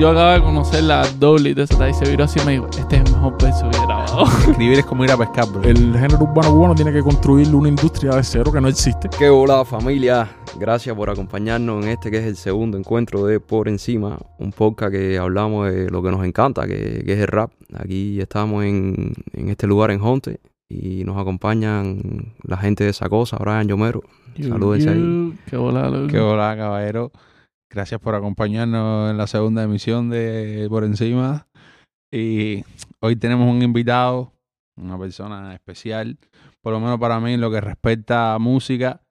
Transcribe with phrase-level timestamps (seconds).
[0.00, 2.52] yo acabo de conocer la doble y de esa y se viró así y me
[2.52, 4.24] dijo, este es el mejor verso que he grabado.
[4.48, 5.62] Escribir es como ir a pescar, bro.
[5.62, 9.10] El género urbano cubano tiene que construir una industria de cero que no existe.
[9.18, 10.26] Qué hola familia,
[10.58, 14.90] gracias por acompañarnos en este que es el segundo encuentro de Por Encima, un podcast
[14.90, 17.50] que hablamos de lo que nos encanta, que, que es el rap.
[17.76, 20.40] Aquí estamos en, en este lugar en Honte
[20.70, 24.02] y nos acompañan la gente de esa cosa, Brian Yomero.
[24.40, 25.38] Salúdense ahí.
[25.46, 26.06] Qué hola.
[26.08, 27.12] Qué hola, caballero.
[27.72, 31.46] Gracias por acompañarnos en la segunda emisión de Por Encima.
[32.10, 32.64] Y
[32.98, 34.32] hoy tenemos un invitado,
[34.76, 36.18] una persona especial,
[36.62, 39.02] por lo menos para mí en lo que respecta a música,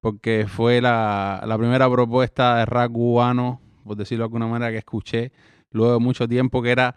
[0.00, 5.30] porque fue la, primera propuesta de rap cubano, por decirlo de alguna manera, que escuché
[5.70, 6.96] luego de mucho tiempo, que era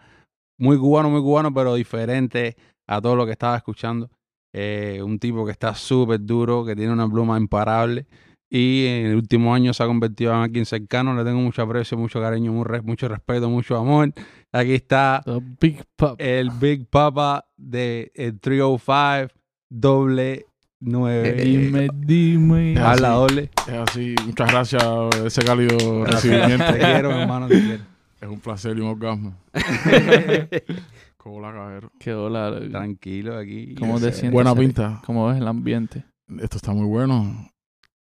[0.58, 4.08] muy cubano, muy cubano, pero diferente a todo lo que estaba escuchando.
[4.54, 8.06] Eh, un tipo que está súper duro, que tiene una pluma imparable
[8.54, 11.14] y en el último año se ha convertido en alguien cercano.
[11.16, 14.12] Le tengo mucho aprecio, mucho cariño, mucho respeto, mucho amor.
[14.52, 16.16] Aquí está The Big Pop.
[16.20, 19.32] el Big Papa de el 305
[19.70, 20.44] doble
[20.80, 21.32] 9.
[21.32, 22.74] Dime, dime.
[22.76, 23.14] Ah, Habla sí.
[23.14, 23.50] doble.
[23.68, 24.14] Es así.
[24.26, 26.64] Muchas gracias por ese cálido recibimiento.
[26.74, 27.84] Te quiero, hermano, te quiero.
[28.20, 29.34] Es un placer y un orgasmo.
[31.24, 31.92] Hola, caballero.
[32.00, 32.60] Qué hola.
[32.70, 33.74] Tranquilo aquí.
[33.76, 34.32] ¿Cómo te Eh, sientes?
[34.32, 35.00] Buena pinta.
[35.06, 36.04] ¿Cómo ves el ambiente?
[36.40, 37.48] Esto está muy bueno.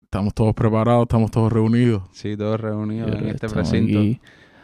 [0.09, 2.03] Estamos todos preparados, estamos todos reunidos.
[2.13, 4.00] Sí, todos reunidos en este precinto.
[4.00, 4.22] aquí.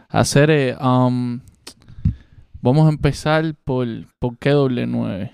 [0.07, 1.41] Hacer, eh, um,
[2.61, 3.85] vamos a empezar por,
[4.19, 5.31] por qué doble 9,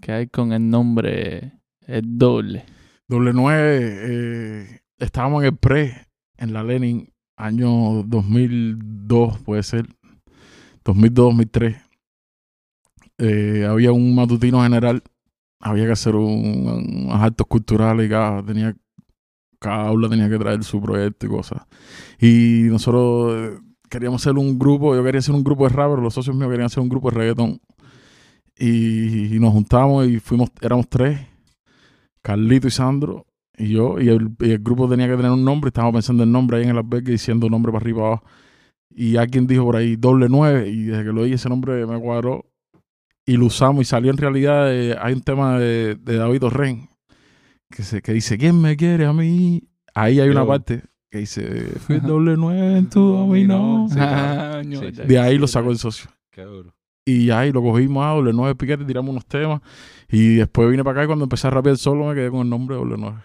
[0.00, 1.52] que hay con el nombre,
[1.86, 2.64] el doble.
[3.08, 9.86] Doble 9, eh, estábamos en el pre, en la Lenin, año 2002, puede ser.
[10.84, 11.76] 2002-2003.
[13.18, 15.04] Eh, había un matutino general,
[15.60, 18.74] había que hacer un- unos actos culturales y cada, tenía,
[19.62, 21.62] cada tenía que traer su proyecto y cosas.
[22.20, 26.02] Y nosotros eh, queríamos hacer un grupo, yo quería hacer un grupo de rap, pero
[26.02, 27.60] los socios míos querían hacer un grupo de reggaetón.
[28.58, 31.20] Y, nos juntamos y fuimos, éramos tres,
[32.20, 33.26] Carlito y Sandro
[33.56, 36.58] y yo, y el, el grupo tenía que tener un nombre, estábamos pensando en nombre
[36.58, 38.24] ahí en el albergue diciendo nombre para arriba y para abajo.
[38.94, 41.98] Y alguien dijo por ahí doble nueve, y desde que lo oí ese nombre me
[42.00, 42.44] cuadró.
[43.24, 46.91] Y lo usamos y salió en realidad, eh, hay un tema de, de David Orren
[47.74, 49.62] que, se, que dice, ¿quién me quiere a mí?
[49.94, 50.46] Ahí hay una Yo.
[50.46, 51.42] parte que dice,
[51.86, 53.86] fui doble nueve en tu dominó.
[53.88, 54.58] Sí, claro.
[54.58, 56.10] Ah, Sí, De ahí lo sacó el socio.
[56.30, 56.74] Qué duro.
[57.04, 59.60] Y ahí lo cogimos a doble nueve piquete, tiramos unos temas.
[60.08, 62.48] Y después vine para acá y cuando empecé a rapear solo me quedé con el
[62.50, 63.18] nombre de doble nueve.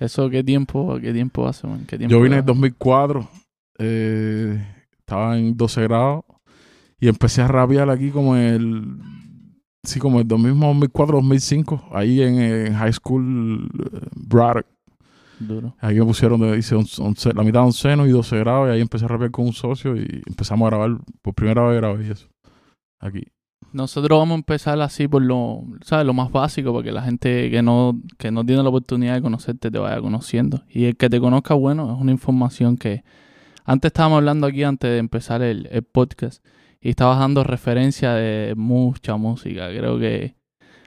[0.00, 1.84] ¿Eso qué tiempo, qué tiempo hace, man?
[1.86, 2.46] ¿Qué tiempo Yo vine en hace?
[2.46, 3.20] 2004.
[3.20, 3.28] 2004,
[3.78, 4.66] eh,
[4.98, 6.24] estaba en 12 grados
[6.98, 8.84] y empecé a rapear aquí como el,
[9.84, 14.66] sí, como el 2004, 2005, ahí en, en High School eh, Braddock.
[15.40, 15.74] Duro.
[15.80, 18.72] Ahí me pusieron de, hice once- once- la mitad de onceno y 12 grados y
[18.72, 22.08] ahí empecé a rapear con un socio y empezamos a grabar, por primera vez grabé
[22.10, 22.28] eso,
[23.00, 23.24] aquí.
[23.72, 26.06] Nosotros vamos a empezar así por lo, ¿sabes?
[26.06, 29.22] Lo más básico, para que la gente que no, que no tiene la oportunidad de
[29.22, 30.62] conocerte te vaya conociendo.
[30.68, 33.02] Y el que te conozca, bueno, es una información que...
[33.64, 36.44] Antes estábamos hablando aquí, antes de empezar el, el podcast,
[36.84, 39.68] y estabas dando referencia de mucha música.
[39.70, 40.36] Creo que,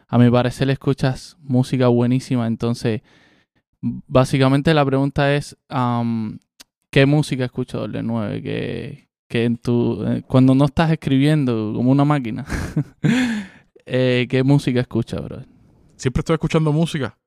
[0.08, 2.46] a mi parecer, escuchas música buenísima.
[2.46, 3.02] Entonces,
[3.82, 5.58] básicamente la pregunta es,
[6.92, 8.44] ¿qué música escucha Doble 9?
[8.44, 12.46] Que, que en tu, eh, cuando no estás escribiendo como una máquina,
[13.88, 15.42] eh, ¿qué música escuchas, bro?
[15.96, 17.18] Siempre estoy escuchando música.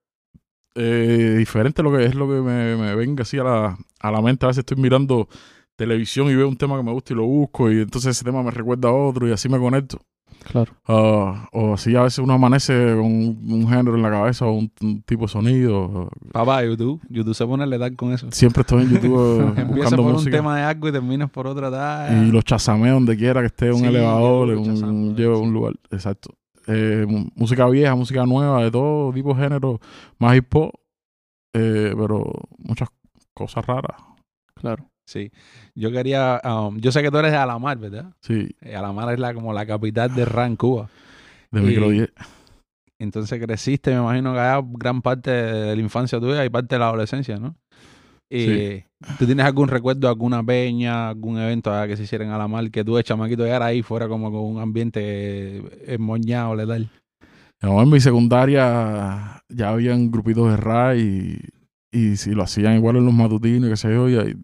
[0.76, 4.22] eh, diferente lo que es lo que me, me venga así a la, a la
[4.22, 4.46] mente.
[4.46, 5.28] A veces estoy mirando
[5.80, 8.42] televisión y veo un tema que me gusta y lo busco y entonces ese tema
[8.42, 9.98] me recuerda a otro y así me conecto.
[10.52, 10.72] Claro.
[10.86, 14.52] Ah, o así a veces uno amanece con un, un género en la cabeza o
[14.52, 16.10] un, un tipo de sonido.
[16.32, 17.00] Papá, YouTube.
[17.08, 18.26] YouTube se pone a letal con eso.
[18.30, 21.46] Siempre estoy en YouTube eh, Empieza buscando por un tema de algo y terminas por
[21.46, 21.70] otra.
[21.70, 22.26] tal.
[22.28, 25.22] Y los chasameos donde quiera que esté un Sí, elevador, los un, sí.
[25.50, 25.74] lugar.
[25.90, 26.30] Exacto.
[26.66, 29.80] Eh, música vieja, música nueva, de todo tipo de género,
[30.18, 30.72] más hip hop,
[31.54, 32.88] eh, pero muchas
[33.34, 33.96] cosas raras.
[34.54, 34.86] Claro.
[35.06, 35.30] Sí.
[35.80, 36.40] Yo quería.
[36.44, 38.12] um, yo sé que tú eres de Alamar, ¿verdad?
[38.20, 40.88] Sí, Eh, Alamar es la, como la capital de rap en Cuba.
[41.50, 42.10] de Y- micro 10.
[42.98, 46.78] Entonces creciste, me imagino que allá gran parte de la infancia tuya y parte de
[46.80, 47.56] la adolescencia, ¿no?
[48.28, 48.84] Y Sí.
[49.18, 52.84] ¿Tú tienes algún recuerdo alguna peña, algún evento allá que se hiciera en Alamar que
[52.84, 55.62] tú de chamaquito ya era ahí fuera como con un ambiente
[55.98, 56.90] moñado, letal?
[57.62, 61.38] No, en mi secundaria ya habían grupitos de rap y,
[61.90, 64.36] y si lo hacían igual en los matutinos qué sé yo, y,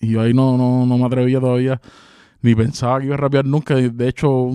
[0.00, 1.80] y yo ahí no, no, no me atrevía todavía,
[2.42, 3.74] ni pensaba que iba a rapear nunca.
[3.74, 4.50] De hecho,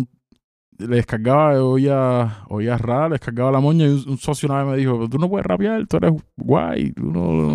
[0.77, 4.71] le descargaba, oía, oía rap, le descargaba la moña y un, un socio una vez
[4.71, 7.53] me dijo, tú no puedes rapear, tú eres guay, tú no, no-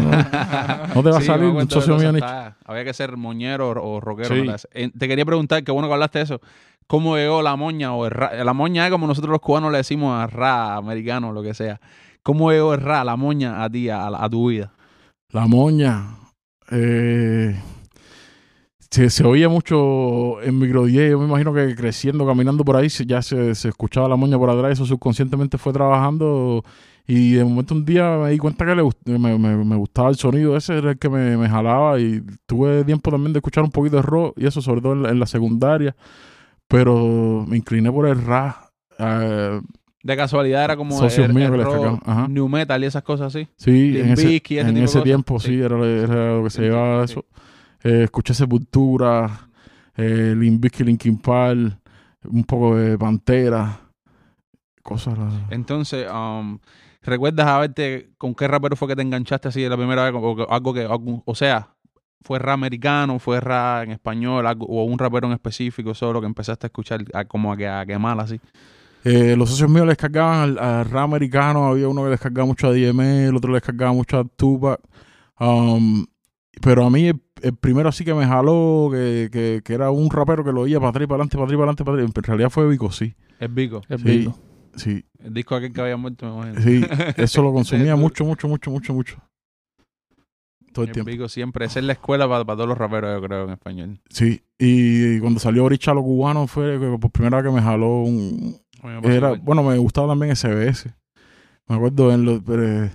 [0.95, 1.49] no te va a Sí, salir.
[1.49, 4.35] Un socio mío está- Había que ser moñero o rockero.
[4.75, 6.41] Eh, Te quería preguntar, qué bueno que hablaste de eso.
[6.89, 9.79] ¿Cómo llegó la moña o el ra- La moña es como nosotros los cubanos le
[9.79, 11.81] decimos a ra americano, lo que sea.
[12.23, 14.73] ¿Cómo llegó el ra, la moña a ti, a, a tu vida?
[15.33, 16.11] La moña.
[16.71, 17.61] eh,
[18.91, 21.11] se, se oía mucho en micro DJ.
[21.11, 24.39] Yo me imagino que creciendo, caminando por ahí, se- ya se, se escuchaba la moña
[24.39, 24.73] por atrás.
[24.73, 26.65] Eso subconscientemente fue trabajando.
[27.09, 30.09] Y de momento un día me di cuenta que le gust- me, me- me gustaba
[30.11, 32.01] el sonido ese, era el que me, me jalaba.
[32.01, 34.35] Y tuve tiempo también de escuchar un poquito de rock.
[34.39, 35.95] Y eso, sobre todo en la, en la secundaria.
[36.69, 38.57] Pero me incliné por el rap.
[38.99, 39.61] eh,
[40.03, 42.27] De casualidad era como Socios el, míos el rock, ajá.
[42.29, 43.47] new metal y esas cosas así.
[43.57, 45.49] Sí, Limp en ese, en tiempo Sí.
[45.49, 47.13] sí, era, era lo que se llevaba sí.
[47.13, 47.25] eso.
[47.89, 49.49] Eh, escuché Sepultura,
[49.97, 51.79] eh, Limp Bizkit, Linkin Park,
[52.25, 53.79] un poco de Pantera,
[54.83, 55.17] cosas.
[55.51, 56.59] Entonces, um,
[57.03, 60.15] ¿recuerdas haberte con qué rapero fue que te enganchaste así de la primera vez?
[60.21, 61.75] O, algo que, algún- o sea,
[62.23, 66.27] ¿fue rap americano, fue rap en español, algo, o un rapero en específico solo que
[66.27, 68.41] empezaste a escuchar a- como a, que- a quemar así?
[69.05, 72.47] Eh, los socios míos les cargaban al, al rap americano, había uno que les cargaba
[72.47, 74.81] mucho a DML, el otro les cargaba mucho a Tupac.
[75.39, 76.05] Um,
[76.61, 80.11] pero a mí el, el primero así que me jaló, que, que, que era un
[80.11, 81.97] rapero que lo oía para atrás y para adelante, para atrás y para adelante, para
[81.97, 82.13] atrás.
[82.17, 83.15] En realidad fue Vico, sí.
[83.39, 83.83] El Vico.
[83.89, 84.19] Es Sí.
[84.19, 84.39] Vico.
[84.77, 86.61] Sí, El disco aquel que había muerto, me imagino.
[86.61, 86.87] sí.
[87.17, 89.17] Eso lo consumía mucho, mucho, mucho, mucho, mucho.
[90.73, 91.11] Todo el El tiempo.
[91.11, 91.65] Vico siempre.
[91.65, 94.01] Esa es la escuela para, para todos los raperos, yo creo, en español.
[94.11, 98.03] Sí, y cuando salió Bricha lo cubano fue que por primera vez que me jaló
[98.03, 98.59] un...
[98.83, 100.93] Me Era, bueno, me gustaba también SBS.
[101.67, 102.43] Me acuerdo en los...
[102.43, 102.91] pero,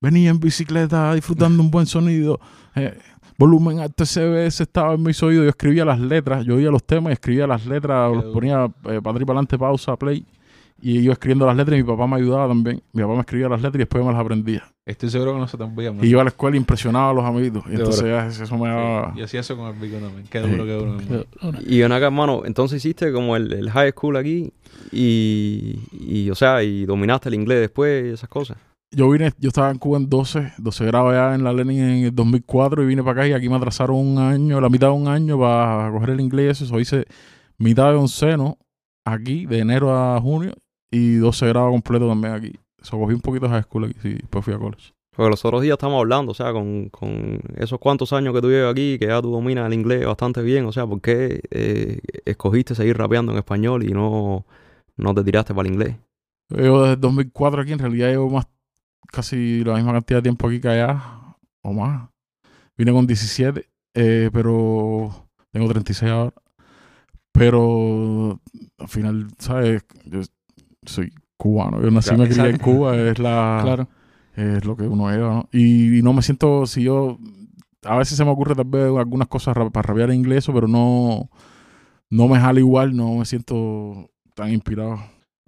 [0.00, 2.38] venía en bicicleta disfrutando un buen sonido.
[2.76, 2.98] Eh,
[3.38, 5.44] volumen alto SBS estaba en mis oídos.
[5.44, 8.34] Yo escribía las letras, yo oía los temas y escribía las letras, Qué los duro.
[8.34, 10.26] ponía eh, para atrás y para adelante, pausa, play.
[10.82, 12.82] Y yo escribiendo las letras y mi papá me ayudaba también.
[12.92, 14.64] Mi papá me escribía las letras y después me las aprendía.
[14.84, 15.94] Estoy seguro que no se te olvida.
[16.02, 17.64] Y iba a la escuela y impresionaba a los amigos.
[17.70, 19.14] Y entonces ya eso me daba...
[19.16, 20.26] Y hacía eso con el Vico también.
[20.28, 20.50] Qué Sí.
[20.50, 20.96] duro, qué duro.
[20.98, 21.58] Qué duro.
[21.66, 24.52] Y ven acá, hermano, entonces hiciste como el, el high school aquí
[24.92, 28.58] y, y, o sea, y dominaste el inglés después y esas cosas.
[28.90, 32.04] Yo vine, yo estaba en Cuba en 12, 12 grado ya en la Lenin en
[32.04, 34.92] el 2004 y vine para acá y aquí me atrasaron un año, la mitad de
[34.92, 36.60] un año para coger el inglés.
[36.60, 37.04] Eso hice
[37.58, 38.58] mitad de onceno
[39.04, 40.52] aquí, de enero a junio,
[40.90, 42.52] y 12 grados completo también aquí.
[42.80, 44.92] Eso cogí un poquito de high school aquí, sí, después fui a college.
[45.14, 48.50] Porque los otros días estamos hablando, o sea, con, con esos cuantos años que tú
[48.50, 52.00] llevas aquí, que ya tú dominas el inglés bastante bien, o sea, ¿por qué eh,
[52.24, 54.44] escogiste seguir rapeando en español y no,
[54.96, 55.96] no te tiraste para el inglés?
[56.50, 58.46] Yo desde el 2004 aquí, en realidad llevo más,
[59.14, 61.02] casi la misma cantidad de tiempo aquí que allá,
[61.62, 62.08] o más.
[62.76, 66.32] Vine con 17, eh, pero tengo 36 ahora.
[67.32, 68.40] Pero
[68.78, 69.84] al final, ¿sabes?
[70.04, 70.20] Yo
[70.86, 72.58] soy cubano, yo nací y me crié en.
[72.58, 73.88] Cuba, es la Claro.
[74.36, 75.48] es lo que uno era, ¿no?
[75.52, 77.18] Y, y no me siento, si yo,
[77.84, 80.68] a veces se me ocurre tal vez algunas cosas ra- para rapear en inglés, pero
[80.68, 81.28] no,
[82.10, 84.98] no me jala igual, no me siento tan inspirado.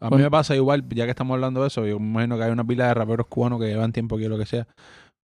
[0.00, 0.24] A mí Bueno.
[0.24, 2.64] me pasa igual, ya que estamos hablando de eso, yo me imagino que hay una
[2.66, 4.66] pila de raperos cubanos que llevan tiempo aquí o lo que sea.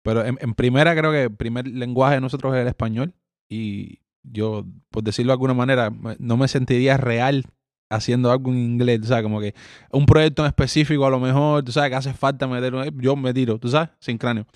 [0.03, 3.15] Pero en, en primera creo que el primer lenguaje de nosotros es el español.
[3.49, 7.45] Y yo, por decirlo de alguna manera, no me sentiría real
[7.89, 9.55] haciendo algo en inglés, tú sabes, como que
[9.93, 13.33] un proyecto en específico a lo mejor, tú sabes, que hace falta meter, yo me
[13.33, 14.47] tiro, tú sabes, sin cráneo.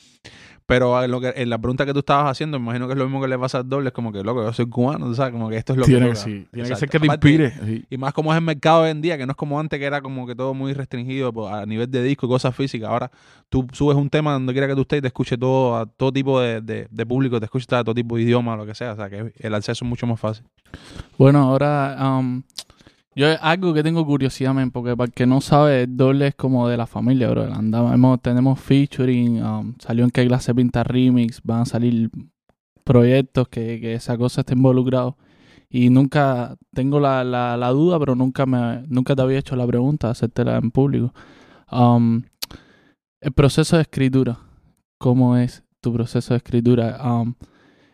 [0.70, 2.98] Pero en, lo que, en la pregunta que tú estabas haciendo, me imagino que es
[3.00, 5.32] lo mismo que le pasa al doble, es como que, loco, yo soy cubano, sabes,
[5.32, 6.14] como que esto es lo tiene que...
[6.14, 7.50] sí, tiene que ser que te inspire.
[7.50, 7.84] sí.
[7.90, 9.84] y más como es el mercado hoy en día, que no es como antes que
[9.84, 12.88] era como que todo muy restringido pues, a nivel de disco y cosas físicas.
[12.88, 13.10] Ahora
[13.48, 16.12] tú subes un tema donde quiera que tú estés y te escuche todo, a todo
[16.12, 18.92] tipo de, de, de público, te escuche a todo tipo de idioma, lo que sea.
[18.92, 20.44] O sea, que el acceso es mucho más fácil.
[21.18, 22.44] Bueno, ahora um,
[23.14, 26.68] yo algo que tengo curiosidad, men, porque para el que no sabe, doble es como
[26.68, 27.52] de la familia, bro.
[27.52, 32.10] Andamos, tenemos featuring, um, salió en qué clase pinta remix, van a salir
[32.84, 35.16] proyectos que, que esa cosa esté involucrado.
[35.68, 40.10] Y nunca tengo la, la, duda, pero nunca me nunca te había hecho la pregunta,
[40.10, 41.14] hacértela en público.
[41.70, 42.22] Um,
[43.20, 44.38] el proceso de escritura,
[44.98, 46.98] ¿cómo es tu proceso de escritura?
[47.04, 47.34] Um,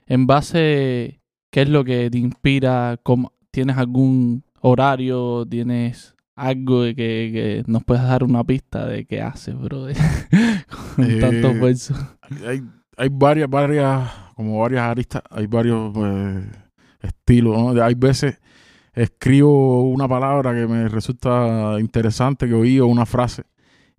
[0.06, 1.20] en base,
[1.50, 2.98] ¿qué es lo que te inspira?
[3.02, 5.46] ¿Cómo- ¿Tienes algún horario?
[5.46, 9.86] ¿Tienes algo de que, que nos puedas dar una pista de qué haces, bro?
[10.96, 11.98] Con Eh, tantos versos.
[12.46, 12.62] Hay,
[12.96, 16.46] hay varias, varias, como varias aristas, hay varios eh,
[17.02, 17.82] estilos, ¿no?
[17.82, 18.38] Hay veces
[18.94, 23.44] escribo una palabra que me resulta interesante, que oí, o una frase,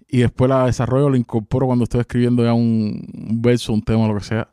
[0.08, 4.08] y después la desarrollo, la incorporo cuando estoy escribiendo ya un, un verso, un tema,
[4.08, 4.50] lo que sea.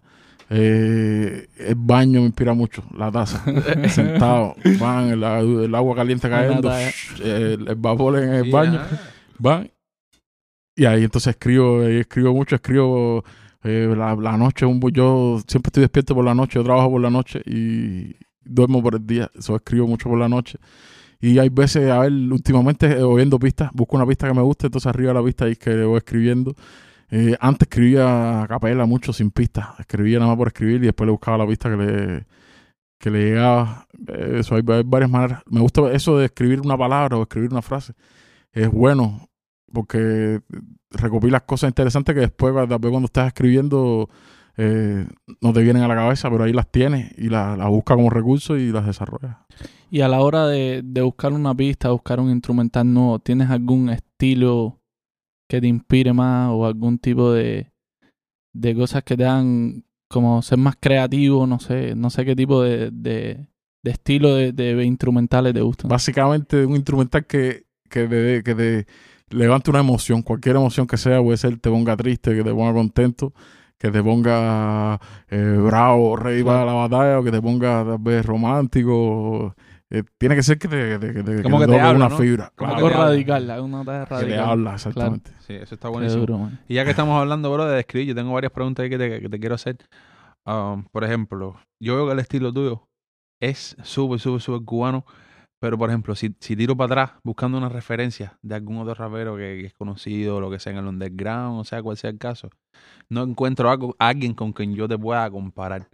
[0.57, 3.43] Eh, el baño me inspira mucho, la taza.
[3.89, 5.23] Sentado, van, el,
[5.65, 9.01] el agua caliente cayendo, shh, el, el vapor en el Sí, baño, ajá.
[9.39, 9.71] van.
[10.77, 13.25] Y ahí entonces escribo, ahí escribo mucho, escribo
[13.65, 14.65] eh, la, la noche.
[14.67, 18.83] Un, yo siempre estoy despierto por la noche, yo trabajo por la noche y duermo
[18.83, 19.31] por el día.
[19.37, 20.59] Eso escribo mucho por la noche.
[21.21, 24.67] Y hay veces, a ver, últimamente eh, oyendo pistas, busco una pista que me guste,
[24.67, 26.55] entonces arriba de la pista ahí es que voy escribiendo.
[27.11, 31.07] Eh, antes escribía a capela mucho sin pistas, escribía nada más por escribir y después
[31.07, 32.27] le buscaba la pista que le,
[32.99, 33.87] que le llegaba.
[34.09, 35.43] Eh, Eso hay, varias maneras.
[35.47, 37.93] Me gusta eso de escribir una palabra o escribir una frase.
[38.53, 39.29] Es bueno
[39.73, 40.41] porque
[40.91, 44.09] recopilas cosas interesantes que después, vez cuando estás escribiendo,
[44.57, 45.07] eh,
[45.41, 48.11] no te vienen a la cabeza, pero ahí las tienes y las las buscas como
[48.11, 49.37] recurso y las desarrollas.
[49.91, 53.91] Y a la hora de, de buscar una pista, buscar un instrumental nuevo, ¿tienes algún
[53.91, 54.79] estilo
[55.49, 57.71] que te inspire más o algún tipo de,
[58.55, 61.47] de cosas que te hagan como ser más creativo?
[61.47, 63.47] No sé, no sé qué tipo de, de,
[63.83, 65.89] de estilo de, de instrumentales te gustan.
[65.89, 68.87] Básicamente un instrumental que, que, te, que te
[69.31, 72.73] levante una emoción, cualquier emoción que sea, puede ser te ponga triste, que te ponga
[72.73, 73.33] contento,
[73.79, 78.25] que te ponga eh, bravo, rey para la batalla, o que te ponga tal vez
[78.25, 79.55] romántico.
[79.91, 81.79] Eh, tiene que ser que te, que te, que te- Como que que te te
[81.79, 82.19] toque habla, una ¿no?
[82.19, 82.53] fibra.
[82.57, 83.11] Como claro, Algo que te habla.
[83.11, 83.43] radical,
[84.09, 84.41] que le radical.
[84.49, 85.31] habla, exactamente.
[85.47, 86.21] Sí, eso está buenísimo.
[86.26, 86.50] duro.
[86.69, 89.21] Y ya que estamos hablando, bro, de escribir, yo tengo varias preguntas ahí que te,
[89.21, 89.76] que te quiero hacer.
[90.47, 92.88] Um, por ejemplo, yo veo que el estilo tuyo
[93.41, 95.05] es súper, súper, súper cubano.
[95.61, 99.37] Pero, por ejemplo, si, si tiro para atrás buscando una referencia de algún otro rapero
[99.37, 102.19] que, que es conocido, lo que sea en el underground, o sea, cual sea el
[102.19, 102.50] caso,
[103.09, 105.88] no encuentro algo, alguien con quien yo te pueda comparar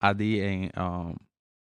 [0.00, 1.14] a ti en, um,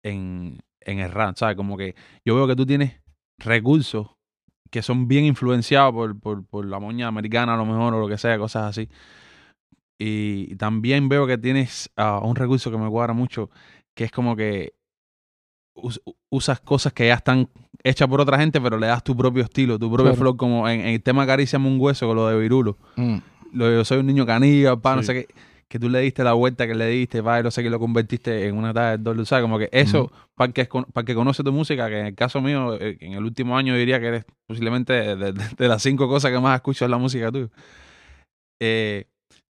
[0.03, 1.37] en, en el rap.
[1.37, 1.57] ¿Sabes?
[1.57, 3.01] Como que yo veo que tú tienes
[3.39, 4.09] recursos
[4.71, 8.09] que son bien influenciados por, por, por la moña americana, a lo mejor, o lo
[8.09, 8.89] que sea, cosas así.
[9.99, 13.51] Y también veo que tienes ah, un recurso que me cuadra mucho,
[13.95, 14.73] que es como que
[15.75, 17.49] us- usas cosas que ya están
[17.85, 20.17] hechas por otra gente, pero le das tu propio estilo, tu propio Claro.
[20.17, 22.79] flow, como en, en el tema Acaríciame un hueso con lo de Virulo.
[22.97, 23.19] Mm.
[23.53, 25.35] Lo de yo soy un niño canilla, pa, no sé qué,
[25.73, 28.47] que tú le diste la vuelta que le diste, y no sé que lo convertiste
[28.47, 29.43] en una talla de doble, ¿sabes?
[29.43, 32.75] Como que eso, para que, para que conoce tu música, que en el caso mío,
[32.79, 36.31] eh, en el último año diría que eres posiblemente de, de- de las cinco cosas
[36.31, 37.49] que más escucho es la música tuya.
[38.61, 39.07] Eh,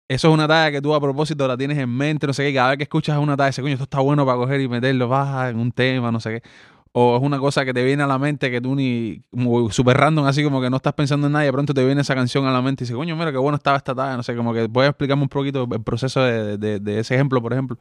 [0.08, 2.54] eso es una talla que tú a propósito la tienes en mente, no sé qué,
[2.54, 5.08] cada vez que escuchas una talla, dices, coño, esto está bueno para coger y meterlo,
[5.08, 6.48] baja en un tema, no sé qué.
[6.94, 9.22] O es una cosa que te viene a la mente que tú ni,
[9.70, 12.02] súper random, así como que no estás pensando en nada y de pronto te viene
[12.02, 14.22] esa canción a la mente y dices, coño, mira qué bueno estaba esta talla, no
[14.22, 17.78] sé, como que puedes explicarme un poquito el proceso de, de- ese ejemplo, por ejemplo.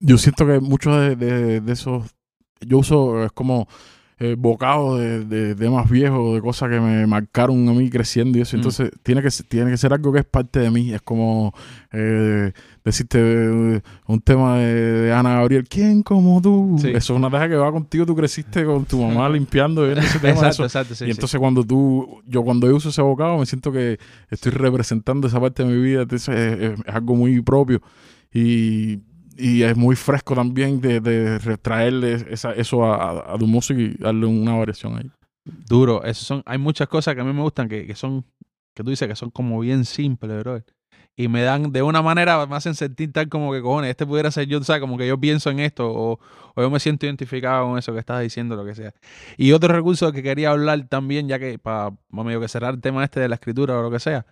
[0.00, 2.14] Yo siento que muchos de- de esos,
[2.60, 3.68] yo uso es como
[4.20, 8.42] eh, bocados de, de temas viejos, de cosas que me marcaron a mí creciendo y
[8.42, 8.56] eso.
[8.56, 8.60] Mm.
[8.60, 10.92] Entonces tiene que, ser- tiene que ser algo que es parte de mí.
[10.94, 11.52] Es como
[11.92, 12.52] eh,
[12.84, 16.76] decirte eh, un tema de, de Ana Gabriel, ¿quién como tú?
[16.80, 16.88] Sí.
[16.90, 20.18] Eso es una taja que va contigo, tú creciste con tu mamá limpiando viendo ese
[20.20, 20.32] tema.
[20.34, 20.64] exacto, eso.
[20.64, 21.10] exacto, sí, y sí.
[21.10, 23.98] entonces cuando tú, yo cuando yo uso ese bocado me siento que
[24.30, 27.80] estoy representando esa parte de mi vida, entonces es, es- es algo muy propio
[28.32, 29.00] y,
[29.36, 33.94] y es muy fresco también de, de retraerle esa, eso a, a- a tu y
[33.98, 35.10] darle una variación ahí.
[35.44, 36.02] Duro.
[36.04, 38.24] Eso son, hay muchas cosas que a mí me gustan que, que son,
[38.74, 40.62] que tú dices que son como bien simples, bro.
[41.16, 44.32] Y me dan, de una manera, me hacen sentir tal como que, cojones, este pudiera
[44.32, 44.80] ser yo, ¿sabes?
[44.80, 46.18] Como que yo pienso en esto o,
[46.56, 48.92] o yo me siento identificado con eso que estás diciendo, lo que sea.
[49.36, 53.04] Y otro recurso que quería hablar también, ya que para, medio que cerrar el tema
[53.04, 54.26] este de la escritura o lo que sea,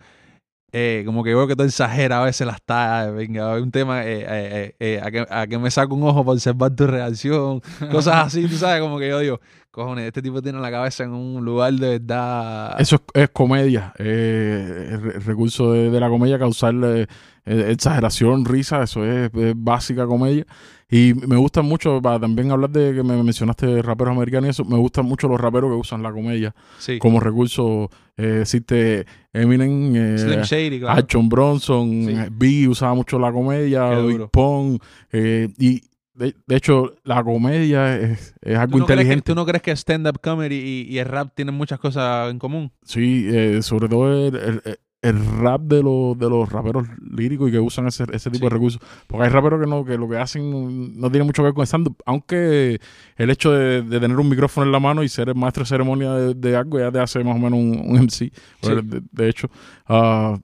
[0.75, 4.03] eh, como que veo que tú exageras a veces las tallas, venga, hay un tema,
[4.03, 6.87] eh, eh, eh, eh, a, que, a que me saco un ojo para observar tu
[6.87, 7.61] reacción,
[7.91, 9.39] cosas así, tú sabes, como que yo digo,
[9.73, 12.79] cojones, este tipo tiene la cabeza en un lugar de verdad.
[12.79, 17.07] Eso es, es comedia, eh, el re- el recurso de, de la comedia, causarle
[17.45, 20.45] eh, exageración, risa, eso es, es básica comedia.
[20.91, 24.63] Y me gusta mucho, para también hablar de que me mencionaste raperos americanos y eso,
[24.63, 26.99] me gustan mucho los raperos que usan la comedia sí.
[26.99, 27.89] como recurso.
[28.15, 30.99] Eh, existe Eminem, eh, Slim Shady, claro.
[30.99, 32.15] Action Bronson, Sí.
[32.31, 34.27] Biggie usaba mucho la comedia, Big.
[34.31, 34.77] Pong,
[35.11, 35.81] y
[36.13, 39.31] de, de hecho la comedia es, es algo ¿Tú no, crees que, inteligente.
[39.31, 42.71] tú no crees que stand-up comedy y, y el rap tienen muchas cosas en común?
[42.83, 44.61] Sí, eh, sobre todo el, el-
[45.01, 48.49] el rap de los, de los raperos líricos y que usan ese, ese tipo Sí.
[48.49, 48.81] de recursos.
[49.05, 51.53] Porque hay raperos que no, que lo que hacen no, no tiene mucho que ver
[51.53, 52.79] con stand aunque
[53.17, 55.67] el hecho de, de tener un micrófono en la mano y ser el maestro de
[55.67, 59.27] ceremonia de, de algo ya te hace más o menos un, un MC, de, de
[59.29, 59.49] hecho.
[59.87, 60.39] Ah,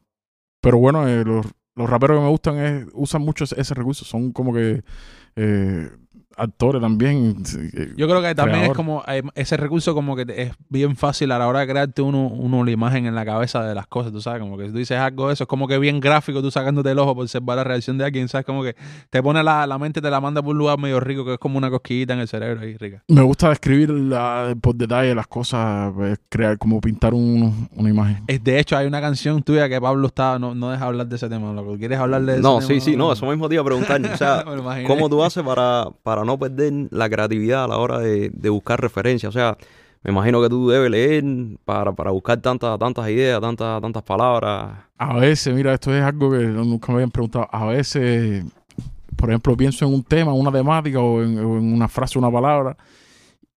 [0.59, 1.45] pero bueno, eh, los,
[1.77, 4.83] los raperos que me gustan es, usan mucho ese, ese recurso, son como que...
[5.39, 5.98] eh,
[6.39, 7.35] actores también.
[7.73, 10.95] eh, Yo creo que también es como eh, ese recurso como que te- es bien
[10.95, 13.87] fácil a la hora de crearte uno, uno la imagen en la cabeza de las
[13.87, 15.99] cosas, tú sabes, como que si tú dices algo de eso, es como que bien
[15.99, 18.75] gráfico, tú sacándote el ojo por observar la reacción de alguien, sabes, como que
[19.09, 21.39] te pone la, la mente, te la manda por un lugar medio rico, que es
[21.39, 23.03] como una cosquillita en el cerebro ahí, rica.
[23.07, 28.23] Me gusta describir la- por detalle las cosas, pues, crear como pintar un- una imagen.
[28.27, 31.15] Es, de hecho, hay una canción tuya que Pablo está, no, no deja hablar de
[31.15, 31.77] ese tema, loco.
[31.77, 32.67] ¿Quieres hablar de ese No, tema?
[32.67, 34.01] sí, sí, no, eso mismo te iba a preguntar.
[34.05, 34.43] O sea.
[34.87, 39.29] ¿cómo tú haces para, para no perder la creatividad a la hora de, buscar referencias?
[39.29, 39.57] O sea,
[40.03, 41.23] me imagino que tú debes leer
[41.65, 44.77] para, buscar tantas, tantas ideas, tantas, tantas palabras.
[44.97, 47.47] A veces, mira, esto es algo que nunca me habían preguntado.
[47.51, 48.45] A veces,
[49.15, 52.77] por ejemplo, pienso en un tema, una temática o en una frase, una palabra,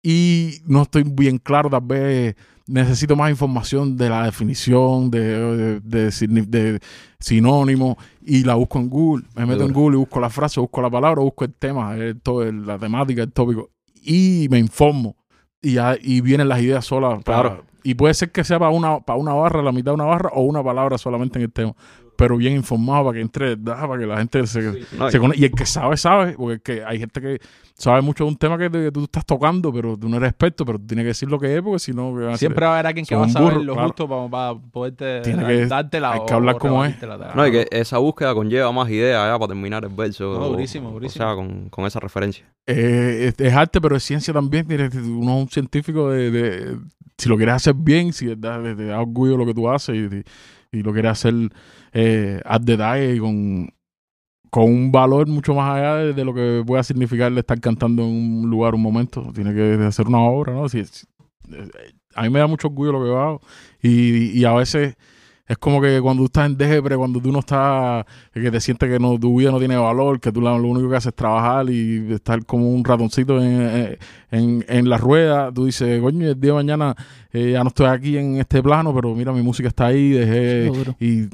[0.01, 2.35] y no estoy bien claro, tal vez
[2.69, 6.79] necesito más información de la definición, de, de, de signi- de
[7.19, 9.25] sinónimo, y la busco en Google.
[9.35, 9.73] Me meto en.
[9.73, 12.77] Google y busco la frase, busco la palabra, busco el tema, el to- el- la
[12.77, 13.69] temática, el tópico,
[14.03, 15.15] y me informo.
[15.61, 17.21] Y, ya- y vienen las ideas solas.
[17.23, 17.65] para- Claro.
[17.83, 20.29] y puede ser que sea para una, para una barra, la mitad de una barra,
[20.33, 21.75] o una palabra solamente en el tema.
[22.19, 23.87] Pero bien informado para que entre, ¿verdad?
[23.87, 24.61] para que la gente se,
[24.97, 27.39] No, se y- el que sabe, sabe, porque es que hay gente que
[27.75, 30.31] sabe mucho de un tema que, te- que tú estás tocando, pero tú no eres
[30.31, 32.13] experto, pero tú tienes que decir lo que es, porque si no.
[32.35, 33.87] Siempre va a haber alguien que va a saber burro, lo claro.
[33.87, 36.95] justo para, para poderte Tiene que- dártela hay o- que hablar como es.
[37.35, 40.25] no, y que esa búsqueda conlleva más ideas ya para terminar el verso.
[40.25, 41.23] No, o- durísimo, durísimo.
[41.25, 42.45] O sea, con, con esa referencia.
[42.67, 44.67] Eh, es, es arte, pero es ciencia también.
[44.67, 46.77] Tienes- Uno es un científico de, de-
[47.17, 50.77] si lo quieres hacer bien, si te, te da orgullo lo que tú haces y,
[50.77, 51.33] y lo quieres hacer
[51.93, 53.69] eh, al detalle y con,
[54.49, 58.09] con un valor mucho más allá de, de lo que pueda significar estar cantando en
[58.43, 59.31] un lugar un momento.
[59.33, 60.67] Tiene que hacer una obra, ¿no?
[60.69, 61.05] Si- si-
[61.51, 61.67] eh,
[62.15, 63.41] a mí me da mucho orgullo lo que hago
[63.81, 64.95] y, y a veces
[65.47, 68.87] es como que cuando tú estás en depre, cuando tú no estás, que te sientes
[68.87, 71.67] que no, tu vida no tiene valor, que tú lo único que haces es trabajar
[71.71, 73.97] y estar como un ratoncito en,
[74.29, 76.95] en, en la rueda, tú dices, coño, el día de mañana
[77.33, 80.67] eh, ya no estoy aquí en este plano, pero mira, mi música está ahí, dejé,
[80.99, 81.27] y,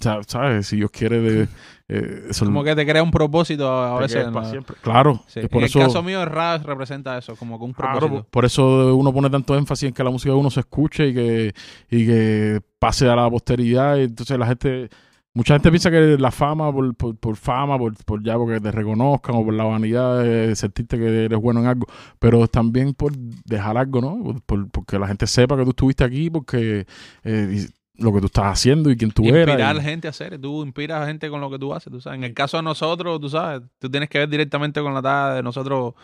[0.00, 0.66] ¿sabes?
[0.66, 1.48] Si Dios quiere, de,
[1.88, 4.24] eh, eso Como que te crea un propósito a veces.
[4.30, 4.50] para ¿no?
[4.50, 4.76] siempre.
[4.82, 5.40] Claro, Sí.
[5.48, 5.78] por en eso...
[5.80, 8.22] el caso mío, rap representa eso, como que un Claro, propósito.
[8.24, 11.08] por- por eso uno pone tanto énfasis en que la música de uno se escuche
[11.08, 11.54] y que,
[11.90, 13.96] y que pase a la posteridad.
[13.98, 14.88] Y entonces la gente,
[15.34, 18.70] mucha gente piensa que la fama, por, por, por fama, por, por ya porque te
[18.72, 21.86] reconozcan o por la vanidad de sentirte que eres bueno en algo,
[22.18, 24.22] pero también por dejar algo, ¿no?
[24.22, 26.86] Por, por- porque la gente sepa que tú estuviste aquí, porque
[27.24, 29.48] eh, lo que tú estás haciendo y quién tú eras.
[29.48, 32.00] Inspirar y- gente a hacer, tú inspiras a gente con lo que tú haces, tú
[32.00, 32.18] sabes.
[32.18, 35.34] En el caso de nosotros, tú sabes, tú tienes que ver directamente con la tarea
[35.36, 35.94] de nosotros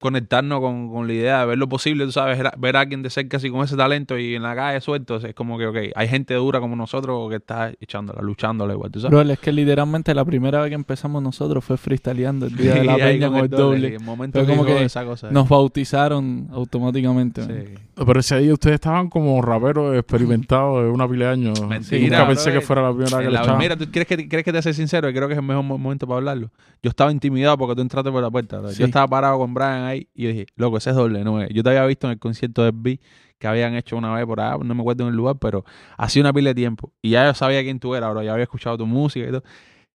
[0.00, 3.10] conectarnos con, con la idea de ver lo posible, tú sabes, ver a- alguien de
[3.10, 6.08] cerca así con ese talento y en la calle suelto, es como que, ok, hay
[6.08, 9.10] gente dura como nosotros que está echándola, luchándola igual, tú sabes.
[9.18, 12.84] Bro, es que literalmente la primera vez que empezamos nosotros fue freestyleando el día de
[12.84, 13.94] la peña con el doble.
[13.96, 15.30] el momento que como que esa cosa.
[15.30, 17.42] Nos bautizaron automáticamente.
[17.42, 17.74] Sí.
[17.94, 21.60] Pero ese día ustedes estaban como raperos experimentados de una pila de años.
[21.68, 22.60] Mentira, Nunca bro, pensé que eh.
[22.60, 23.58] fuera la primera que le la- echaban.
[23.58, 25.08] mira, ¿tú quieres que, quieres que te sea sincero?
[25.08, 26.50] Y creo que es el mejor mo- momento para hablarlo.
[26.82, 28.60] Yo estaba intimidado porque tú entraste por la puerta.
[28.70, 28.78] Sí.
[28.78, 31.22] Yo estaba parado con Brian ahí y yo dije, loco, ese es doble.
[31.50, 33.00] Yo te había visto en el concierto de B
[33.38, 35.64] que habían hecho una vez por ahí, no me acuerdo en el lugar, pero
[35.96, 36.92] hacía una pila de tiempo.
[37.02, 38.22] Y ya yo sabía quién tú eras, bro.
[38.22, 39.44] Ya había escuchado tu música y todo.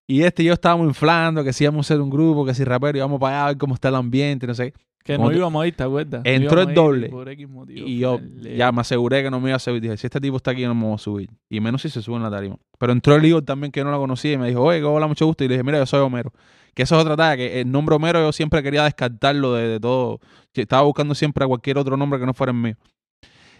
[0.08, 2.64] Y este y yo estábamos inflando, que si íbamos a ser un grupo, que si
[2.64, 4.74] rapero, íbamos para allá a ver cómo está el ambiente, no sé.
[5.04, 6.22] Que Como no íbamos a ir, ¿te acuerdas?
[6.24, 7.10] Entró el doble.
[7.10, 9.82] por X motivo, Y yo ya me aseguré que no me iba a subir.
[9.82, 11.30] Dije, si este tipo está aquí, no me voy a subir.
[11.50, 12.58] Y menos si se sube en la tarima.
[12.78, 15.08] Pero entró el Igor también, que yo no lo conocía, y me dijo, oye, hola,
[15.08, 15.44] mucho gusto.
[15.44, 16.32] Y le dije, mira, yo soy Homero.
[16.74, 19.80] Que eso es otra talla, que el nombre Homero yo siempre quería descartarlo de, de
[19.80, 20.20] todo.
[20.54, 22.76] Estaba buscando siempre a cualquier otro nombre que no fuera el mío.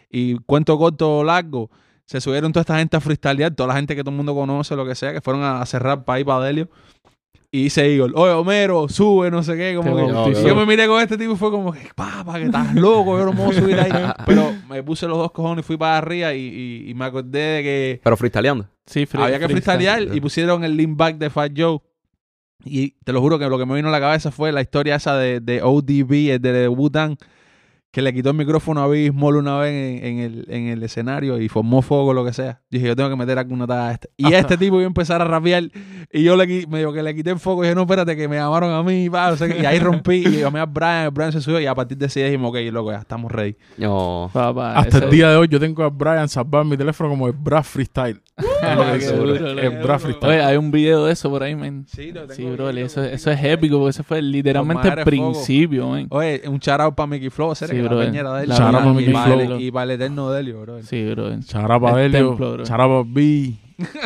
[0.10, 1.70] Y cuento corto o largo,
[2.06, 4.76] se subieron toda esta gente a freestylear, toda la gente que todo el mundo conoce,
[4.76, 6.70] lo que sea, que fueron a, cerrar para ir para Delio.
[7.52, 10.40] Y dice Igor, oye, Homero, sube, no sé qué, como que...
[10.42, 13.16] Y yo me miré con este tipo y fue como, que, papá, que estás loco,
[13.20, 13.92] yo no me voy a subir ahí.
[14.26, 17.40] Pero me puse los dos cojones y fui para arriba y, y- y me acordé
[17.40, 18.68] de que Pero freestyleando.
[18.88, 19.78] Sí, free- había que freestyle.
[19.78, 21.80] freestylear y pusieron el lean back de Fat Joe.
[22.66, 24.96] Y te lo juro que lo que me vino a la cabeza fue la historia
[24.96, 27.18] esa de, de ODB, el de Wu-Tang,
[27.92, 30.82] que le quitó el micrófono a Biggie Small una vez en, en el, en el
[30.82, 32.62] escenario y formó fuego lo que sea.
[32.72, 34.08] Dije, yo tengo que meter alguna talla a esta.
[34.18, 35.66] Y este tipo iba a empezar a rapear
[36.12, 38.38] y yo le medio que le quité el foco y dije, no, espérate, que me
[38.38, 39.62] llamaron a mí, pa, no sé qué.
[39.62, 42.08] y ahí rompí y llamé a Brian, el Brian se subió y a partir de
[42.08, 43.58] ese día dijimos, ok, loco, ya estamos ready.
[43.78, 44.32] No.
[44.34, 47.28] Papá, Hasta ese- el día de hoy yo tengo a Brian salvar mi teléfono como
[47.28, 48.20] el Brad Freestyle.
[50.22, 51.86] Oye, hay un video de eso por ahí, man.
[51.88, 56.08] Sí, lo Sí, bro, eso, eso es épico porque ese fue literalmente el principio, man.
[56.10, 58.50] Oye, un charao para Mickey Flow, ¿será Sí, la peñera de él?
[58.50, 59.40] la Shout out pa' y, Mickey para Flow.
[59.56, 60.82] el, y para el eterno de Delio, bro.
[60.84, 61.40] Sí, bro.
[61.42, 62.64] Charapa El Delio, templo, bro.
[62.64, 63.54] Charapa B,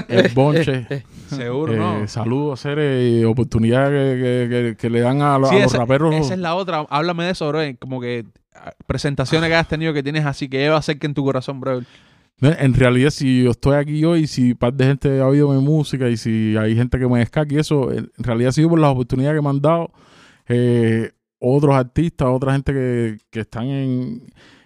[0.10, 1.04] el bonche.
[1.28, 2.08] Seguro, Eh, ¿no?
[2.08, 5.68] Saludos, seres y oportunidad que, que- que- que le dan a, los- Sí, a los
[5.72, 6.14] esa- raperos.
[6.16, 6.86] Esa es la otra.
[6.90, 7.60] Háblame de eso, bro.
[7.80, 11.24] Como que ah, presentaciones que has tenido que tienes así que lleva cerca en tu
[11.24, 11.82] corazón, bro.
[12.40, 16.08] En realidad, si yo estoy aquí hoy, si par de gente ha oído mi música
[16.08, 18.92] y si hay gente que me descarga y eso, en realidad ha sido por las
[18.92, 19.92] oportunidades que me han dado
[20.48, 24.24] eh, otros artistas, otra gente que, que están en,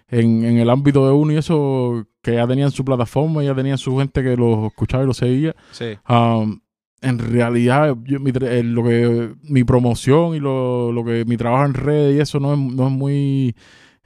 [0.10, 3.78] en, en el ámbito de uno y eso, que ya tenían su plataforma, ya tenían
[3.78, 5.56] su gente que los escuchaba y los seguía.
[5.72, 5.86] Sí.
[6.10, 6.60] Um,
[7.02, 11.66] en realidad, yo- mi, eh, lo que, mi promoción y lo, lo que mi trabajo
[11.66, 13.56] en redes y eso no es, no es muy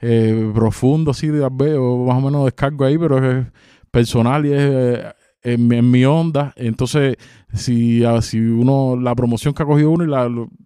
[0.00, 3.46] eh, profundo, así de veo, más o menos descargo ahí, pero es
[3.90, 5.04] personal y es eh,
[5.42, 6.52] en, mi- en mi onda.
[6.56, 7.16] Entonces,
[7.54, 10.22] si, a- si uno, la promoción que ha cogido uno y la,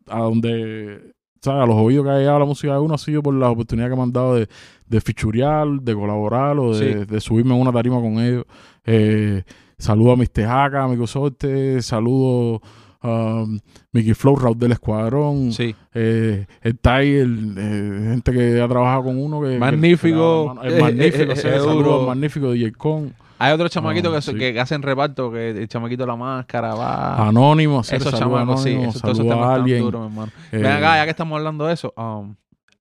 [0.09, 1.63] a donde, ¿sabes?
[1.63, 3.89] A los oídos que ha llegado la música de uno ha sido por la oportunidad
[3.91, 4.49] que me han dado de,
[4.87, 7.05] de fichurear, de colaborar o de, Sí.
[7.13, 8.45] de subirme en una tarima con ellos.
[8.85, 9.43] Eh,
[9.79, 12.61] saludo a mis Tejaca, a mi Sorte, saludo
[13.03, 13.45] a
[13.93, 15.75] Mickey Flow, Raúl del Escuadrón, Sí.
[15.95, 19.51] eh, el Tiger, eh, gente que ha trabajado con uno que...
[19.51, 20.57] que- Magnífico.
[20.63, 22.01] el magnífico, Eh, sí, eh, saludo seguro.
[22.01, 24.39] al magnífico DJ Con, Hay otros chamaquitos Ah, que, sí.
[24.53, 27.27] que hacen reparto, que el chamaquito la máscara va.
[27.29, 28.75] Anónimo, esos chamacos, sí.
[28.75, 29.81] Esos, todos esos temas a están alguien.
[29.83, 30.33] duros, mi hermano.
[30.53, 32.35] eh, Ven acá, ya que estamos hablando de eso, um,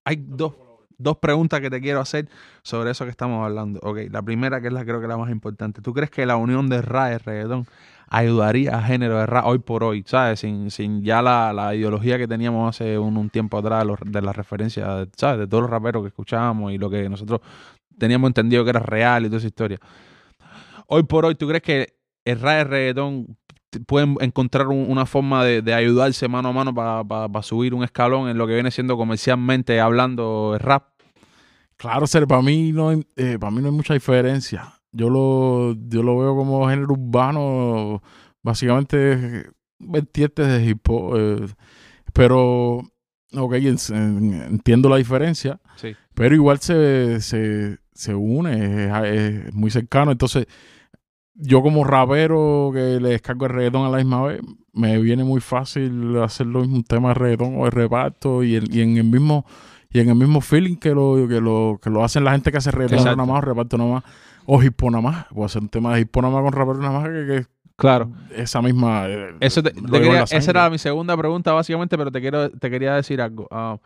[0.03, 0.53] hay dos,
[0.97, 2.27] dos preguntas que te quiero hacer
[2.61, 3.79] sobre eso que estamos hablando.
[3.83, 5.81] Ok, la primera, que es la creo que la más importante.
[5.81, 7.65] ¿Tú crees que la unión de rap y reggaetón
[8.09, 10.03] ayudaría a género de rap hoy por hoy?
[10.05, 10.39] ¿Sabes?
[10.41, 14.21] Sin, sin ya la, la ideología que teníamos hace un, un tiempo atrás los- de
[14.21, 15.39] la referencia, ¿sabes?
[15.39, 17.41] De todos los raperos que escuchábamos y lo que nosotros
[17.97, 19.79] teníamos entendido que era real y toda esa historia.
[20.87, 21.93] Hoy por hoy, ¿tú crees que
[22.25, 23.37] el rap y el reggaetón
[23.85, 28.29] pueden encontrar un- una forma de, de ayudarse mano a mano para subir un escalón
[28.29, 30.85] en lo que viene siendo comercialmente hablando el rap?
[31.77, 34.73] Claro, ser, para mí no hay, eh, para mí no hay mucha diferencia.
[34.91, 38.01] Yo lo, yo lo veo como género urbano,
[38.41, 39.45] básicamente
[39.79, 41.15] vertientes de hip hop.
[41.17, 41.47] eh,
[42.13, 42.79] pero,
[43.37, 45.95] ok, en- en- entiendo la diferencia, Sí.
[46.15, 50.11] pero igual se, se, se une, es, es muy cercano.
[50.11, 50.47] Entonces,
[51.35, 54.41] yo como rapero que le descargo el reggaetón a la misma vez,
[54.73, 58.81] me viene muy fácil hacerlo un tema de reggaetón o de reparto y, en- y
[58.81, 59.45] en el mismo
[59.91, 62.57] y en el mismo feeling que lo que lo que lo hacen la gente que
[62.59, 64.03] hace reggaetón nada más o reparto nada más
[64.51, 66.79] o hip nada más puedo hacer un tema de hip hop nada más con rapero
[66.79, 68.11] nada más que, que Claro.
[68.35, 72.19] esa misma eh, Eso te- te quería- esa era mi segunda pregunta, básicamente, pero te
[72.19, 73.47] quiero te quería decir algo.
[73.51, 73.77] Ah,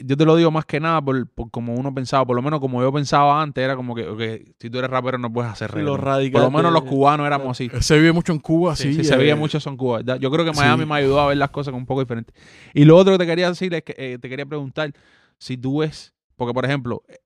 [0.00, 2.60] yo te lo digo más que nada por, por como uno pensaba, por lo menos
[2.60, 4.20] como yo pensaba antes, era como que, ok,
[4.60, 6.30] si tú eres rapero no puedes hacer radicales.
[6.32, 7.70] Por lo menos los cubanos éramos así.
[7.80, 9.98] se vive mucho en Cuba Sí, sí, sí, se eh, veía mucho eso en Cuba.
[9.98, 10.18] ¿verdad?
[10.20, 10.88] Yo creo que Miami sí.
[10.88, 12.34] me ayudó a ver las cosas un poco diferentes.
[12.74, 14.92] Y lo otro que te quería decir es que eh, te quería preguntar
[15.38, 17.16] si tú ves, porque por ejemplo, eh,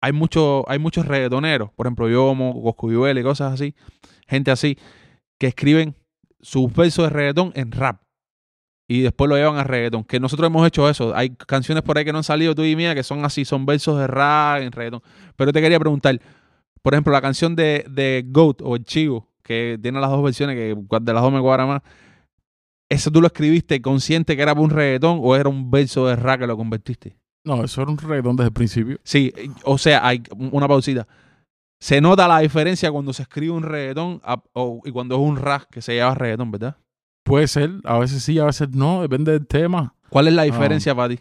[0.00, 3.74] hay mucho, hay muchos reggaetoneros, por ejemplo, Yomo, Coscuyuela y cosas así,
[4.28, 4.78] gente así,
[5.38, 5.94] que escriben
[6.40, 8.02] sus versos de reggaetón en rap.
[8.88, 10.04] Y después lo llevan a reggaetón.
[10.04, 11.14] Que nosotros hemos hecho eso.
[11.16, 13.66] Hay canciones por ahí que no han salido tú y mía que son así, son
[13.66, 15.02] versos de rap en reggaetón.
[15.34, 16.20] Pero te quería preguntar,
[16.82, 20.54] por ejemplo, la canción de, de Goat o El Chivo, que tiene las dos versiones,
[20.54, 21.82] que de las dos me cuadra más.
[22.88, 26.38] ¿Eso tú lo escribiste consciente que era un reggaetón o era un verso de rap
[26.38, 27.16] que lo convertiste?
[27.46, 31.06] No eso era un reggaetón desde el principio Sí, eh, o sea, hay una pausita.
[31.80, 35.36] Se nota la diferencia cuando se escribe un reggaetón a- o- y cuando es un
[35.36, 36.76] rap que se llama reggaetón, ¿verdad?
[37.24, 40.94] puede ser a veces sí a veces no depende del tema ¿Cuál es la diferencia
[40.94, 41.20] para ti?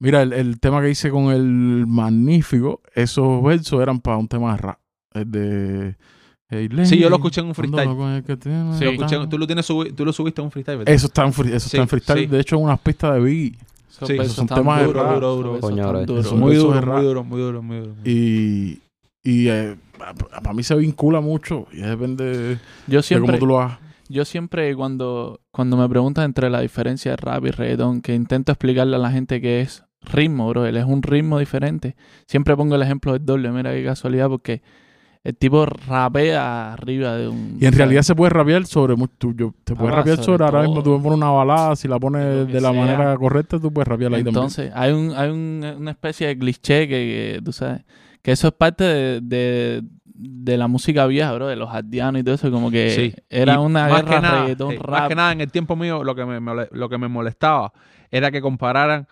[0.00, 4.52] Mira, el, el tema que hice con el Magnífico, esos versos eran para un tema
[4.52, 4.78] de rap.
[5.14, 5.96] El de.
[6.50, 7.88] Hey, Sí, yo lo Lenny, escuché en un freestyle.
[8.38, 10.94] tiene Sí, lo escuché, tú, lo tienes tú lo subiste a un freestyle, ¿verdad?
[10.94, 12.20] Eso está en, free- eso Sí, está en freestyle.
[12.20, 12.26] sí.
[12.26, 13.58] De hecho, en unas pistas de Biggie.
[13.96, 15.12] Esos Sí, esos son están temas de duros, rap.
[15.12, 16.26] esos Duro, duros.
[16.26, 17.02] son muy duro, de muy rap.
[17.02, 17.88] duro, muy duro, muy duro.
[17.94, 17.94] muy duro.
[18.04, 18.80] Y.
[19.24, 19.76] Y eh,
[20.42, 21.66] para mí se vincula mucho.
[21.72, 23.78] Y depende de, Yo de siempre, cómo tú lo hagas.
[24.08, 28.52] yo siempre cuando, cuando me preguntan entre la diferencia de rap y reggaetón, que intento
[28.52, 31.96] explicarle a la gente que es ritmo, bro, él es un ritmo diferente.
[32.28, 34.62] Siempre pongo el ejemplo del doble, mira qué casualidad, porque
[35.26, 37.58] el tipo rapea arriba de un...
[37.60, 39.12] Y en realidad se puede rapear sobre mucho.
[39.18, 40.44] tú- yo- te puedes Ah, rapear sobre sobre.
[40.44, 41.74] Ahora mismo tú pones una balada.
[41.74, 42.80] Si la pones de la sea.
[42.80, 44.36] manera correcta, tú puedes rapear ahí también.
[44.36, 47.82] Entonces, hay, un, hay un- una especie de cliché que, que, tú sabes,
[48.22, 52.24] que eso es parte de, de, de la música vieja, bro, de los ardianos y
[52.24, 53.14] todo eso, como que Sí.
[53.28, 54.90] era Y una más guerra que nada, reggaetón, eh, rap.
[54.90, 57.72] Más que nada, en el tiempo mío, lo que me, lo que me molestaba
[58.12, 59.08] era que compararan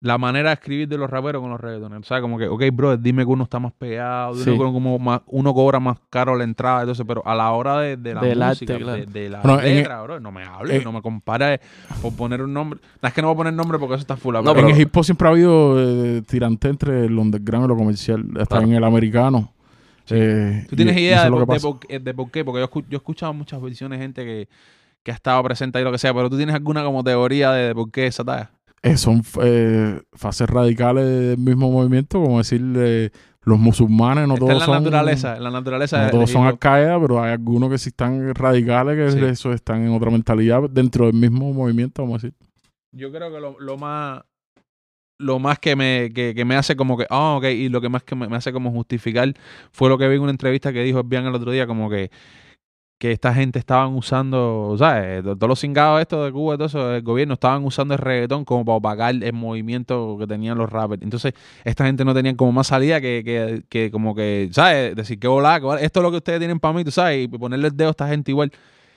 [0.00, 2.04] la manera de escribir de los raperos con los reggaetoneros.
[2.04, 4.72] O sea, como que, ok, bro, dime que uno está más pegado, dime que uno,
[4.72, 8.14] como más- uno cobra más caro la entrada, entonces, pero a la hora de, de
[8.14, 8.98] la Del música, arte, claro.
[9.00, 11.60] de, de la Bueno, en- letra, bro, no me hables, eh, no me compares
[12.02, 12.78] por poner un nombre.
[13.02, 14.34] No, es que no voy a poner nombre porque eso está full.
[14.34, 17.64] No, pero- pero- en el hip hop siempre ha habido eh, tirante entre el underground
[17.64, 18.24] y lo comercial.
[18.34, 18.66] Hasta Claro.
[18.66, 19.52] en el americano.
[20.04, 20.14] Sí.
[20.18, 22.44] Eh, ¿Tú tienes y- idea de de por qué- de por qué?
[22.44, 24.48] Porque yo, yo he escuchado muchas versiones de gente que,
[25.02, 27.68] que ha estado presente ahí, lo que sea, pero tú tienes alguna como teoría de,
[27.68, 28.50] de por qué esa talla.
[28.82, 33.10] Eh, son eh, fases radicales del mismo movimiento, como decir, eh,
[33.42, 34.84] los musulmanes no Está en todos la son...
[34.84, 36.46] naturaleza, en la naturaleza No todos son.
[36.46, 39.24] Al Qaeda, pero hay algunos que sí están radicales, que Sí.
[39.24, 42.38] eso están en otra mentalidad dentro del mismo movimiento, vamos a decir.
[42.92, 44.22] Yo creo que lo, lo más
[45.18, 47.88] lo más que me, que, que me hace como que, ah, ok, y lo que
[47.88, 49.32] más que me, me hace como justificar
[49.72, 52.10] fue lo que vi en una entrevista que dijo Bian el otro día, como que
[52.98, 55.22] que esta gente estaban usando, ¿sabes?
[55.22, 58.44] Todos los cingados estos de Cuba y todo eso, el gobierno estaban usando el reggaetón
[58.46, 61.02] como para opacar el movimiento que tenían los rappers.
[61.02, 64.96] Entonces, esta gente no tenía como más salida que, que, que como que, ¿sabes?
[64.96, 67.68] Decir, qué volá, esto es lo que ustedes tienen para mí, tú sabes, y ponerle
[67.68, 68.50] el dedo a esta gente igual.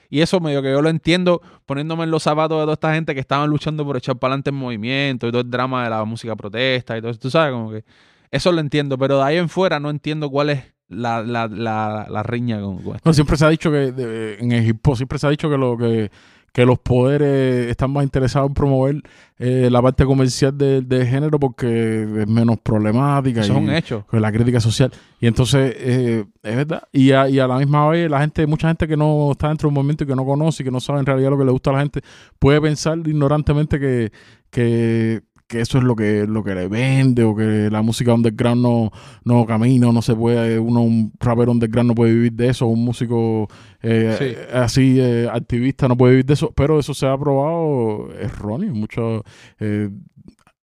[0.08, 3.14] Y eso medio que yo lo entiendo poniéndome en los zapatos de toda esta gente
[3.14, 6.04] que estaban luchando por echar para adelante el movimiento y todo el drama de la
[6.04, 7.20] música protesta y todo eso.
[7.20, 7.84] Tú sabes, como que
[8.30, 12.06] eso lo entiendo, pero de ahí en fuera no entiendo cuál es la, la, la,
[12.10, 13.08] la riña con, con esto.
[13.08, 15.76] No, siempre se ha dicho que de- en hop siempre se ha dicho que lo
[15.78, 16.10] que,
[16.52, 19.02] que los poderes están más interesados en promover
[19.38, 24.04] eh, la parte comercial del del género porque es menos problemática Eso es un hecho.
[24.08, 24.90] con la crítica social.
[25.20, 26.82] Y entonces, eh, es verdad.
[26.92, 29.68] Y a, y a la misma vez, la gente, mucha gente que no está dentro
[29.68, 31.52] del movimiento y que no conoce y que no sabe en realidad lo que le
[31.52, 32.00] gusta a la gente,
[32.40, 34.10] puede pensar ignorantemente que,
[34.50, 38.62] que, que eso es lo que, lo que le vende o que la música underground
[38.62, 38.92] no,
[39.24, 42.84] no camina, no se puede, uno, un rapero underground no puede vivir de eso, un
[42.84, 43.48] músico
[43.82, 44.54] eh, Sí.
[44.54, 48.72] así eh, activista no puede vivir de eso, pero eso se ha probado erróneo.
[48.72, 49.24] Mucho,
[49.58, 49.90] eh,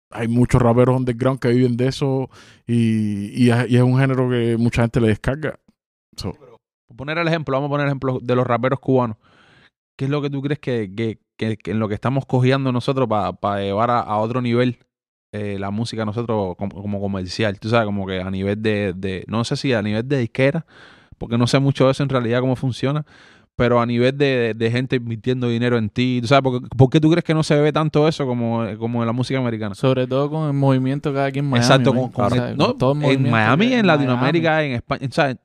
[0.10, 2.32] hay muchos raperos underground que viven de eso
[2.66, 5.60] y, y es, y es un género que mucha gente le descarga.
[6.18, 6.34] So,
[6.98, 9.18] poner el ejemplo, vamos a poner el ejemplo de los raperos cubanos.
[9.96, 12.72] ¿Qué es lo que tú crees que, que, que- que en lo que estamos cogiendo
[12.72, 13.08] nosotros
[13.40, 14.78] para llevar a, a otro nivel
[15.34, 17.60] eh, la música nosotros como, como comercial?
[17.60, 20.66] Tú sabes, como que a nivel de, de, no sé si a nivel de disquera,
[21.18, 23.06] porque no sé mucho de eso en realidad cómo funciona,
[23.56, 26.42] pero a nivel de, de gente invirtiendo dinero en ti, ¿tú sabes?
[26.44, 29.14] ¿Por, por qué tú crees que no se ve tanto eso como, como en la
[29.14, 29.76] música americana?
[29.76, 31.64] Sobre todo con el movimiento que hay aquí en Miami.
[31.66, 32.04] Exacto, man.
[32.04, 33.84] con, con- O sea, no, con todo el en Miami, en Miami.
[33.88, 35.38] Latinoamérica, en España, ¿sabes?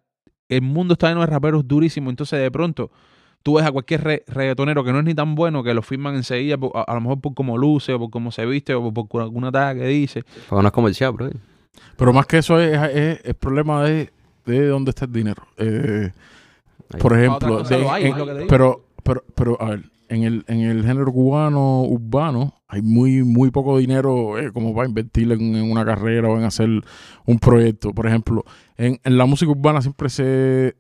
[0.48, 2.90] El mundo está lleno de raperos durísimos, entonces de pronto
[3.46, 6.16] tú ves a cualquier re- reggaetonero que no es ni tan bueno que lo firman
[6.16, 8.92] enseguida, por- a, a lo mejor por cómo luce, o por cómo se viste, o
[8.92, 10.24] por, por alguna talla que dice.
[10.48, 11.30] Porque no es comercial, bro.
[11.96, 14.10] pero más que eso, es, es- el problema de,
[14.46, 15.44] de dónde está el dinero.
[15.58, 16.10] Eh,
[16.98, 18.14] por ejemplo, de- hay, en-
[18.48, 23.52] pero, pero, pero, a ver, en el, en el género cubano urbano hay muy, muy
[23.52, 26.68] poco dinero eh, como para invertir en, en una carrera o en hacer
[27.26, 27.92] un proyecto.
[27.92, 28.44] Por ejemplo,
[28.76, 30.74] en, en la música urbana siempre se...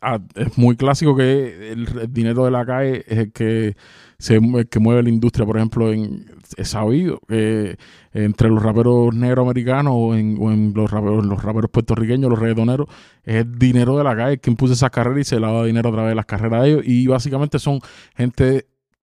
[0.00, 3.76] ah, es muy clásico que el, dinero de la calle es el que
[4.18, 5.46] se que mueve la industria.
[5.46, 6.26] Por ejemplo, en,
[6.56, 7.76] es sabido que
[8.12, 12.38] entre los raperos negros americanos o en, o en los raperos, los raperos puertorriqueños, los
[12.38, 12.88] reggaetoneros,
[13.24, 15.92] es el dinero de la calle que impulsa esas carreras y se lava dinero a
[15.92, 16.82] través de las carreras de ellos.
[16.84, 17.80] Y básicamente son
[18.16, 18.66] gente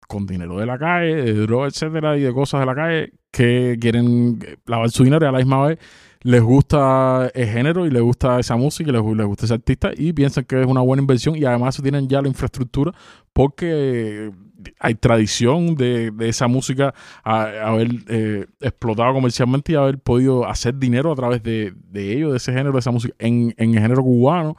[0.07, 3.77] con dinero de la calle, de drogas, etcétera, y de cosas de la calle que
[3.79, 5.79] quieren lavar su dinero y a la misma vez
[6.25, 9.91] les gusta el género y les gusta esa música y les, les gusta ese artista
[9.95, 12.93] y piensan que es una buena inversión y además tienen ya la infraestructura
[13.31, 14.31] porque
[14.79, 20.75] hay tradición de, de esa música a, haber eh, explotado comercialmente y haber podido hacer
[20.79, 23.13] dinero a través de, de ello, de ese género, de esa música.
[23.19, 24.57] En, en el género cubano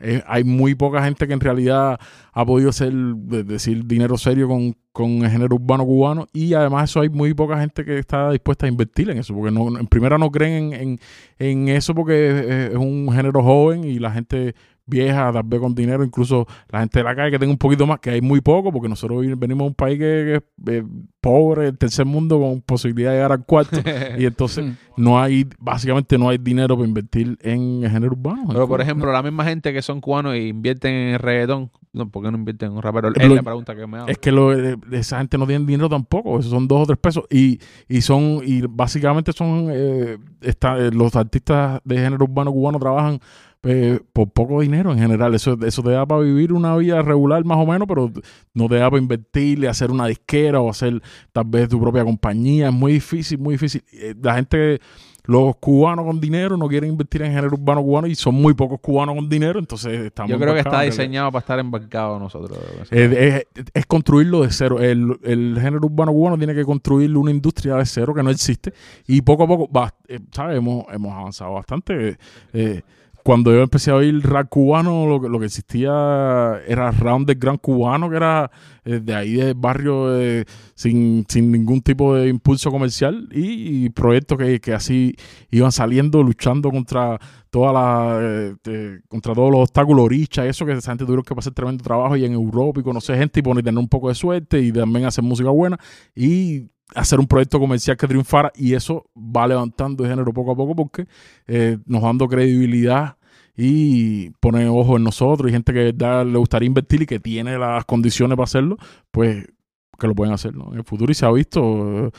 [0.00, 1.98] eh, hay muy poca gente que en realidad
[2.32, 6.90] ha podido hacer, de- decir, dinero serio con, con el género urbano cubano y además
[6.90, 9.86] eso hay muy poca gente que está dispuesta a invertir en eso, porque no, en
[9.86, 10.98] primera no creen en, en,
[11.38, 14.54] en eso porque es un género joven y la gente
[14.88, 17.86] vieja, tal vez con dinero, incluso la gente de la calle que tenga un poquito
[17.86, 20.84] más, que hay muy poco, porque nosotros venimos de un país que, es eh,
[21.20, 23.80] pobre, el tercer mundo, con posibilidad de llegar al cuarto,
[24.18, 24.64] y entonces
[24.96, 28.44] no hay, básicamente no hay dinero para invertir en el género urbano.
[28.48, 32.08] Pero, por ejemplo, la misma gente que son cubanos e invierten en el reggaetón, no,
[32.08, 33.10] ¿por qué no invierten en un rapero?
[33.14, 34.08] Es la pregunta que me hago.
[34.08, 36.98] Es que lo, eh, esa gente no tiene dinero tampoco, esos son dos o tres
[36.98, 42.52] pesos y, y son y básicamente son eh, está- eh, los artistas de género urbano
[42.52, 43.20] cubano trabajan
[43.64, 47.44] eh, por poco dinero en general, eso, eso te da para vivir una vida regular
[47.44, 48.10] más o menos, pero
[48.54, 52.68] no te da para invertirle, hacer una disquera o hacer tal vez tu propia compañía,
[52.68, 53.82] es muy difícil, muy difícil.
[53.92, 54.80] Eh, La gente,
[55.24, 58.80] los cubanos con dinero no quieren invertir en género urbano cubano y son muy pocos
[58.80, 62.58] cubanos con dinero, entonces estamos Yo creo que está diseñado para estar embarcado nosotros.
[62.90, 64.80] Es, es construirlo de cero.
[64.80, 68.72] El, el género urbano cubano tiene que construir una industria de cero que no existe.
[69.06, 70.56] Y poco a poco, va, eh, ¿sabes?
[70.56, 72.16] Hemos, hemos avanzado bastante.
[72.52, 72.82] Eh,
[73.24, 75.90] cuando yo empecé a oír rap cubano, lo, que- lo que existía
[76.66, 78.50] era round de gran cubano, que era
[78.84, 84.38] eh, de ahí del barrio eh, sin, sin ningún tipo de impulso comercial y, proyectos
[84.38, 85.14] que, que así
[85.50, 87.18] iban saliendo, luchando contra
[87.50, 88.18] toda la
[88.64, 91.82] eh, contra todos los obstáculos, oricha y eso, que esa gente tuvieron que pasar tremendo
[91.82, 94.72] trabajo y en Europa y conocer gente y poner, tener un poco de suerte y
[94.72, 95.78] también hacer música buena.
[96.14, 100.56] Y hacer un proyecto comercial que triunfara y eso va levantando el género poco a
[100.56, 101.06] poco porque
[101.46, 103.16] eh, nos dando credibilidad
[103.56, 107.18] y pone ojo en nosotros y gente que de verdad le gustaría invertir y que
[107.20, 108.76] tiene las condiciones para hacerlo,
[109.10, 109.46] pues
[109.98, 110.70] que lo pueden hacer ¿no?
[110.72, 112.10] en el futuro y se ha visto,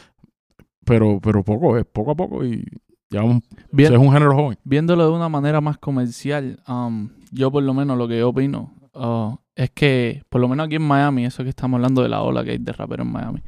[0.85, 2.65] pero pero poco, es poco a poco y
[3.09, 4.57] ya un, Bien- es un género joven.
[4.63, 8.73] viéndolo de una manera más comercial, um, yo por lo menos lo que yo opino
[8.93, 12.21] uh, es que, por lo menos aquí en Miami, eso que estamos hablando de la
[12.21, 13.41] ola que hay de raperos en Miami,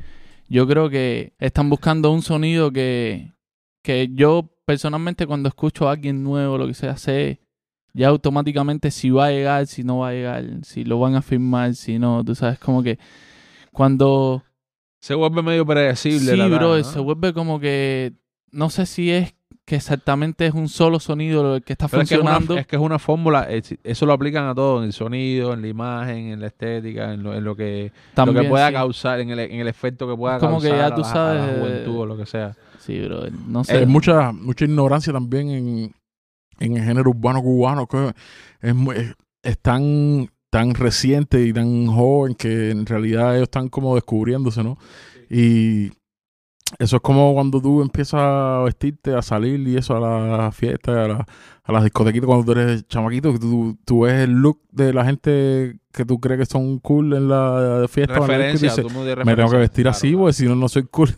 [0.51, 3.33] yo creo que están buscando un sonido que,
[3.81, 7.39] que yo personalmente cuando escucho a alguien nuevo, lo que sea, sé
[7.93, 11.21] ya automáticamente si va a llegar, si no va a llegar, si lo van a
[11.21, 12.99] firmar, si no, tú sabes, como que
[13.71, 14.43] cuando...
[14.99, 16.31] Se vuelve medio predecible.
[16.31, 18.13] Sí, la bro, se vuelve como que,
[18.51, 19.33] no sé si es
[19.65, 22.59] que exactamente es un solo sonido el que está Pero es que es una, funcionando.
[22.61, 25.61] es que es una fórmula, es- eso lo aplican a todo, en el sonido, en
[25.61, 28.73] la imagen, en la estética, en lo, en lo que, lo que pueda sí.
[28.73, 31.01] causar, en el, en el efecto que pueda Es como que causar ya a tú
[31.01, 32.55] la- a sabes, la eh, juventud o lo que sea.
[32.79, 33.85] Sí, bro, no Hay sé.
[33.85, 35.95] mucha, mucha ignorancia también en,
[36.59, 38.13] en el género urbano cubano, que
[38.61, 43.69] es, muy- es, es tan, tan reciente y tan joven que en realidad ellos están
[43.69, 44.77] como descubriéndose, ¿no?
[45.29, 45.91] Y
[46.79, 51.05] eso es como cuando tú empiezas a vestirte, a salir y eso, a la fiesta,
[51.05, 51.25] a, la,
[51.63, 55.05] a las discotequitas, cuando tú eres chamaquito, que tú, tú ves el look de la
[55.05, 58.19] gente que tú crees que son cool en la fiesta.
[58.19, 60.19] Referencia, dices, tú me tengo que vestir Claro, así, claro.
[60.19, 61.09] porque si no, no soy cool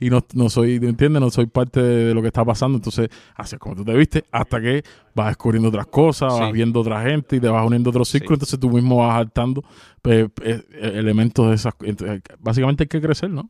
[0.00, 1.20] y no, no soy, ¿me entiendes?
[1.20, 2.76] No soy parte de lo que está pasando.
[2.76, 4.82] Entonces, así es como tú te vistes hasta que
[5.14, 8.38] vas descubriendo otras cosas, vas viendo otra gente y te vas uniendo a otros círculos.
[8.38, 8.54] Sí.
[8.54, 9.62] Entonces tú mismo vas saltando
[10.02, 11.74] pues, eh, eh, elementos de esas.
[11.82, 13.48] entonces, básicamente hay que crecer, ¿no?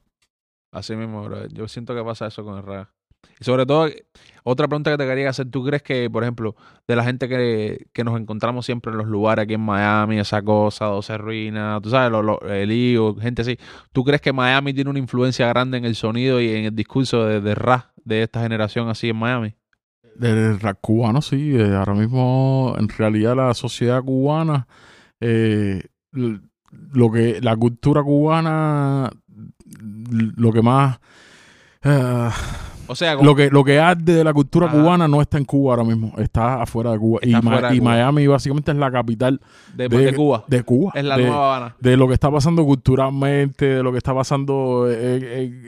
[0.71, 1.29] Así mismo.
[1.53, 2.89] Yo siento que pasa eso con el rap.
[3.41, 3.89] Y sobre todo,
[4.45, 7.87] otra pregunta que te quería hacer, ¿tú crees que, por ejemplo, de la gente que,
[7.93, 11.91] que nos encontramos siempre en los lugares aquí en Miami, esa cosa, 12 ruinas, tú
[11.91, 12.17] sabes,
[12.49, 13.59] el lío, gente así,
[13.93, 17.27] ¿tú crees que Miami tiene una influencia grande en el sonido y en el discurso
[17.27, 19.55] de, de rap de esta generación así en Miami?
[20.17, 21.57] Del rap cubano, sí.
[21.57, 24.67] eh, ahora mismo, en realidad, la sociedad cubana,
[25.21, 29.11] eh, lo que la cultura cubana,
[29.81, 30.99] lo que más.
[31.85, 32.29] eh,
[32.91, 34.77] O sea, como- lo que lo que arde de la cultura Ajá.
[34.81, 37.21] cubana no está en Cuba ahora mismo, está afuera de Cuba.
[37.23, 37.91] Y Ma- fuera de y Cuba.
[37.91, 39.41] Miami básicamente es la capital
[39.75, 40.45] de, de- de Cuba.
[40.49, 40.93] de Cuba.
[40.95, 41.77] es la de, nueva Habana.
[41.79, 45.23] de lo que está pasando culturalmente, de lo que está pasando en,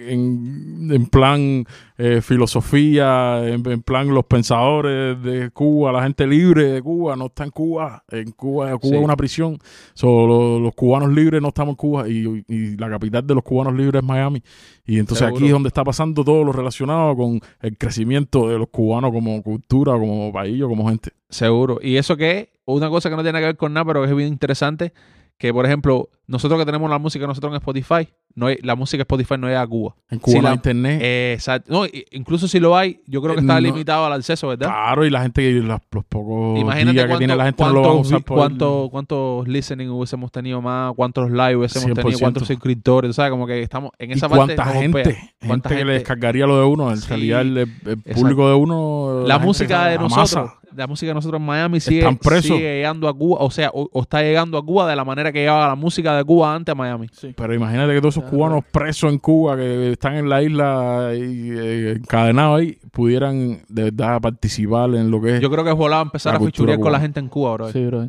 [0.09, 1.65] en- en plan
[2.03, 7.27] eh, filosofía, en, en plan los pensadores de Cuba, la gente libre de Cuba, no
[7.27, 8.03] está en Cuba.
[8.11, 8.97] En Cuba, Cuba Sí.
[8.97, 9.59] es una prisión.
[9.95, 13.45] So, lo- los cubanos libres no estamos en Cuba y, y la capital de los
[13.45, 14.43] cubanos libres es Miami.
[14.87, 15.37] Y entonces Seguro.
[15.37, 19.43] aquí es donde está pasando todo lo relacionado con el crecimiento de los cubanos como
[19.43, 21.11] cultura, como país, o como gente.
[21.29, 21.79] Seguro.
[21.83, 24.15] Y eso que es una cosa que no tiene que ver con nada, pero es
[24.17, 24.93] bien interesante,
[25.41, 29.03] que por ejemplo, nosotros que tenemos la música nosotros en Spotify, no hay, la música
[29.03, 29.97] Spotify no llega a Cuba.
[30.11, 31.01] En Cuba Sí, no hay la- internet.
[31.35, 31.73] Exacto.
[31.73, 33.61] No, incluso si lo hay, yo creo que está no.
[33.61, 34.69] limitado al acceso, ¿verdad?
[34.69, 37.73] Claro, y la gente, y las- los pocos Imagínate que cuánto- tiene la gente no
[37.73, 42.03] lo van a usar por- cuánto- cuántos listening hubiésemos tenido más, cuántos live hubiésemos tenido,
[42.11, 42.21] 100%.
[42.21, 43.31] cuántos suscriptores, ¿sabes?
[43.33, 44.55] Como que estamos en y esa parte.
[44.55, 45.19] cuánta nos gente, golpea.
[45.47, 45.93] ¿Cuánta gente que le gente?
[45.95, 49.87] descargaría lo de uno, en Sí, realidad el, el público de uno, La gente música
[49.87, 50.55] de la nosotros, masa.
[50.77, 52.07] La música de nosotros en Miami sigue,
[52.43, 55.33] sigue llegando a Cuba, o sea, o, o está llegando a Cuba de la manera
[55.33, 57.09] que llegaba la música de Cuba antes a Miami.
[57.13, 57.35] Sí.
[57.37, 58.37] Pero imagínate que todos esos Claro.
[58.37, 63.85] cubanos presos en Cuba que están en la isla y, eh, encadenados ahí pudieran de
[63.85, 66.93] verdad participar en lo que es Yo creo que es volado empezar a fichurear con
[66.93, 67.73] la gente en Cuba, bro.
[67.73, 68.09] Sí, bro.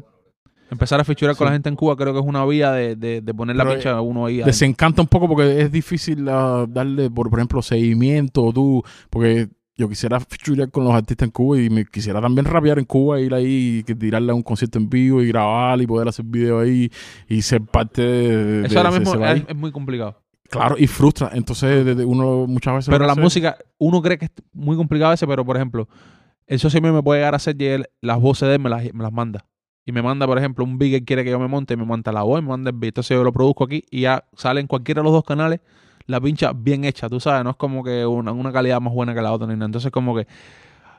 [0.69, 3.19] Empezar a fichurear con la gente en Cuba creo que es una vía de, de,
[3.19, 4.35] de poner la pincha a uno ahí.
[4.35, 4.47] adentro.
[4.53, 9.87] desencanta un poco porque es difícil ah, darle, por, por ejemplo, seguimiento, tú, porque yo
[9.89, 13.33] quisiera fichurear con los artistas en Cuba y me quisiera también rapear en Cuba, ir
[13.33, 16.91] ahí y tirarle a un concierto en vivo y grabar y poder hacer video ahí
[17.27, 20.21] y ser parte de, de Eso ahora ese- mismo ese es, muy complicado.
[20.49, 21.31] Claro, y frustra.
[21.33, 22.89] Entonces, de- de- uno muchas veces.
[22.91, 25.87] Pero la música, uno cree que es muy complicado veces, pero por ejemplo,
[26.45, 28.69] el socio mío me puede llegar a hacer y él- las voces de él me
[28.69, 29.45] las, me las manda.
[29.85, 32.11] Y me manda, por ejemplo, un beat que quiere que yo me monte, me monta
[32.11, 32.89] la voz, me manda el beat.
[32.89, 35.61] Entonces yo lo produzco aquí y ya sale en cualquiera de los dos canales
[36.07, 39.13] la pincha bien hecha, tú sabes, no es como que una, una calidad más buena
[39.13, 39.65] que la otra ni nada.
[39.65, 40.27] Entonces como que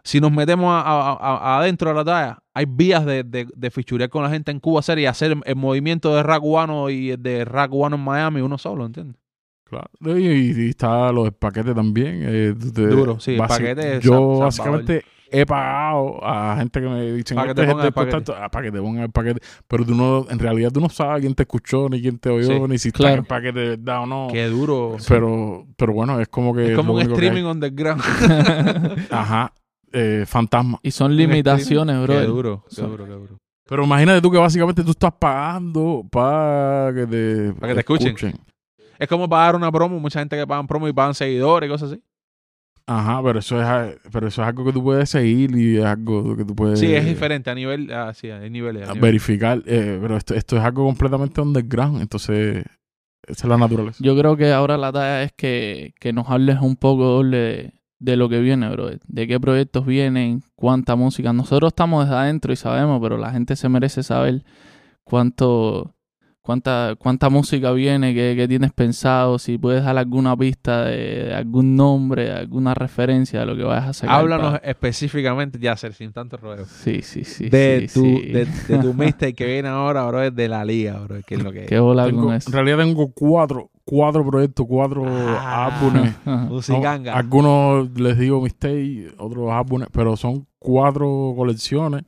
[0.05, 3.71] si nos metemos a- a- a- adentro de la talla, hay vías de, de, de
[3.71, 6.91] fichurear con la gente en Cuba hacer y hacer el, el movimiento de rap cubano
[6.91, 9.17] y el de rap cubano en Miami uno solo, ¿entiendes?
[9.65, 9.88] Claro.
[10.19, 12.23] Y, y está lo del paquete también.
[12.25, 16.87] eh, de- Duro, sí, el paquete Yo, San- San básicamente, he pagado a gente que
[16.88, 18.12] me dicen Para que "Este te es pongan el de paquete".
[18.12, 19.40] tanto", ah, para que te pongan el paquete.
[19.66, 22.47] Pero tú no, en realidad tú no sabes quién te escuchó, ni quién te oyó,
[22.47, 23.14] Sí, ni si está claro.
[23.14, 24.28] en el paquete de verdad o no.
[24.30, 24.97] Qué duro.
[25.09, 26.70] Pero, pero bueno, es como que.
[26.72, 28.03] es como un que streaming underground.
[29.11, 29.53] Ajá.
[29.93, 30.78] Eh, fantasma.
[30.83, 32.26] Y son limitaciones, Qué bro.
[32.26, 33.39] duro, qué Son- duro, qué duro.
[33.68, 38.35] Pero imagínate tú que básicamente tú estás pagando para que te, Para que te escuchen.
[38.99, 41.93] Es como pagar una promo, mucha gente que pagan promo y pagan seguidores y cosas
[41.93, 42.03] así.
[42.87, 46.37] Ajá, pero eso es pero eso es algo que tú puedes seguir y es algo
[46.37, 48.83] que tú puedes Sí, es diferente a nivel, ah, sí, hay niveles.
[48.83, 49.01] hay niveles.
[49.01, 49.62] verificar.
[49.66, 52.01] eh, pero esto, esto es algo completamente underground.
[52.03, 52.64] Entonces,
[53.26, 53.99] esa es la naturaleza.
[54.03, 57.72] Yo creo que ahora la tarea es que, que nos hables un poco doble de,
[58.01, 58.91] de lo que viene, bro.
[59.07, 61.33] De qué proyectos vienen, cuánta música.
[61.33, 64.43] Nosotros estamos desde adentro y sabemos, pero la gente se merece saber
[65.05, 65.95] cuánto,
[66.43, 71.34] cuánta, cuánta música viene, qué, qué tienes pensado, si puedes dar alguna pista de, de
[71.34, 74.16] algún nombre, de alguna referencia de lo que vayas a sacar.
[74.16, 76.64] Háblanos específicamente, ya ser sin tanto rodeo.
[76.66, 77.49] Sí, sí, sí.
[77.49, 78.22] De, sí, tu, sí.
[78.32, 81.20] de, de tu mixtape que viene ahora, bro, es de la liga, bro.
[81.26, 85.05] Que es lo que Qué bola Tengo- con en realidad tengo cuatro, cuatro proyectos, cuatro
[85.07, 85.66] Ah.
[85.66, 86.14] álbumes.
[86.24, 92.03] No, algunos les digo mistake, otros álbumes, pero son cuatro colecciones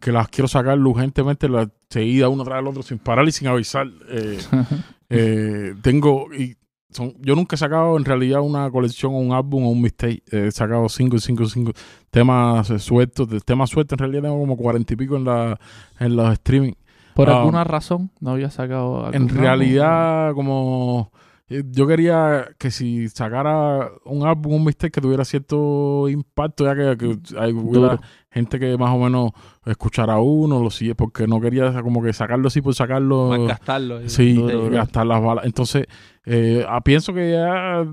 [0.00, 3.48] que las quiero sacar urgentemente, la seguida uno tras el otro sin parar y sin
[3.48, 3.86] avisar.
[4.10, 4.38] Eh,
[5.10, 6.56] eh, tengo y
[6.90, 10.22] son, yo nunca he sacado en realidad una colección o un álbum o un mixtape.
[10.30, 11.72] He sacado cinco, cinco, cinco
[12.10, 13.28] temas eh, sueltos.
[13.28, 15.58] De temas sueltos en realidad tengo como cuarenta y pico en la
[15.98, 16.72] en los streaming.
[17.14, 17.38] Por Ah.
[17.38, 19.36] alguna razón no había sacado En álbum?
[19.38, 21.10] realidad, como
[21.48, 26.96] yo quería que si sacara un álbum, un mixtape que tuviera cierto impacto, ya que,
[26.96, 28.00] que hay hubiera.
[28.34, 29.30] Gente que más o menos
[29.64, 33.28] escuchara uno, lo sigue, porque no quería como que sacarlo así por sacarlo.
[33.28, 34.06] Más gastarlo.
[34.08, 34.70] Sí, eh, duro.
[34.70, 35.46] gastar las balas.
[35.46, 35.86] Entonces,
[36.26, 37.86] eh, ah, pienso que ya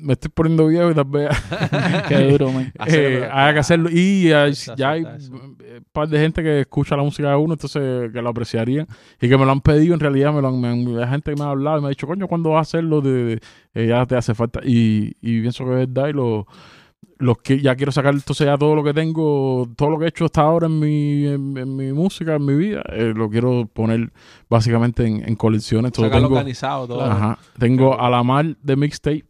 [0.00, 1.28] me estoy poniendo viejo y tal vez
[2.08, 2.72] Qué duro, man.
[2.86, 3.88] Eh, haya que hacerlo.
[3.90, 5.32] Y hay- Eso, ya hay eso.
[5.32, 5.56] un
[5.92, 8.86] par de gente que escucha la música de uno, entonces que lo apreciarían
[9.20, 9.94] y que me lo han pedido.
[9.94, 11.86] En realidad, me lo han, me han- hay gente que me ha hablado y me
[11.86, 13.00] ha dicho, coño, ¿cuándo vas a hacerlo?
[13.00, 13.40] De, de-
[13.74, 14.60] eh, ya te hace falta.
[14.64, 16.08] Y, y pienso que es verdad.
[16.08, 16.46] Y lo,
[17.18, 20.08] los que ya quiero sacar entonces ya todo lo que tengo, todo lo que he
[20.08, 23.66] hecho hasta ahora en mi, en, en mi música, en mi vida, eh, lo quiero
[23.66, 24.12] poner
[24.48, 25.92] básicamente en, en colecciones.
[25.92, 27.04] Todo tengo, organizado todo.
[27.04, 27.38] Ajá.
[27.58, 28.02] Tengo Claro.
[28.04, 29.24] a la mar de mixtape.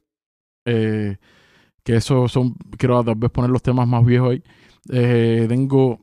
[0.67, 1.17] eh,
[1.83, 2.55] que eso son.
[2.77, 4.43] Quiero tal vez poner los temas más viejos ahí.
[4.91, 6.01] Eh, tengo.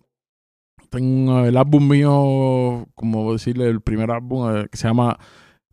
[0.89, 5.20] Tengo el álbum mío, como decirle, el primer álbum que se llama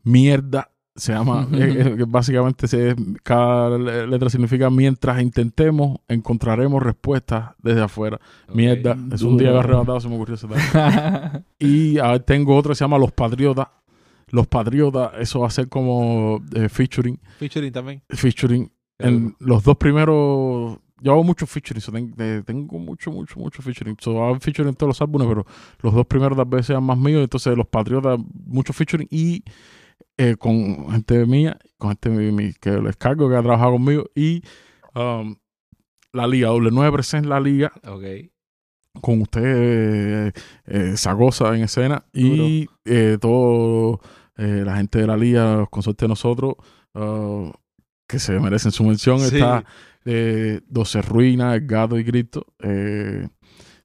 [0.03, 0.72] Mierda.
[0.95, 7.53] Se llama, eh, eh, que básicamente se, cada le- letra significa mientras intentemos, encontraremos respuestas
[7.63, 8.21] desde afuera.
[8.53, 8.97] Mierda.
[9.11, 9.61] Es un día Duro.
[9.61, 10.47] arrebatado, se me ocurrió ese.
[11.59, 13.69] Y a ver, tengo otro que se llama Los Patriotas.
[14.29, 17.19] Los Patriotas, eso va a ser como eh, featuring.
[17.39, 18.03] Featuring también.
[18.11, 18.71] Featuring.
[18.99, 20.79] En los dos primeros.
[21.01, 21.81] Yo hago mucho featuring.
[21.81, 23.97] so ten- eh, tengo mucho, mucho, mucho featuring.
[23.99, 25.47] So, hago featuring en todos los álbumes, pero
[25.83, 27.23] los dos primeros tal vez sean más míos.
[27.23, 29.09] Entonces, Los Patriotas, mucho featuring.
[29.11, 29.43] Y
[30.17, 34.05] eh, con gente mía, con gente que les cargo, que ha trabajado conmigo.
[34.15, 34.43] Y
[34.95, 35.37] um,
[36.13, 38.05] la Liga, doble 9 present la Liga Ok.
[39.01, 40.33] con usted, eh,
[40.67, 44.01] eh, Zagoza en escena y eh, todo
[44.37, 46.55] eh, la gente de la liga, los consortes de nosotros,
[46.95, 47.51] ah,
[48.07, 49.19] que se merecen su mención.
[49.21, 49.37] Sí.
[49.37, 49.65] Está
[50.05, 52.47] eh, 12 Ruinas, El Gato y Cristo.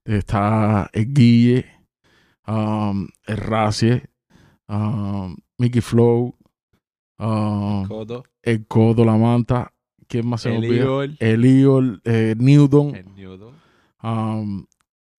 [0.04, 1.64] está El Guille,
[2.46, 4.04] um, El Racie,
[4.68, 6.36] um, Mickey Flow,
[7.18, 8.24] um, Coto.
[8.42, 9.72] El Codo, La Manta.
[10.06, 10.84] ¿Quién más se me El olvida?
[10.84, 11.16] Eagle.
[11.20, 12.94] El Eagle, eh, Newton.
[12.94, 13.54] El Newton.
[14.02, 14.66] um,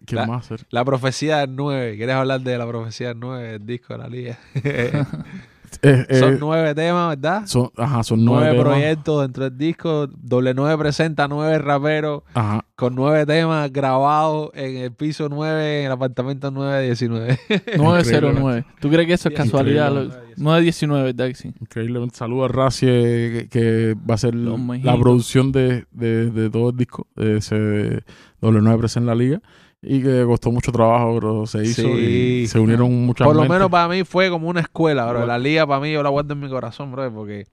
[0.06, 0.50] ¿Quién La- más?
[0.72, 1.96] La profecía del 9.
[1.98, 4.40] ¿Quieres hablar de la profecía del 9 del disco de la liga?
[5.82, 7.46] Eh, eh, Son nueve temas, ¿verdad?
[7.46, 8.74] son, ajá, son nueve, Nueve temas.
[8.74, 10.08] proyectos dentro del disco.
[10.08, 12.66] Doble 9 presenta nueve raperos Ajá.
[12.76, 17.40] con nueve temas grabados en el piso 9, en el apartamento 919.
[17.78, 18.66] 909.
[18.80, 19.52] ¿Tú crees que eso es Increíble.
[19.52, 19.92] casualidad?
[19.92, 20.16] Increíble.
[20.38, 21.54] Lo- 919, ¿verdad que sí?
[21.60, 22.16] Increíblemente.
[22.16, 26.78] Saludo a Racie, que, que va a ser la producción de, de, de todo el
[26.78, 27.08] disco.
[27.16, 28.04] De ese
[28.40, 29.42] doble nueve Presa en la liga.
[29.82, 32.42] Y que costó mucho trabajo, pero se hizo Sí.
[32.44, 33.56] y se unieron muchas Por lo mentes.
[33.56, 35.26] menos para mí fue como una escuela, bro.
[35.26, 37.46] La liga para mí yo la guardo en mi corazón, bro, porque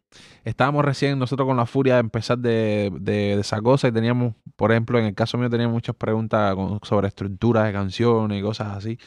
[0.45, 4.35] estábamos recién nosotros con la furia de empezar de, de, de esa cosa y teníamos,
[4.57, 8.43] por ejemplo, en el caso mío teníamos muchas preguntas con- sobre estructuras de canciones y
[8.43, 8.99] cosas así.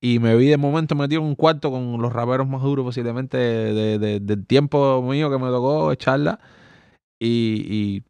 [0.00, 3.36] Y me vi de momento metido en un cuarto con los raperos más duros posiblemente
[3.36, 6.40] de- de- de- del tiempo mío que me tocó echarla.
[7.20, 8.02] Y, y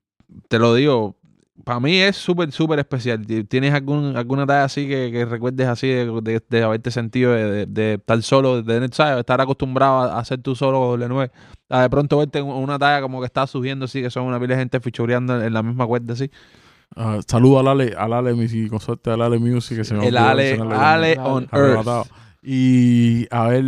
[0.49, 1.17] te lo digo,
[1.63, 3.25] para mí es súper, súper especial.
[3.25, 7.33] Ti- ¿Tienes algún, alguna talla así que, que recuerdes así de, de- de haberte sentido
[7.33, 9.21] de, de- estar solo, de ¿sabes?
[9.21, 11.33] estar acostumbrado a hacer tú solo doble nueve?
[11.69, 14.41] A de pronto verte en una talla como que está surgiendo así, que son una
[14.41, 16.31] pila de gente fichureando en, la misma cuerda así.
[16.97, 20.17] Ah, saludo al Ale, al Ale, mi consorte, al Ale Music, que se me El
[20.17, 21.49] Ale, Ale on.
[21.53, 22.07] Earth.
[22.43, 23.65] Y a ver,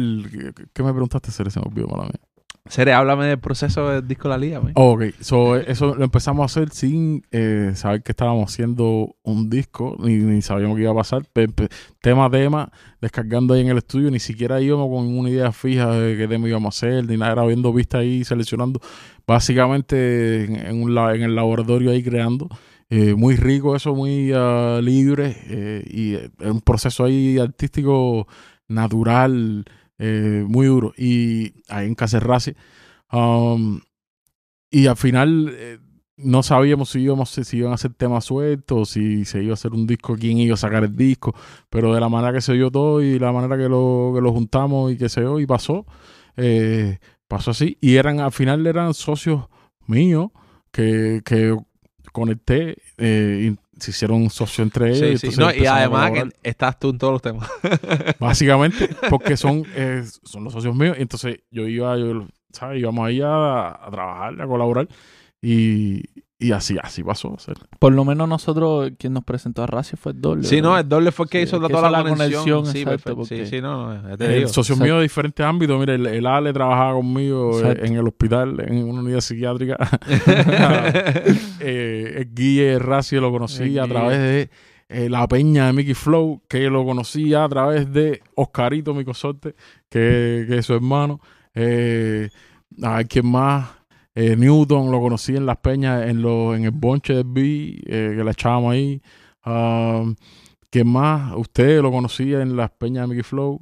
[0.55, 1.51] ¿qué, qué me preguntaste, Cere?
[1.51, 2.20] Se me olvidó, mala mía.
[2.68, 4.72] Sere, háblame del proceso del disco La Liga, man.
[4.74, 9.96] Ok, so, eso lo empezamos a hacer sin eh, saber que estábamos haciendo un disco,
[9.98, 11.22] ni, sabíamos qué iba a pasar.
[12.00, 15.90] Tema a tema, descargando ahí en el estudio, ni siquiera íbamos con una idea fija
[15.92, 18.80] de qué tema íbamos a hacer, ni nada, era viendo vistas ahí, seleccionando,
[19.26, 22.48] básicamente en, en un en el laboratorio ahí creando.
[22.88, 28.28] Eh, muy rico eso, muy ah, libre, eh, y eh, un proceso ahí artístico
[28.68, 29.64] natural,
[29.99, 30.92] eh, muy duro.
[30.97, 32.55] Y ahí en Cacerraci.
[33.12, 33.80] Um,
[34.70, 35.78] y al final eh,
[36.16, 39.72] no sabíamos si íbamos si iban a hacer temas sueltos, si se iba a hacer
[39.72, 41.34] un disco, quién iba a sacar el disco,
[41.70, 44.32] pero de la manera que se dio todo y la manera que lo, que lo
[44.32, 45.86] juntamos y que se dio y pasó,
[46.36, 47.78] eh, pasó así.
[47.80, 49.49] Y eran al final eran socios
[49.86, 50.30] míos
[50.72, 51.57] que, que
[52.12, 55.20] conecté eh, se hicieron socios entre ellos.
[55.20, 55.35] Sí, sí.
[55.35, 57.49] entonces No, y además que estás tú en todos los temas.
[58.18, 60.97] Básicamente, porque son, eh, son los socios míos.
[60.99, 62.81] y Entonces yo iba, yo, ¿sabes?
[62.81, 64.89] Íbamos ahí a, a trabajar, a colaborar.
[65.43, 66.03] Y,
[66.39, 67.28] y así, así pasó.
[67.32, 70.45] o sea, Por lo menos nosotros, quien nos presentó a Racio fue el doble.
[70.45, 72.03] Sí, no, el doble fue el que Sí, hizo el la- que toda hizo la,
[72.03, 72.45] la conexión.
[72.62, 74.84] conexión, Sí, exacto, Sí, sí, no, no, el socio Exacto.
[74.84, 75.80] mío de diferentes ámbitos.
[75.80, 77.84] Mire, el, el Ale trabajaba conmigo eh, Exacto.
[77.87, 79.76] en el hospital, en una unidad psiquiátrica.
[81.61, 84.51] eh, el Guille Racio lo conocí a través de
[84.89, 89.55] eh, la peña de Mickey Flow, que lo conocía a través de Oscarito, mi consorte,
[89.89, 91.20] que, que es su hermano.
[91.55, 92.28] Eh,
[92.82, 93.70] a ver quién más.
[94.18, 98.14] Eh, Newton lo conocí en las peñas, en, lo, en el bonche del B, eh,
[98.16, 99.00] que la echábamos ahí.
[99.44, 100.16] Um,
[100.70, 101.34] ¿Quién más?
[101.36, 103.60] Usted lo conocía en las peñas de Mickey Flow.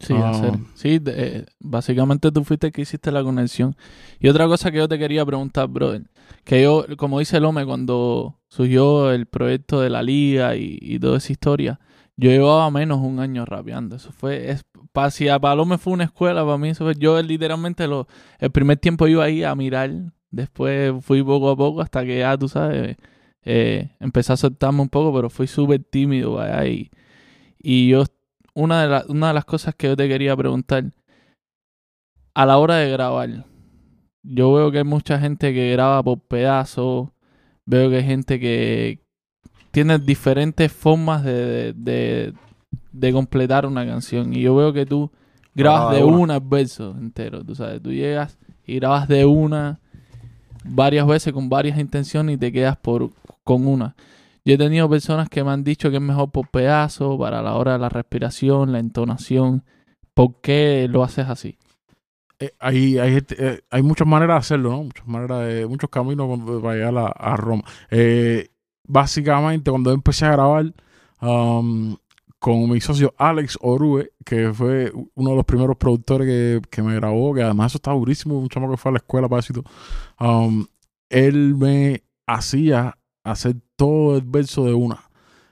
[0.00, 0.54] Sí, hacer.
[0.74, 3.74] Sí, de- eh, básicamente tú fuiste el que hiciste la conexión.
[4.20, 6.04] Y otra cosa que yo te quería preguntar, brother,
[6.44, 11.00] que yo, como dice el hombre, cuando surgió el proyecto de la liga y, y
[11.00, 11.80] toda esa historia,
[12.18, 13.96] yo llevaba menos un año rapeando.
[13.96, 17.22] Eso fue, es, pa, si a Palome fue una escuela, para mí eso fue, yo
[17.22, 18.08] literalmente lo,
[18.40, 19.90] el primer tiempo iba ahí a mirar,
[20.30, 22.96] después fui poco a poco hasta que ya, tú sabes,
[23.44, 28.04] eh, empecé a soltarme un poco, pero fui súper tímido, y, yo
[28.54, 30.92] una de, una de las cosas que yo te quería preguntar,
[32.34, 33.46] a la hora de grabar,
[34.24, 37.10] yo veo que hay mucha gente que graba por pedazos,
[37.64, 39.07] veo que hay gente que
[39.70, 42.32] tiene diferentes formas de, de,
[42.92, 45.10] de completar una canción y yo veo que tú
[45.54, 46.36] grabas Graba de una.
[46.36, 49.80] el verso entero, tú sabes, tú llegas y grabas de una
[50.64, 53.10] varias veces con varias intenciones y te quedas por
[53.44, 53.94] con una.
[54.44, 57.54] Yo he tenido personas que me han dicho que es mejor por pedazo, para la
[57.54, 59.64] hora de la respiración, la entonación.
[60.14, 61.58] ¿Por qué lo haces así?
[62.38, 64.84] Eh, hay, hay, eh, hay muchas maneras de hacerlo, ¿no?
[64.84, 67.64] Muchas maneras de, muchos caminos para llegar a, a Roma.
[67.90, 68.48] Eh,
[68.88, 70.74] básicamente, cuando empecé a grabar
[71.20, 71.96] um,
[72.40, 76.94] con mi socio Alex Orue, que fue uno de los primeros productores que, que me
[76.96, 79.62] grabó, que además eso está durísimo, un chamo que fue a la escuela para eso.
[80.18, 80.66] Um,
[81.08, 85.04] él me hacía hacer todo el verso de una.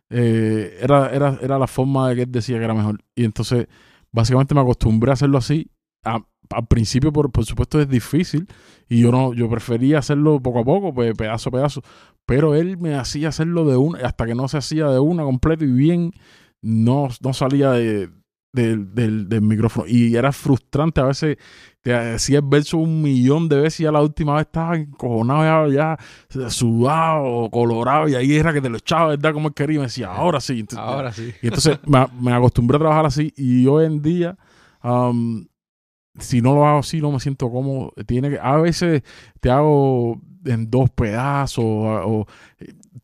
[0.08, 3.02] Eh, era, era, era la forma de que él decía que era mejor.
[3.14, 3.66] Y entonces,
[4.12, 5.70] básicamente me acostumbré a hacerlo así.
[6.54, 8.46] Al principio, por, por supuesto, es difícil.
[8.88, 11.82] Y yo no, yo prefería hacerlo poco a poco, pues pedazo a pedazo.
[12.24, 15.64] Pero él me hacía hacerlo de una, hasta que no se hacía de una completo
[15.64, 16.12] y bien,
[16.62, 18.10] no, no salía de,
[18.52, 19.86] del- del, del micrófono.
[19.88, 21.00] Y era frustrante.
[21.00, 21.36] A veces
[21.82, 25.70] te hacía el verso un millón de veces y ya la última vez estaba encojonado,
[25.70, 25.96] ya,
[26.30, 28.08] ya sudado, colorado.
[28.08, 29.32] Y ahí era que te lo echaba, ¿verdad?
[29.32, 29.76] Como él quería.
[29.76, 30.60] Y me decía, ahora sí.
[30.60, 31.32] Entonces, Ahora sí.
[31.42, 34.36] y entonces me, me acostumbré a trabajar así y hoy en día,
[34.80, 35.46] am,
[36.18, 37.92] si no lo hago así, no me siento cómodo.
[38.06, 39.02] Tiene que, a veces
[39.40, 42.26] te hago en dos pedazos o, o-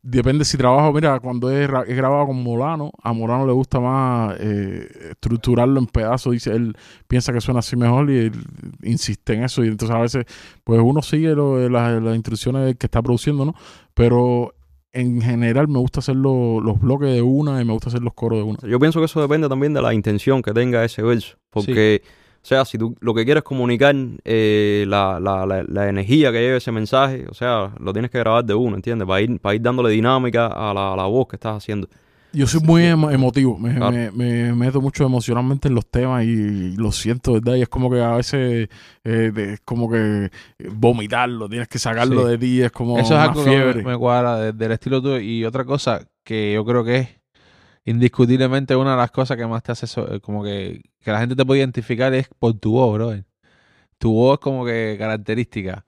[0.01, 0.91] depende si trabajo.
[0.93, 5.79] Mira, cuando he, gra- he grabado con Molano, a Molano le gusta más eh, estructurarlo
[5.79, 6.33] en pedazos.
[6.33, 6.75] Dice, él
[7.07, 8.31] piensa que suena así mejor y él
[8.83, 9.63] insiste en eso.
[9.63, 10.25] Y entonces a veces,
[10.63, 13.55] pues uno sigue lo- las, las instrucciones que está produciendo, ¿no?
[13.93, 14.53] Pero
[14.93, 18.13] en general me gusta hacer lo- los bloques de una y me gusta hacer los
[18.13, 18.59] coros de una.
[18.69, 21.35] Yo pienso que eso depende también de la intención que tenga ese verso.
[21.49, 22.01] Porque,
[22.43, 26.41] o sea, si tú lo que quieres comunicar, eh, la, la, la, la energía que
[26.41, 29.07] lleve ese mensaje, o sea, lo tienes que grabar de uno, ¿entiendes?
[29.07, 31.87] Para ir, para ir dándole dinámica a la, a la voz que estás haciendo.
[32.35, 33.91] Yo soy muy emo- emotivo, me, Claro.
[33.95, 37.55] me- me meto mucho emocionalmente en los temas y, lo siento, ¿verdad?
[37.55, 38.67] Y es como que a veces
[39.03, 40.31] eh, de- es como que
[40.71, 42.29] vomitarlo, tienes que sacarlo Sí.
[42.31, 43.83] de ti, es como Eso es una algo que fiebre.
[43.83, 45.19] me, me cuadra de- del estilo tuyo.
[45.19, 47.09] Y otra cosa que yo creo que es
[47.85, 51.35] indiscutiblemente una de las cosas que más te hace eh, como que, que la gente
[51.35, 53.13] te puede identificar es por tu voz, bro.
[53.97, 55.85] Tu voz como que característica.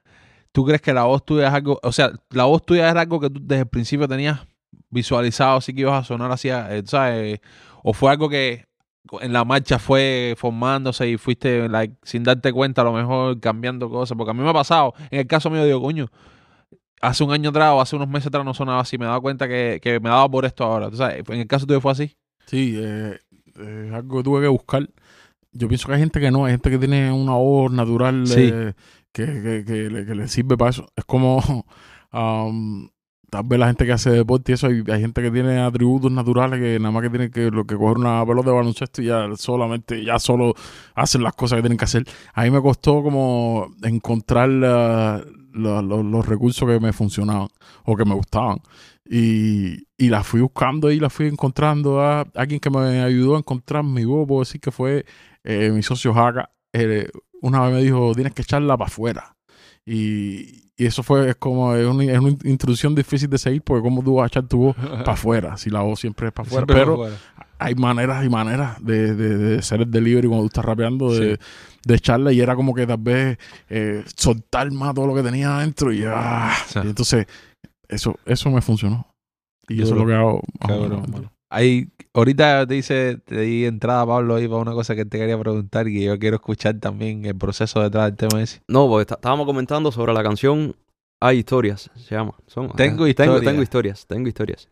[0.56, 3.20] ¿tú crees que la voz tuya es algo, o sea, la voz tuya era algo
[3.20, 4.40] que tú desde el principio tenías
[4.90, 7.42] visualizado, así que ibas a sonar así, eh, ¿sabes?
[7.84, 8.66] O fue algo que
[9.20, 13.90] en la marcha fue formándose y fuiste like, sin darte cuenta, a lo mejor cambiando
[13.90, 16.08] cosas, porque a mí me ha pasado, en el caso mío digo, coño,
[17.02, 19.48] hace un año atrás o hace unos meses atrás no sonaba así, me daba cuenta
[19.48, 21.24] que, que me daba por esto ahora, ¿tú sabes?
[21.30, 22.16] En el caso tuyo fue así.
[22.46, 23.20] Sí, eh,
[23.60, 24.88] es algo que tuve que buscar.
[25.52, 28.50] Yo pienso que hay gente que no, hay gente que tiene una voz natural Sí.
[28.54, 28.74] eh,
[29.12, 30.88] que, que, que le, que le sirve para eso.
[30.96, 31.38] Es como,
[32.14, 32.90] um,
[33.30, 36.12] tal vez la gente que hace deporte y eso, hay, hay gente que tiene atributos
[36.12, 39.06] naturales que nada más que tiene que, lo que coger una pelota de baloncesto y
[39.08, 40.54] ya solamente, ya solo
[40.96, 42.06] hacen las cosas que tienen que hacer.
[42.34, 47.48] A mí me costó como encontrar los- recursos que me funcionaban
[47.86, 48.60] o que me gustaban.
[49.08, 53.40] Y, y la fui buscando y la fui encontrando a alguien que me ayudó a
[53.40, 55.06] encontrar mi voz, puedo decir que fue
[55.44, 56.50] eh, mi socio Jaca.
[56.74, 57.08] Eh,
[57.42, 59.35] una vez me dijo, tienes que echarla para afuera.
[59.86, 63.84] Y, y eso fue es como es una, es una introducción difícil de seguir porque
[63.84, 66.48] como tú vas a echar tu voz para afuera, si la voz siempre es para
[66.48, 66.66] afuera.
[66.66, 67.08] Pero
[67.58, 71.40] hay maneras y maneras de, de, de hacer el delivery cuando tú estás rapeando, de,
[71.86, 73.38] de echarla y era como que tal vez
[73.70, 76.80] eh, soltar más todo lo que tenía adentro y, ah, Sí.
[76.84, 77.28] y entonces
[77.88, 79.08] eso, eso me funcionó.
[79.68, 80.42] Y eso es lo que hago.
[80.60, 85.18] Cabrón, Ahí, ahorita te dice, te di entrada, Pablo, ahí para una cosa que te
[85.20, 88.62] quería preguntar y que yo quiero escuchar también el proceso detrás del tema ese.
[88.68, 90.76] No, porque está- estábamos comentando sobre la canción
[91.22, 92.34] Hay historias, se llama.
[92.48, 93.36] Son- Tengo eh, historias.
[93.40, 94.68] Tengo, tengo historias, tengo historias.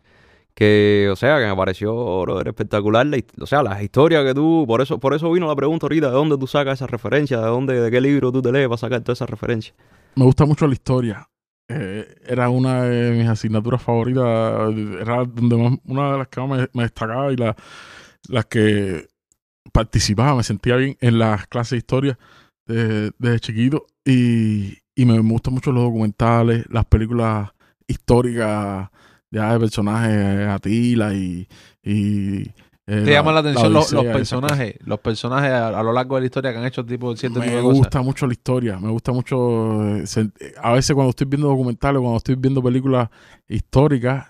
[0.54, 3.04] Que, o sea, que me pareció brother, espectacular.
[3.06, 4.64] la o sea, las historias que tú.
[4.68, 7.40] Por eso, por eso vino la pregunta ahorita: ¿de dónde tú sacas esa referencia?
[7.40, 9.74] ¿De dónde, de qué libro tú te lees para sacar toda esa referencia?
[10.14, 11.28] Me gusta mucho la historia.
[11.68, 14.22] Eh, era una de mis asignaturas favoritas.
[15.00, 17.56] Era donde más- una de las que más me, destacaba y la-
[18.28, 19.08] las que
[19.72, 20.36] participaba.
[20.36, 22.18] Me sentía bien en las clases de historia
[22.66, 23.86] de- desde chiquito.
[24.04, 27.50] Y, me gustan mucho los documentales, las películas
[27.86, 28.90] históricas
[29.30, 31.48] ya de personajes Atila y.
[31.82, 32.52] y
[32.86, 36.26] eh, ¿Te llaman la atención los, personajes, los personajes a, a lo largo de la
[36.26, 37.78] historia que han hecho tipo cierto tipo me de cosas?
[37.78, 39.96] gusta mucho la historia, me gusta mucho.
[39.96, 40.04] eh,
[40.62, 43.08] A veces cuando estoy viendo documentales, cuando estoy viendo películas
[43.48, 44.26] históricas,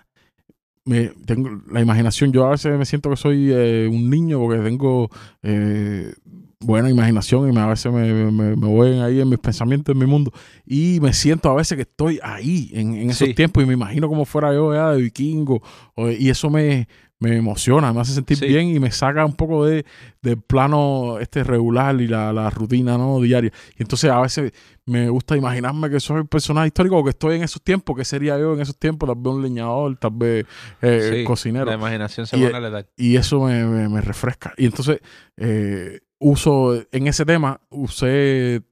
[0.85, 2.31] me tengo la imaginación.
[2.33, 5.09] Yo a veces me siento que soy eh, un niño porque tengo
[5.43, 6.13] eh,
[6.61, 9.99] buena imaginación y me, a veces me, me, me voy ahí en mis pensamientos, en
[9.99, 10.31] mi mundo.
[10.67, 13.35] Y me siento a veces que estoy ahí en, en esos Sí.
[13.35, 15.63] tiempos y me imagino como fuera yo ya de vikingo.
[15.95, 16.87] o- y eso me,
[17.25, 18.47] me emociona, me hace sentir Sí.
[18.47, 19.85] bien y me saca un poco de,
[20.23, 23.51] del plano este regular y la, la rutina no diaria.
[23.79, 24.53] Y entonces a veces
[24.87, 28.39] me gusta imaginarme que soy personaje histórico o que estoy en esos tiempos, que sería
[28.39, 30.47] yo en esos tiempos, tal vez un leñador, tal vez
[30.83, 32.87] eh, Sí, cocinero La imaginación se Y- pone letal.
[32.97, 34.53] y eso me, me- me refresca.
[34.57, 35.01] Y entonces
[35.37, 38.63] eh, uso, en ese tema, usé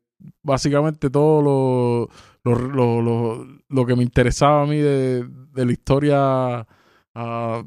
[0.43, 2.09] básicamente todo lo,
[2.45, 6.67] lo, lo, lo- lo que me interesaba a mí de, de la historia
[7.15, 7.63] ah,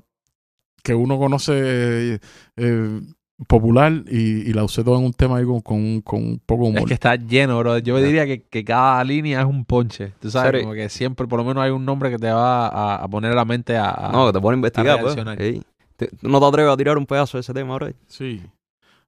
[0.86, 2.20] que uno conoce
[2.56, 3.02] eh,
[3.48, 6.66] popular y, y la usé todo en un tema ahí con, con, con un poco
[6.66, 6.82] humor.
[6.84, 7.80] Es que está lleno, bro.
[7.80, 10.14] Yo diría que, que cada línea es un ponche.
[10.22, 13.04] Tú sabes, como que siempre, por lo menos hay un nombre que te va a,
[13.04, 13.90] a poner a la mente a...
[13.90, 15.16] a- no, que te pone a investigar, pues.
[15.16, 15.42] reaccionar.
[15.42, 15.64] Ey.
[15.98, 17.90] Te- ¿tú ¿No te atreves a tirar un pedazo de ese tema, bro?
[18.08, 18.42] Sí.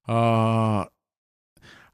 [0.08, 0.90] Ah,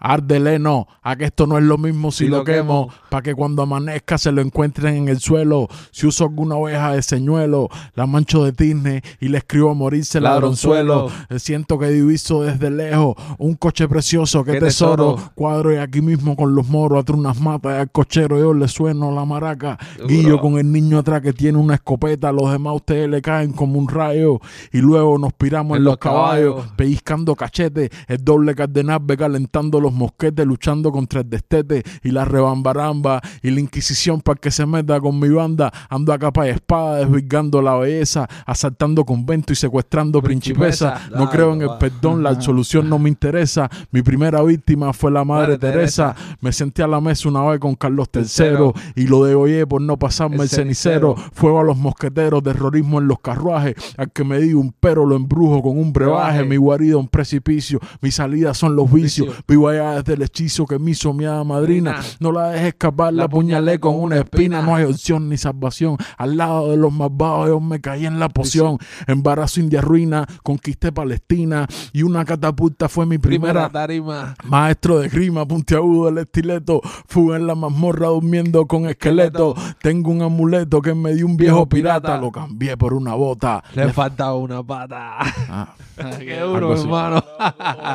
[0.04, 0.88] árdele, no.
[1.02, 2.88] A que esto no es lo mismo si, Si lo quemo.
[2.88, 2.94] quemo.
[3.10, 5.68] Para que cuando amanezca se lo encuentren en el suelo.
[5.92, 10.20] Si uso alguna oveja de señuelo, la mancho de tizne y le escribo a morirse
[10.22, 11.08] ladronzuelo.
[11.30, 15.14] Eh, Siento que diviso desde lejos un coche precioso, qué, Qué tesoro.
[15.16, 15.32] tesoro.
[15.36, 18.68] Cuadro y aquí mismo con los moros, atrás unas matas y al cochero yo le
[18.68, 19.78] sueno la maraca.
[20.08, 23.80] Guillo con el niño atrás que tiene una escopeta, los demás ustedes le caen como
[23.80, 24.40] un rayo
[24.72, 26.74] y luego nos piramos en, En los los caballos, caballos.
[26.76, 32.26] pellizcando cachetes, el doble cardenal ve calentando los mosquetes, luchando contra el destete y la
[32.26, 36.52] rebambaramba y la inquisición para que se meta con mi banda, ando a capa y
[36.52, 41.18] espada, desvirgando la belleza, asaltando convento y secuestrando principesa, Principesa.
[41.20, 45.24] no creo en el perdón, la absolución no me interesa, mi primera víctima fue la
[45.24, 46.38] madre Madre Teresa, Teresa.
[46.42, 49.98] me senté a la mesa una vez con Carlos III y lo degollé por no
[49.98, 51.16] pasarme el, El cenicero.
[51.16, 51.32] cenicero.
[51.34, 53.76] Fuego a los mosqueteros, terrorismo en los carruajes.
[53.98, 56.14] Al que me diga un pero lo embrujo con un brebaje.
[56.40, 56.50] Brebaje.
[56.50, 57.80] Mi guarida un precipicio.
[58.02, 59.28] Mi salida son los vicios.
[59.28, 59.44] Vicio.
[59.48, 62.02] Vivo allá desde el hechizo que me hizo mi madrina.
[62.20, 64.62] No la dejes escapar, la La puñalé con una espina.
[64.62, 65.98] No hay opción ni salvación.
[66.18, 68.78] Al lado de los malvados yo me caí en la poción.
[69.08, 71.68] Embarazo India ruina, conquisté Palestina.
[71.92, 74.36] Y una catapulta fue mi Primera primera tarima.
[74.46, 79.56] Maestro de grima, puntiagudo del estileto, fuga en la mazmorra durmiendo con esqueleto.
[79.82, 83.64] Tengo un amuleto que me dio un viejo pirata, lo cambié por una bota.
[83.76, 85.18] Le faltaba una pata.
[85.50, 85.76] Ah,
[86.20, 87.24] Qué duro, hermano.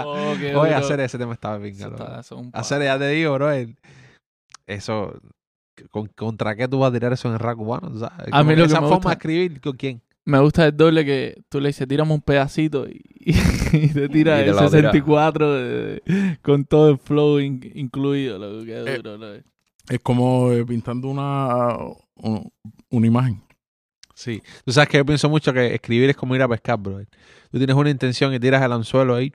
[0.07, 0.76] Oh, qué Oye, duro.
[0.76, 2.07] hacer ese tema estaba bien, Eso cabrón.
[2.09, 3.51] está- eso es un Hacer, ya te digo, bro.
[3.51, 3.76] el-
[4.66, 5.14] Eso,
[5.90, 7.96] con- ¿contra qué tú vas a tirar eso en el rap cubano?
[7.99, 8.28] ¿sabes?
[8.32, 10.03] A mí lo que esa me forma gusta- de escribir, ¿con quién?
[10.24, 13.01] Me gusta el doble que tú le dices, tírame un pedacito y,
[13.72, 14.70] y te tira Y te el lo tira.
[14.70, 16.03] 64 de-
[16.42, 18.38] con todo el flow in- incluido.
[18.38, 21.74] Lo que Eh, duro, lo- Es como eh, pintando una,
[22.16, 22.53] un-
[22.90, 23.42] una imagen.
[24.14, 24.42] Sí.
[24.66, 27.01] Tú sabes que yo pienso mucho que escribir es como ir a pescar, bro.
[27.51, 29.32] Tú tienes una intención y tiras el anzuelo ahí,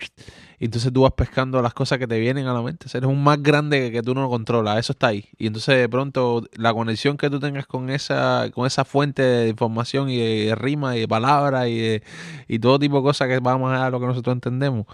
[0.59, 2.85] y entonces tú vas pescando las cosas que te vienen a la mente.
[2.93, 5.25] Eres un más grande que, que tú no controlas, eso está ahí.
[5.37, 9.49] Y entonces de pronto la conexión que tú tengas con esa, con esa fuente de
[9.49, 12.03] información y de rima y de palabras y, de-
[12.47, 14.85] y todo tipo de cosas que allá de lo que nosotros entendemos,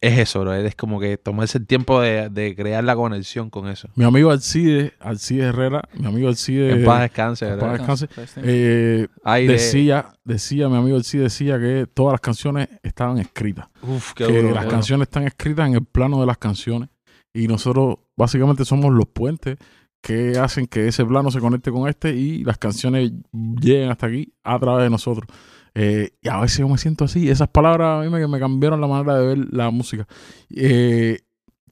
[0.00, 0.54] es eso, bro.
[0.54, 3.88] Es como que tomarse el tiempo de, de crear la conexión con eso.
[3.96, 8.08] Mi amigo Alcide, Alcide Herrera, mi amigo Alcide en paz descanse, en paz descanse.
[8.42, 13.68] eh, Ay, de- decía, decía, mi amigo Alcide decía que todas las canciones estaban escritas.
[13.82, 14.70] Uf, qué que duro, las bro.
[14.72, 16.88] canciones están escritas en el plano de las canciones
[17.32, 19.56] y nosotros básicamente somos los puentes
[20.02, 23.12] que hacen que ese plano se conecte con este y las canciones
[23.60, 25.26] lleguen hasta aquí a través de nosotros.
[25.74, 27.28] Eh, y a veces yo me siento así.
[27.30, 30.06] Esas palabras a mí me, me cambiaron la manera de ver la música.
[30.54, 31.20] Eh,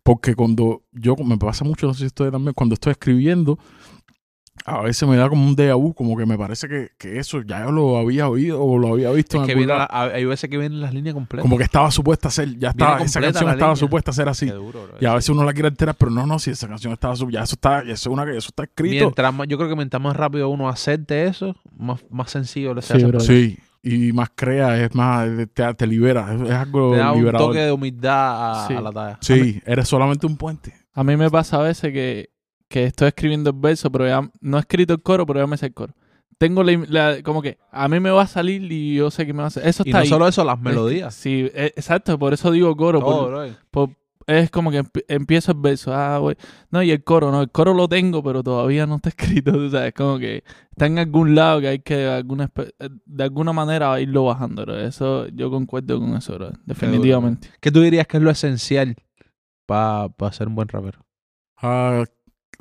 [0.03, 3.59] porque cuando yo, me pasa mucho, no sé si ustedes también, cuando estoy escribiendo,
[4.65, 7.43] a veces me da como un déjà vu, como que me parece que, que eso
[7.43, 10.25] ya yo lo había oído o lo había visto Es en que viene la- hay
[10.25, 11.43] veces que vienen las líneas completas.
[11.43, 13.77] Como que estaba supuesta a ser, ya estaba, esa canción estaba línea.
[13.77, 14.47] supuesta a ser así.
[14.47, 14.97] Duro, bro.
[15.01, 17.43] Y a veces uno la quiere enterar, pero no, no, si esa canción estaba ya
[17.43, 19.05] eso está, ya eso es una que eso está escrito.
[19.07, 22.83] Mientras más, yo creo que mientras más rápido uno acepte eso, más, más sencillo le
[22.83, 23.07] se Sí, hace.
[23.07, 23.21] bro.
[23.21, 23.59] Sí,
[23.95, 27.49] y más crea, es más, te, te libera, es, algo Te da un liberador.
[27.49, 28.75] toque de humildad a, Sí.
[28.75, 29.19] a la talla.
[29.21, 30.75] Sí, eres solamente un puente.
[30.95, 32.31] A mí me pasa a veces que,
[32.69, 35.57] que estoy escribiendo el verso, pero ya no he escrito el coro, pero ya me
[35.57, 35.95] sé el coro.
[36.39, 39.33] Tengo la, la- como que a mí me va a salir y yo sé que
[39.33, 39.67] me va a hacer.
[39.67, 40.09] Eso Y está no ahí.
[40.09, 41.13] solo eso, las melodías.
[41.15, 43.01] Sí, eh, exacto, por eso digo coro.
[43.01, 43.47] por- Todo, bro.
[43.71, 43.91] por-
[44.29, 45.93] es como que empi- empiezo el verso.
[45.93, 46.37] Ah, güey.
[46.71, 49.53] No, y el coro, no, el coro lo tengo, pero todavía no está escrito.
[49.53, 52.51] tú sabes, como que está en algún lado que hay que de alguna,
[53.07, 54.63] de alguna manera irlo bajando.
[54.63, 54.79] bro.
[54.79, 57.49] Eso, yo concuerdo con eso, bro, definitivamente.
[57.61, 58.95] ¿Qué tú dirías que es lo esencial
[59.67, 61.05] para ser un buen rapero?
[61.61, 62.05] Ah,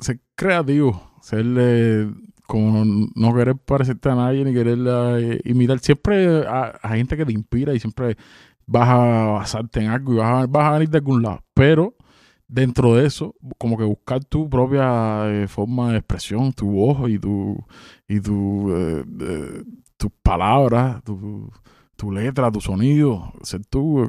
[0.00, 2.10] ser creativo, ser eh,
[2.46, 5.78] como no querer parecerte a nadie ni querer eh, imitar.
[5.80, 8.16] Siempre hay, hay gente que te inspira y siempre
[8.68, 8.96] vas a
[9.32, 11.40] basarte en algo y vas a, vas a venir de algún lado.
[11.54, 11.94] Pero
[12.46, 17.18] dentro de eso, como que buscar tu propia eh, forma de expresión, tu voz y
[17.18, 17.56] tu
[18.06, 19.62] y tu eh, eh,
[19.96, 21.50] tus palabras, tu,
[21.96, 24.08] tu letra, tu sonido, ser tu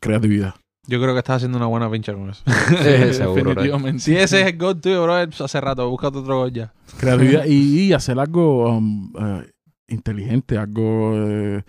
[0.00, 0.54] creatividad.
[0.86, 2.42] Yo creo que estás haciendo una buena pincha con eso.
[2.46, 4.00] Sí, seguro, definitivamente.
[4.00, 6.72] si ese es el gol tuyo, bro, hace rato, búscate otro gol ya.
[6.98, 9.12] creatividad y, y hacer algo um,
[9.86, 11.62] inteligente, algo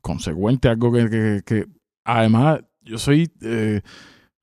[0.00, 1.66] consecuente, algo que, que- que-
[2.06, 3.82] además yo soy eh,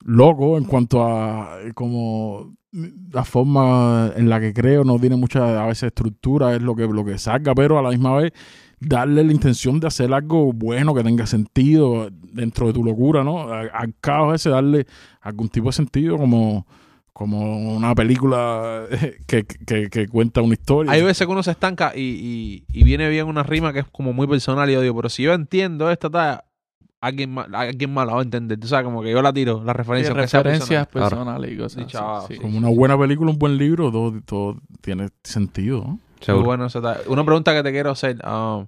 [0.04, 2.56] loco en cuanto a eh, como
[3.12, 6.88] la forma en la que creo no tiene mucha a veces estructura es lo que
[6.88, 8.34] lo que salga pero a la misma vez
[8.80, 13.48] darle la intención de hacer algo bueno que tenga sentido dentro de tu locura no
[13.52, 13.94] al
[14.34, 14.86] ese darle
[15.22, 16.66] algún tipo de sentido como
[17.14, 18.86] como una película
[19.28, 20.92] que, que, cuenta una historia.
[20.92, 23.86] Hay veces que uno se estanca y, y, y viene bien una rima que es
[23.92, 26.44] como muy personal y yo digo, pero si yo entiendo esta
[27.06, 28.60] alguien más, alguien más la va a entender.
[28.60, 30.14] Tú sabes, como que yo la tiro, la Sí, referencia.
[30.14, 31.10] sea referencias personal.
[31.10, 32.36] personales y cosas Sí, chaval, sí.
[32.38, 35.80] Como una buena película, un buen libro, todo, todo tiene sentido.
[35.82, 35.88] ¿no?
[35.90, 36.46] Muy Seguro.
[36.46, 36.68] bueno.
[37.08, 38.18] Una pregunta que te quiero hacer.
[38.26, 38.66] um,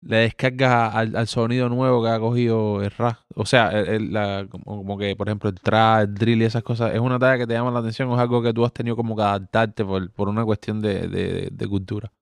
[0.00, 3.16] ¿Le descargas al, al sonido nuevo que ha cogido el rap?
[3.34, 6.44] O sea, el- el- la- como, como que, por ejemplo, el trap, el drill y
[6.44, 6.94] esas cosas.
[6.94, 8.94] ¿Es una talla que te llama la atención o es algo que tú has tenido
[8.94, 12.12] como que adaptarte por, por una cuestión de, de- de cultura?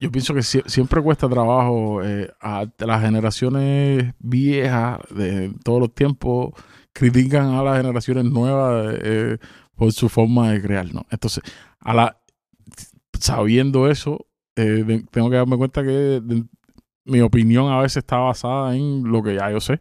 [0.00, 5.94] Yo pienso que sie- siempre cuesta trabajo eh, a las generaciones viejas de todos los
[5.94, 6.50] tiempos
[6.92, 9.38] critican a las generaciones nuevas eh,
[9.76, 11.04] por su forma de crear, ¿no?
[11.10, 11.42] Entonces,
[11.80, 12.16] a la
[13.18, 14.26] sabiendo eso,
[14.56, 16.22] eh, tengo que darme cuenta que
[17.04, 19.80] mi opinión a veces está basada en lo que ya yo sé.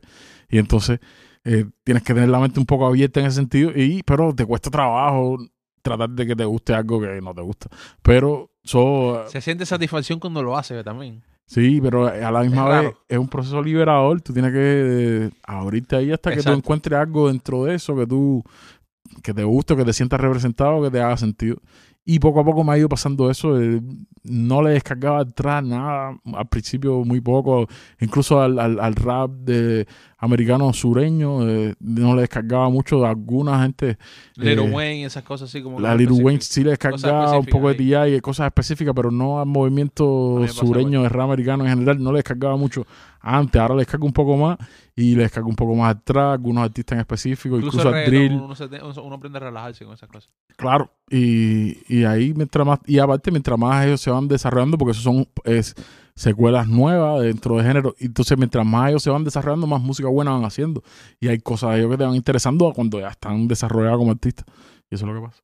[0.50, 1.00] Y entonces
[1.46, 4.46] eh, tienes que tener la mente un poco abierta en ese sentido, y pero te
[4.46, 5.38] cuesta trabajo
[5.82, 7.70] tratar de que te guste algo que no te gusta.
[8.02, 11.24] Pero so, Se siente satisfacción cuando lo hace también.
[11.46, 14.22] Sí, pero a la misma vez es un proceso liberador.
[14.22, 18.44] Tú tienes que abrirte ahí hasta que tú encuentres algo dentro de eso que tú
[19.24, 21.58] que te guste, que te sientas representado, que te haga sentido.
[22.12, 23.62] Y poco a poco me ha ido pasando eso.
[23.62, 23.80] eh,
[24.24, 26.20] no le descargaba atrás nada.
[26.34, 27.68] Al principio muy poco.
[28.00, 29.86] Incluso al, al, al rap de
[30.18, 33.06] americano sureño, eh, no le descargaba mucho.
[33.06, 34.00] Alguna gente,
[34.38, 35.80] Little eh, Wayne esas cosas así como...
[35.80, 39.38] la Little Wayne sí le descargaba un poco de TI y cosas específicas, pero no
[39.38, 42.02] al A movimiento sureño de rap americano en general.
[42.02, 42.88] No le descargaba mucho
[43.22, 44.58] antes, ahora le descargo un poco más
[44.96, 48.02] y le descargo un poco más al trap, algunos artistas en específico, incluso, Incluso al
[48.04, 48.32] el drill.
[48.34, 50.30] uno, se te- uno aprende a relajarse con esas cosas.
[50.58, 54.92] Claro, y, y ahí mientras más, y aparte mientras más ellos se van desarrollando, porque
[54.92, 55.74] eso son es,
[56.16, 60.10] secuelas nuevas dentro de género, y entonces mientras más ellos se van desarrollando, más música
[60.10, 60.84] buena van haciendo.
[61.20, 64.46] Y hay cosas de ellos que te van interesando cuando ya están desarrollados como artistas.
[64.92, 65.42] Y eso es lo que pasa.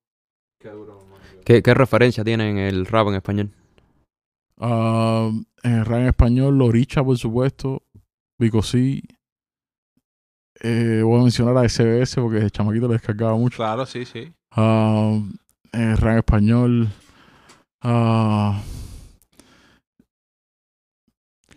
[1.45, 3.51] ¿Qué, qué referencia tiene en el rap en español?
[4.59, 5.29] Ah,
[5.63, 7.83] en el rap en español, Loricha, por supuesto,
[8.39, 9.03] Vico sí.
[10.61, 13.57] Eh, voy a mencionar a SBS porque el chamaquito le descargaba mucho.
[13.57, 14.33] Claro, sí, sí.
[14.51, 15.19] Ah,
[15.73, 16.87] en el rap en español.
[17.81, 18.61] ah,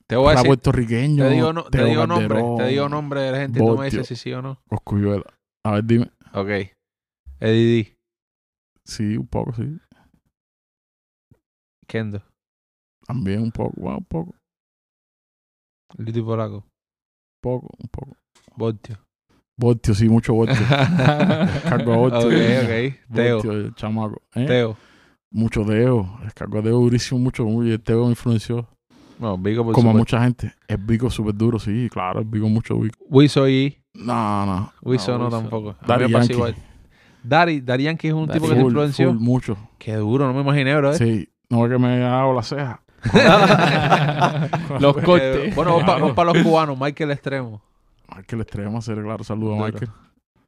[0.07, 1.22] Te voy a decir, puertorriqueño.
[1.22, 3.84] te digo, no- te digo nombre, te digo nombre de la gente y tú me
[3.84, 4.61] dices si sí o no.
[4.66, 5.24] Cosculluela.
[5.64, 6.11] A ver, dime.
[6.32, 6.49] Ok.
[7.40, 7.99] Eddie D.
[8.84, 9.78] Sí, un poco, sí.
[11.86, 12.22] Kendo.
[13.09, 14.34] También un poco, bueno, un poco,
[15.96, 16.64] Liti Polaco.
[17.40, 18.16] poco, un poco.
[18.54, 18.98] Botio.
[19.56, 20.54] Voltio, sí, mucho voltio.
[20.61, 22.28] Descargo a Voltio.
[22.28, 22.34] Ok,
[22.64, 23.14] ok.
[23.14, 23.34] Teo.
[23.36, 24.22] Voltio, el chamaco.
[24.34, 24.46] ¿eh?
[24.46, 24.76] Teo.
[25.32, 26.18] Mucho Teo.
[26.22, 27.44] Descargo a Teo durísimo, mucho.
[27.44, 28.68] Muy, el Teo me influenció.
[29.18, 30.52] No, Vico por como a mucha gente.
[30.68, 32.20] Es Vico súper duro, sí, claro.
[32.20, 32.96] Es Vico mucho Vico.
[33.09, 34.72] Wiso y No, no.
[34.82, 35.40] Wiso no, Wiso.
[35.40, 35.76] tampoco.
[35.84, 36.32] Daddy Yankee.
[36.34, 36.54] igual.
[37.24, 39.09] Daddy, Daddy Yankee es un Daddy tipo que te Full, influenció.
[39.12, 39.56] full, mucho.
[39.78, 40.92] Qué duro, no me imaginé, bro.
[40.94, 41.28] Sí.
[41.50, 42.80] No es que me hago la ceja.
[44.80, 45.55] Los cortes.
[45.55, 46.78] bueno, vamos para los cubanos.
[46.78, 47.62] Michael Extremo.
[48.14, 49.24] Michael Extremo, hacer claro.
[49.24, 49.72] Saludos a Duro.
[49.72, 49.90] Michael.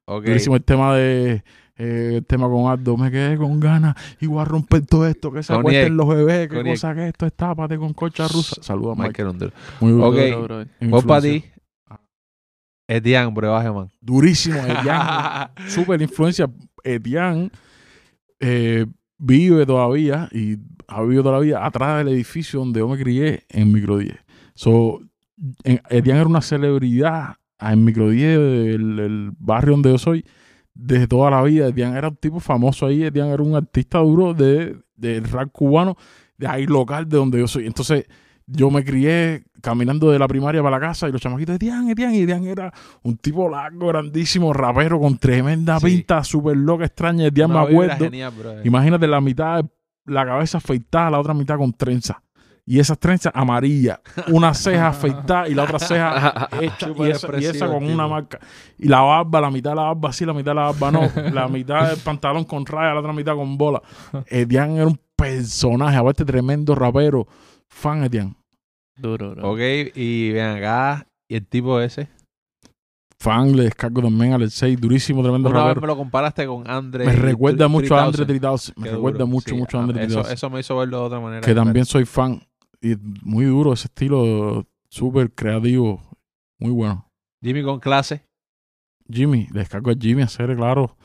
[0.06, 0.24] Ok.
[0.24, 1.44] Durísimo el tema de
[1.76, 5.32] eh, el tema con Aldo, me quedé con ganas y voy a romper todo esto,
[5.32, 5.96] que se Con acuesten Niek.
[5.96, 6.74] los bebés, que Con Niek.
[6.74, 8.62] cosa que esto es tápate con colcha rusa.
[8.62, 9.28] Saludos a Michael.
[9.32, 9.52] Michael.
[9.80, 10.08] Muy duro.
[10.60, 10.66] Ok.
[10.90, 11.44] Vos para ti.
[12.86, 13.88] Etienne Brebajeman.
[14.00, 15.48] Durísimo, Etienne.
[15.68, 16.50] Súper influencia.
[16.82, 17.50] Etienne
[18.40, 18.84] eh,
[19.16, 20.56] vive todavía y
[20.90, 24.14] ha vivido toda la vida atrás del edificio donde yo me crié en Micro 10.
[24.54, 25.00] So,
[25.64, 30.24] en- Etienne era una celebridad en Micro 10, el, el barrio donde yo soy,
[30.74, 31.68] desde toda la vida.
[31.68, 33.04] Etienne era un tipo famoso ahí.
[33.04, 35.96] Etienne era un artista duro de, del rap cubano,
[36.36, 37.66] de ahí local de donde yo soy.
[37.66, 38.06] Entonces,
[38.46, 41.92] yo me crié caminando de la primaria para la casa y los chamaquitos, Etienne, y
[42.22, 42.72] Etienne era
[43.02, 45.86] un tipo largo, grandísimo, rapero con tremenda Sí.
[45.86, 47.28] pinta, súper loca, extraña.
[47.28, 48.04] Una me acuerdo.
[48.04, 48.32] genial.
[48.64, 49.64] Imagínate la mitad,
[50.10, 52.22] la cabeza afeitada, la otra mitad con trenza.
[52.66, 53.98] Y esas trenzas amarillas,
[54.28, 58.06] una ceja afeitada y la otra ceja hecha y esa, y esa expresivo con una
[58.06, 58.38] marca.
[58.78, 61.30] Y la barba, la mitad de la barba sí, la mitad de la barba no.
[61.32, 63.82] La mitad del pantalón con raya, la otra mitad con bola.
[64.26, 67.26] Etienne era un personaje, aparte tremendo rapero.
[67.68, 68.34] Fan Etienne.
[68.96, 69.52] Duro, bro.
[69.52, 69.60] Ok,
[69.94, 71.06] y ven acá.
[71.28, 72.08] Y el tipo ese.
[73.20, 77.04] Fan, le descargo también al 6, durísimo, tremendo Una vez me lo comparaste con Andre.
[77.04, 78.40] Me recuerda mucho a Andre 3000.
[78.40, 78.74] 3000.
[78.82, 80.32] Me recuerda mucho, mucho a Andre eso, 3000.
[80.32, 81.40] eso me hizo verlo de otra manera.
[81.42, 82.42] que también soy fan.
[82.80, 86.00] Y muy duro ese estilo, súper creativo,
[86.58, 87.10] muy bueno.
[87.42, 88.24] Jimmy con clase.
[89.12, 90.96] Jimmy, le descargo a Jimmy a hacer, claro.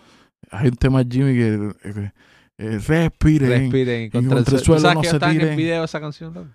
[0.51, 1.53] Hay un tema de Jimmy que
[1.83, 2.11] eh,
[2.59, 3.49] eh, respiren.
[3.49, 4.09] Respiren.
[4.09, 4.63] Contra, el el suelo.
[4.63, 5.57] suelo ¿Tú sabes no que se están en el tiren.
[5.57, 6.33] video esa canción?
[6.33, 6.47] loco?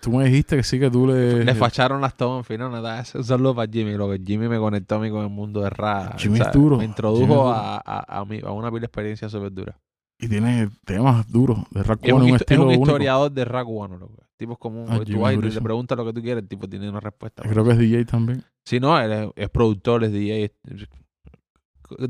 [0.00, 1.44] Tú me dijiste que sí, que tú le.
[1.44, 3.04] Le facharon las tomas, en fin, no, nada.
[3.14, 3.94] Un saludo para Jimmy.
[3.94, 6.18] Lo que Jimmy me conectó a mí con el mundo de rap.
[6.18, 6.76] Jimmy o es duro.
[6.78, 9.76] Me introdujo a, a, a, mí, a una pila de experiencia súper dura.
[10.20, 12.82] Y tiene temas duros de rap Es un, es un único.
[12.84, 14.22] historiador de rap cubano, loco.
[14.36, 14.90] Tipo es como un.
[14.90, 17.42] Ah, tú vas y le preguntas lo que tú quieres, el tipo tiene una respuesta.
[17.42, 18.44] Creo que es DJ también.
[18.64, 20.44] Si no, él es, es productor, es DJ.
[20.44, 20.88] es-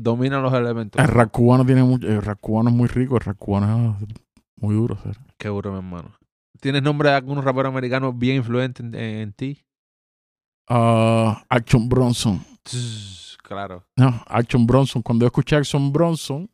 [0.01, 1.01] domina los elementos.
[1.01, 2.07] El rap cubano tiene mucho.
[2.07, 4.07] El rap cubano es muy rico, el rap cubano es
[4.57, 4.95] muy duro.
[4.95, 5.17] hacer.
[5.37, 6.11] Qué duro, mi hermano.
[6.59, 9.63] ¿Tienes nombre de algún rapero americano bien influente en, en ti?
[10.67, 12.43] Ah, Action Bronson.
[12.63, 13.83] Tss, Claro.
[13.95, 15.01] No, Action Bronson.
[15.01, 16.49] Cuando yo escuché Action Bronson,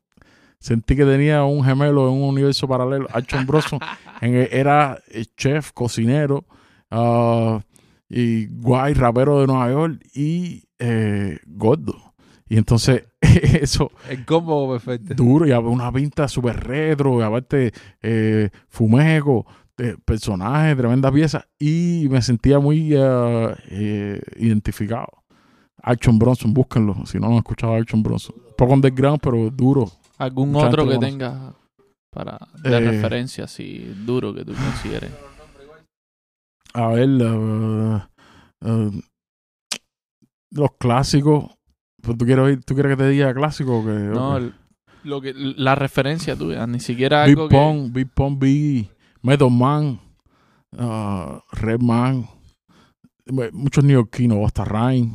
[0.60, 3.08] sentí que tenía un gemelo en un universo paralelo.
[3.12, 3.80] Action Bronson
[4.22, 6.46] en- era eh, chef, cocinero,
[6.90, 7.60] ah,
[8.08, 12.14] y guay, rapero de Nueva York y eh, gordo.
[12.48, 15.16] Y entonces, eso, El combo perfecto.
[15.16, 19.46] duro, y una pinta súper retro, y aparte, eh, fumeco,
[19.78, 25.08] eh, personaje, tremenda pieza, y me sentía muy eh, identificado.
[25.82, 28.36] Action Bronson, búsquenlo, si no han escuchado a Action Bronson.
[28.38, 29.92] Un poco underground, pero duro.
[30.18, 31.54] ¿Algún Mucha otro que tenga
[32.12, 32.80] para de Eh.
[32.80, 35.12] referencia así duro que tú consideres?
[36.74, 38.00] A ver, eh,
[38.66, 38.92] eh,
[40.52, 41.46] los clásicos.
[42.02, 43.80] Pues, ¿Tú quieres, ¿Tú quieres que te diga clásico?
[43.80, 44.54] o Que, No, el-
[45.04, 48.90] lo que la referencia tuya, ni siquiera Big algo que Pong, Big Pong, Biggie,
[49.26, 50.00] Method Man,
[50.78, 52.28] uh, Red Man,
[53.32, 55.14] mu- muchos neoyorquinos, Busta Rhymes,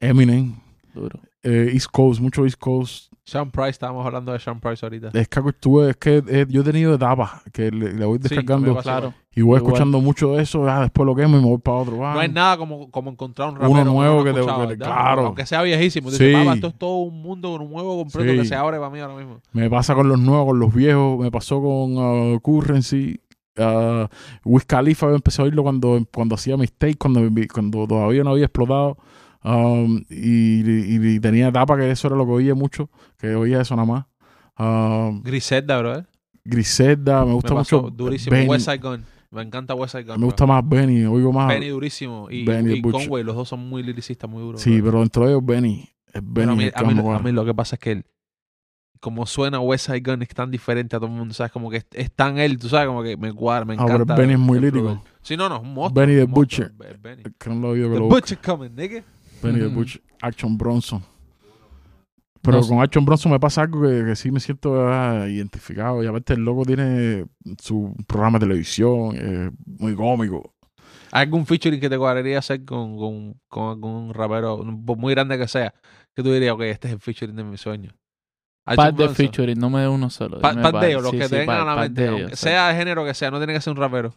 [0.00, 0.54] Eminem,
[0.94, 1.20] Duro.
[1.42, 3.10] eh, East Coast, mucho East Coast.
[3.26, 5.08] Sean Price, estábamos hablando de Sean Price ahorita.
[5.14, 8.76] Es que estuve, es que eh, yo he tenido etapas que le, le voy descargando
[8.82, 9.14] Claro.
[9.34, 9.62] y voy igual.
[9.62, 12.06] escuchando mucho de eso, ah, después lo quemo y me voy para otro.
[12.06, 12.12] ah.
[12.12, 14.76] No hay nada como, como encontrar un Uno rapero nuevo no que te- escuchaba, que
[14.76, 15.26] te- claro.
[15.26, 16.10] Aunque sea viejísimo.
[16.10, 16.32] Sí.
[16.34, 18.38] "Papá, esto es todo un mundo nuevo completo Sí.
[18.40, 19.40] que se abre para mí ahora mismo.
[19.54, 23.20] Me pasa con los nuevos, con los viejos, me pasó con uh, Currency.
[23.56, 24.06] Uh,
[24.44, 27.22] Wiz Khalifa empecé a oírlo cuando, cuando hacía mistake, cuando,
[27.52, 28.98] cuando todavía no había explotado.
[29.46, 32.88] Um, y, y- y tenía etapa que eso era lo que oía mucho,
[33.28, 34.04] que oía eso nada más.
[34.58, 36.04] Um, Griselda, bro.
[36.44, 37.90] Griselda, me Me gusta pasó mucho.
[37.96, 38.36] durísimo.
[38.36, 39.04] Benny, West Side Gun.
[39.30, 40.12] Me encanta West Side Gun.
[40.12, 40.26] me bro.
[40.26, 41.48] gusta más Benny, oigo más.
[41.48, 42.28] Benny durísimo.
[42.30, 42.82] Y, Benny y.
[42.82, 44.60] Conway, los dos son muy liricistas, muy duros.
[44.60, 44.90] sí, bro.
[44.90, 45.88] pero dentro de ellos Benny.
[46.12, 48.06] Es Benny a, mí, a mí- a- mí lo que pasa es que él,
[49.00, 51.50] como suena West Side Gun es tan diferente a todo el mundo, ¿sabes?
[51.50, 54.14] Como que es, es tan él, tú sabes, como que me cuadra, me Ah, encanta.
[54.14, 55.02] Benny es muy lírico.
[55.22, 56.06] Sí, no, no, es un monstruo.
[56.06, 56.72] Benny the Butcher.
[57.02, 57.22] Benny.
[57.38, 58.08] que no lo he oído que The lo.
[58.08, 59.02] Butcher coming, nigga.
[59.42, 59.74] Benny the Ujú.
[59.76, 61.02] Butcher, Action Bronson.
[62.44, 66.04] Pero No con Action Bronson me pasa algo que, que sí me siento ah, identificado.
[66.04, 67.24] Y aparte el loco tiene
[67.58, 70.52] su programa de televisión, eh, muy cómico.
[71.10, 75.38] ¿Hay algún featuring que te cuadraría hacer con, con, con algún rapero, por muy grande
[75.38, 75.72] que sea?
[76.14, 77.92] Que tú dirías, ok, este es el featuring de mi sueño.
[78.64, 80.40] Par de featuring, no me dé uno solo.
[80.40, 82.04] Pa- par de ellos, los Sí, que sí, te vengan a la mente.
[82.06, 84.14] ellos, sea de género que sea, no tiene que ser un rapero.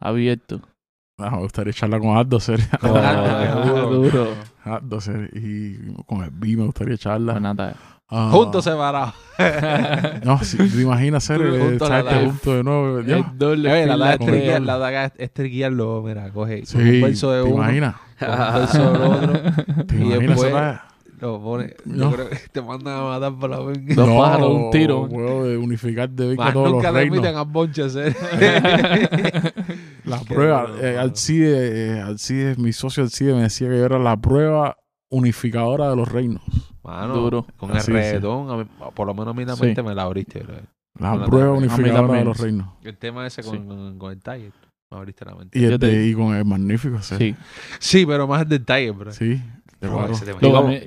[0.00, 0.60] Abierto.
[1.18, 2.68] Ah, me gustaría echarla con Aldo sería.
[2.82, 4.34] Ah, duro.
[5.00, 5.28] Sería.
[5.32, 7.32] Y con el B me gustaría echarla.
[7.32, 7.74] Buena tarde.
[8.14, 9.14] Ah, Juntos separados.
[10.24, 12.98] No, si te imaginas ser Juntos eh, juntos de nuevo.
[12.98, 16.30] El doble Oye, la fila verdad es con triquear, el- la verdad es triquearlo, mira,
[16.30, 17.94] coge Sí, con un verso de ¿te uno, imaginas?
[18.18, 20.78] con un verso del otro, ¿Te Y imaginas después-
[21.20, 22.10] lo pone, No.
[22.10, 23.94] yo creo que te mandan a matar por la venga.
[23.94, 25.02] Dos pájaros, un tiro.
[25.04, 27.24] Huevo de unificar de vez Más todos los nunca le reinos.
[27.36, 28.14] a bonches, ¿eh?
[30.18, 31.00] La Qué prueba, duro, eh, mano.
[31.00, 34.76] Alcide, eh, Alcide, mi socio Alcide me decía que yo era la prueba
[35.10, 36.42] unificadora de los reinos.
[36.82, 37.46] Mano, Duro.
[37.56, 37.92] con Así, el sí.
[37.92, 39.62] reggaetón, por lo menos a mí la Sí.
[39.64, 40.56] mente me la abriste, bro.
[40.98, 42.68] La prueba unificadora de los reinos.
[42.82, 43.66] El tema ese con, Sí.
[43.66, 44.52] con, con el Tiger,
[44.90, 45.58] me abriste la mente.
[45.58, 47.14] Y, el te- y con el magnífico, sí.
[47.18, 47.34] Sí.
[47.78, 49.12] Sí, pero más del Tiger, bro.
[49.12, 49.40] Sí,
[49.80, 50.08] Bro,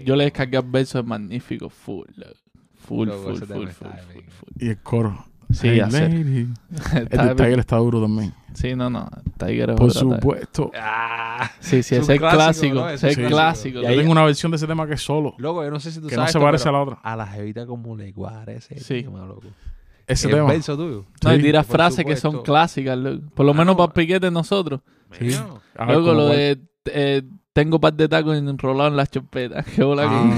[0.06, 1.74] yo le descargué versos magníficos.
[1.74, 2.06] Full.
[2.16, 2.34] loco.
[2.78, 3.74] Full, full, full, está full, bien.
[3.74, 4.50] full, full.
[4.64, 5.26] Y el coro.
[5.52, 6.10] Sí, Hey, hacer.
[6.12, 6.48] lady.
[7.12, 8.34] El Tiger está duro también.
[8.54, 9.10] Sí, no, no.
[9.38, 10.72] Tiger es Por supuesto.
[10.80, 12.76] Ah, Sí, sí, Es ese es clásico, clásico.
[12.76, 12.90] ¿no?
[12.90, 13.80] Ese es es clásico.
[13.80, 15.36] Y Yo tengo una versión de ese tema que es solo.
[15.38, 17.00] loco, yo no sé si tú Que no sabes se esto, parece a la otra.
[17.04, 18.14] a la jevita como le
[18.48, 19.04] ese Sí.
[19.04, 19.44] tema, loco.
[20.08, 20.48] Ese el tema.
[20.48, 21.06] verso tuyo.
[21.24, 22.44] No, y Sí, tira por frases que son supuesto.
[22.52, 23.22] clásicas, loco.
[23.36, 23.78] Por lo Ah, menos no.
[23.78, 24.82] para piquete nosotros.
[25.20, 25.26] Sí.
[25.28, 25.38] Ver,
[25.88, 26.38] Luego ¿cómo lo cuál?
[26.38, 27.24] de eh,
[27.54, 29.66] tengo par de tacos enrolados en las chopetas.
[29.76, 30.30] Qué bola Ah.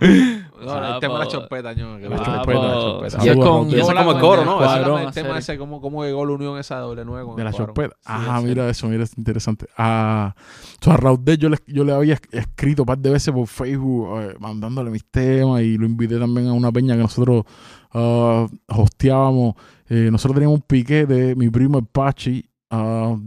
[0.00, 0.40] que hizo.
[0.64, 1.30] No, el tema de la Papo.
[1.30, 2.80] chopeta, ño, que La chopeta.
[2.80, 3.24] chopeta.
[3.24, 3.70] Y es con.
[3.70, 4.60] Y bola como el coro, ¿no?
[4.60, 7.94] Hacer- tema ese, cómo, cómo llegó la unión esa doble nueve De la chopeta.
[8.00, 9.66] Sí, Ah, mira eso, mira, es interesante.
[9.76, 10.34] Ah,
[10.80, 10.96] o sea, a
[11.38, 14.90] yo le, yo le había es- escrito un par de veces por Facebook eh, mandándole
[14.90, 17.44] mis temas y lo invité también a una peña que nosotros
[17.92, 19.54] ah, hosteábamos.
[19.88, 23.18] Eh, nosotros teníamos un piquete, mi primo el Pachi, uh,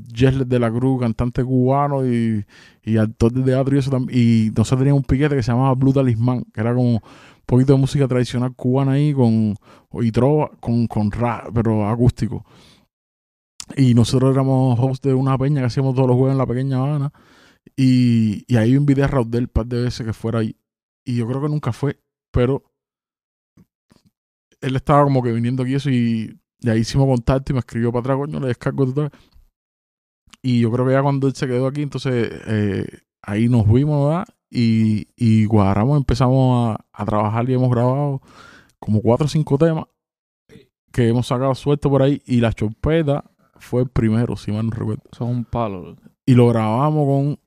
[0.45, 2.45] de la Cruz, cantante cubano y,
[2.83, 4.19] y actor de teatro y eso también.
[4.19, 7.01] Y nosotros teníamos un piquete que se llamaba Blue Talismán, que era como un
[7.45, 9.55] poquito de música tradicional cubana ahí con
[9.93, 12.45] y trova con, con rap, pero acústico.
[13.75, 16.77] Y nosotros éramos host de una peña que hacíamos todos los jueves en la pequeña
[16.77, 17.11] Habana.
[17.75, 20.55] Y, y ahí invité a Raudel un par de veces que fuera ahí.
[21.05, 21.99] Y yo creo que nunca fue,
[22.31, 22.63] pero
[24.61, 27.91] él estaba como que viniendo aquí eso y, y ahí hicimos contacto y me escribió
[27.91, 29.11] para atrás, coño, le descargo total.
[30.41, 32.85] Y yo creo que ya cuando él se quedó aquí, entonces eh,
[33.21, 34.25] ahí nos vimos, ¿verdad?
[34.49, 38.21] Y, y cuadramos, empezamos a, a trabajar y hemos grabado
[38.79, 39.85] como cuatro o cinco temas
[40.91, 42.21] que hemos sacado suelto por ahí.
[42.25, 43.23] Y la chopeta
[43.59, 45.03] fue el primero, si mal no recuerdo.
[45.11, 45.95] Son un palo.
[46.25, 47.39] Y lo grabamos con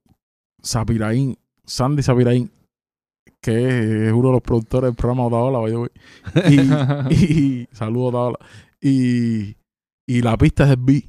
[0.62, 2.50] Sapiraín, Sandy Sapiraín,
[3.40, 5.90] que es uno de los productores del programa Otaola, the way.
[7.10, 8.38] Y, y saludos Otaola.
[8.80, 9.56] Y,
[10.06, 11.04] y la pista es el beat.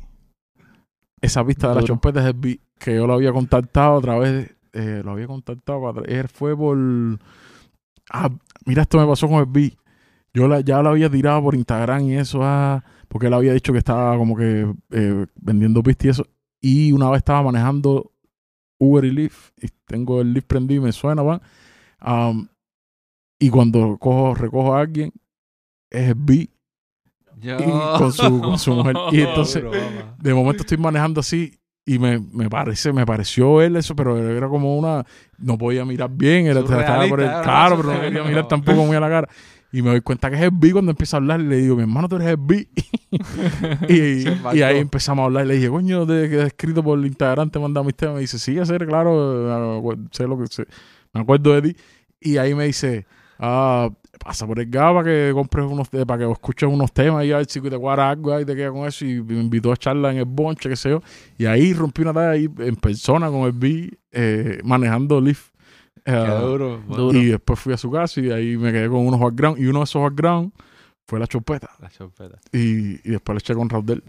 [1.24, 1.88] Esa pista de la Duro.
[1.94, 2.60] chompeta es el.
[2.80, 4.56] Que yo lo había contactado a través de.
[4.74, 6.78] eh, lo había contactado él fue por.
[8.12, 8.30] Ah,
[8.66, 9.74] mira, esto me pasó con el beat.
[10.34, 13.72] Yo la- ya lo había tirado por Instagram y eso, ah, porque él había dicho
[13.72, 16.28] que estaba como que eh, vendiendo pistas y eso.
[16.60, 18.12] Y una vez estaba manejando
[18.80, 21.42] Uber y Lyft, y tengo el Lyft prendido y me suena, van.
[23.40, 25.12] Y cuando cojo, recojo a alguien,
[25.92, 26.50] es el beat
[27.44, 27.58] Yo.
[27.60, 28.96] y con su, con su mujer.
[29.12, 29.64] Y entonces,
[30.18, 34.48] de momento estoy manejando así y me, me parece, me pareció él eso, pero era
[34.48, 35.06] como una,
[35.38, 38.96] no podía mirar bien, era, estaba por el, claro, pero no quería mirar tampoco muy
[38.96, 39.30] a la cara.
[39.74, 41.76] Y me doy cuenta que es el B cuando empieza a hablar y le digo,
[41.76, 42.68] mi hermano, tú eres el B.
[43.90, 47.50] y, ahí empezamos a hablar y le dije, coño, te que he escrito por Instagram,
[47.50, 48.14] te mis temas.
[48.14, 50.68] Me dice, sí, hacer, claro, sé lo que sé.
[51.12, 51.82] me acuerdo de ti.
[52.22, 53.08] Y ahí me dice,
[53.40, 53.90] ah,
[54.20, 57.32] pasa por el GABA para que compres unos, eh, para que escuches unos temas y
[57.32, 59.06] a ver si te cuadra algo ahí te queda con eso.
[59.06, 61.02] Y me invitó a charla en el bonche, qué sé yo.
[61.38, 65.22] Y ahí rompí una talla ahí en persona con el B, eh, manejando.
[65.24, 65.34] Qué
[66.06, 66.82] Eh, duro.
[66.88, 67.18] Duro.
[67.18, 69.60] y después fui a su casa y ahí me quedé con unos background.
[69.60, 70.52] Y uno de esos background
[71.08, 71.70] fue la chopeta.
[71.80, 72.40] La chopeta.
[72.52, 74.04] Y, y después le eché con Raudel.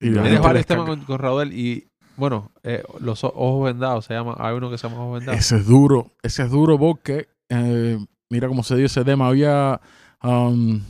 [0.00, 1.86] Y la Tienes varios temas con, con Raúl y,
[2.16, 4.34] bueno, eh, los ojos vendados se llama.
[4.38, 5.40] Hay uno que se llama ojos vendados.
[5.40, 6.10] Ese es duro.
[6.22, 7.98] Ese es duro porque, eh,
[8.32, 9.28] mira cómo se dio ese tema.
[9.28, 9.80] Había
[10.24, 10.80] um,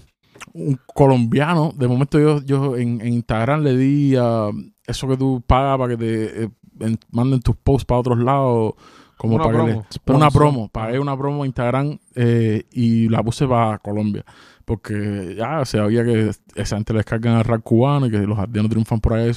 [0.54, 1.72] un colombiano.
[1.76, 4.50] De momento yo, yo en, en Instagram le di ah,
[4.86, 6.48] eso que tú pagas para que te eh,
[6.80, 8.74] en- manden tus posts para otros lados.
[9.16, 10.18] Como Una para que le- promo.
[10.18, 10.68] una promo.
[10.68, 14.24] Pagué una promo en Instagram eh, y la puse para Colombia.
[14.64, 18.38] Porque ya se había que esa gente le descargan al rap cubano y que los
[18.38, 19.32] ardianos triunfan por ahí.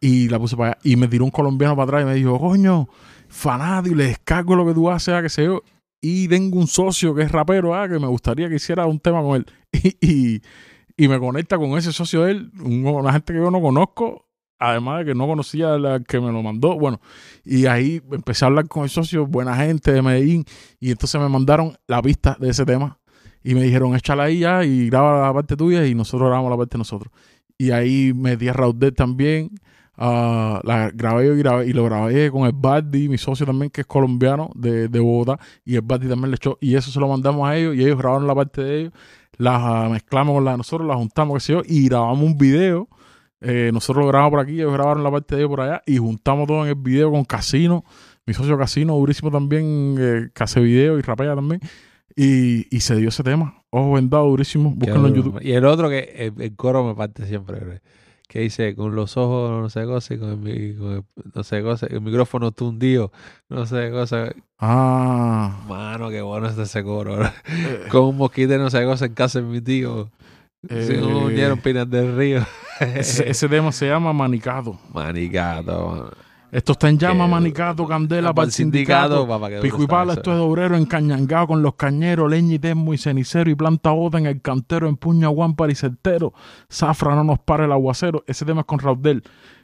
[0.00, 0.78] Y la puse para allá.
[0.84, 2.88] Y me tiró un colombiano para atrás y me dijo, coño,
[3.28, 5.62] fanático, y le descargo lo que tú haces, ah, que yo.
[6.08, 9.22] Y tengo un socio que es rapero, ah, que me gustaría que hiciera un tema
[9.22, 9.46] con él.
[10.00, 10.40] Y,
[10.96, 14.24] y, me conecta con ese socio de él, un- una gente que yo no conozco,
[14.58, 16.78] además de que no conocía la que me lo mandó.
[16.78, 17.00] Bueno,
[17.44, 20.44] y ahí empecé a hablar con el socio, buena gente de Medellín,
[20.80, 22.98] y entonces me mandaron la pista de ese tema.
[23.42, 26.56] Y me dijeron, échala ahí ya y graba la parte tuya y nosotros grabamos la
[26.56, 27.12] parte de nosotros.
[27.58, 29.50] Y ahí metí a Raudel también.
[29.96, 33.70] Ah, la grabé yo y, grabé- y lo grabé con el Bardi, mi socio también,
[33.70, 35.38] que es colombiano de, de Bogotá.
[35.64, 36.58] Y el Bardi también le echó.
[36.60, 38.92] Y eso se lo mandamos a ellos y ellos grabaron la parte de ellos.
[39.38, 42.38] La ah, mezclamos con la de nosotros, la juntamos, qué sé yo, y grabamos un
[42.38, 42.88] video.
[43.40, 45.98] Eh, nosotros lo grabamos por aquí, ellos grabaron la parte de ellos por allá y
[45.98, 47.84] juntamos todo en el video con Casino,
[48.24, 51.60] mi socio Casino, durísimo también, eh, que hace video y rapea también.
[52.16, 53.62] Y, y se dio ese tema.
[53.68, 54.72] Ojo vendado, durísimo.
[54.74, 55.14] Búsquenlo en.
[55.14, 55.38] YouTube.
[55.42, 57.74] Y el otro que el, el coro me parte siempre, bro,
[58.28, 61.04] que dice con los ojos no sé cosa y con el, mi- con el-
[61.34, 63.12] no sé cosa, el micrófono tundido,
[63.48, 64.32] no sé cosa.
[64.58, 65.64] Ah.
[65.68, 67.16] Mano, qué bueno ese coro.
[67.16, 67.26] bro.
[67.48, 70.10] eh, Con un mosquite no sé cosa en casa de mi tío.
[70.68, 72.44] Eh, Sin un unieron pinas del río.
[72.80, 74.78] ese, ese tema se llama Manicato.
[74.92, 76.12] Manicato.
[76.56, 79.28] Esto está en llama, Manicato, Candela, para el sindicato.
[79.28, 82.58] papá, duro Pico y pala, esto es de obrero encañangado con los cañeros, leña y
[82.58, 86.32] termo y cenicero y planta bota en el cantero, empuña guampar y certero.
[86.72, 88.24] Zafra no nos para el aguacero.
[88.26, 89.22] Ese tema es con Raudel.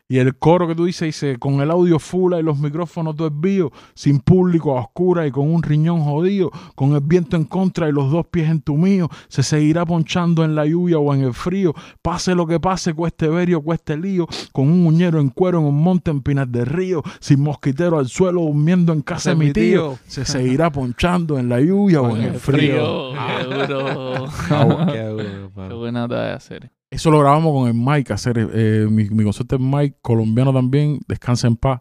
[0.08, 3.30] Y el coro que tú dices, dice, con el audio full y los micrófonos todo
[3.30, 7.88] desvío, sin público a oscura y con un riñón jodido, con el viento en contra
[7.88, 11.74] y los dos pies entumidos, se seguirá ponchando en la lluvia o en el frío,
[12.02, 15.82] pase lo que pase, cueste verio, cueste lío, con un uñero en cuero en un
[15.82, 19.98] monte en Pinas del Río, sin mosquitero al suelo, durmiendo en casa de mi tío,
[20.06, 23.12] se seguirá ponchando en la lluvia o en el frío.
[23.12, 24.26] Qué duro.
[24.50, 26.70] Ah, qué duro, Qué buena de hacer.
[26.92, 31.00] Eso lo grabamos con el Mike, hacer eh, mi, mi concepto es Mike, colombiano también,
[31.08, 31.80] descansa en paz.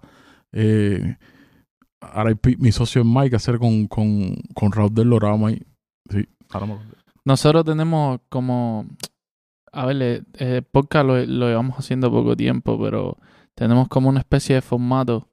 [0.53, 1.18] Eh,
[2.16, 5.62] RIP, mi socio es Mike, hacer con, con, con Raudel lo grabamos ahí.
[6.09, 6.78] Sí, ahora me.
[7.26, 8.86] Nosotros tenemos como.
[9.74, 13.18] A ver, eh, eh, podcast lo, lo llevamos haciendo poco tiempo, pero
[13.53, 15.28] tenemos como una especie de formato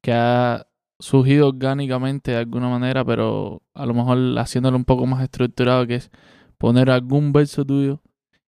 [0.00, 0.66] que ha
[0.98, 5.96] surgido orgánicamente de alguna manera, pero a lo mejor haciéndolo un poco más estructurado, que
[5.96, 6.10] es
[6.56, 8.00] poner algún verso tuyo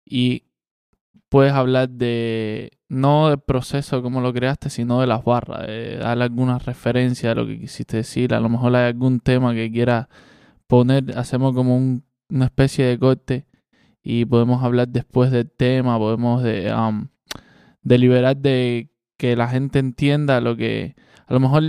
[0.05, 0.44] y
[1.29, 2.71] puedes hablar de.
[2.87, 7.35] No del proceso como lo creaste, sino de las barras, de darle alguna referencia a
[7.35, 8.33] lo que quisiste decir.
[8.35, 10.07] A lo mejor hay algún tema que quieras
[10.67, 13.45] poner, hacemos como un una especie de corte
[14.03, 17.07] y podemos hablar después del tema, podemos de, um,
[17.83, 20.95] deliberar de que la gente entienda lo que
[21.27, 21.61] a lo mejor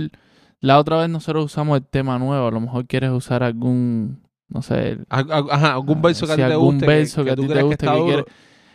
[0.59, 4.61] la otra vez nosotros usamos el tema nuevo, a lo mejor quieres usar algún no
[4.61, 6.85] sé, Ah, ah, Ajá, algún verso que a ti te algún guste.
[6.87, 8.25] verso que, a ti te guste que quieres-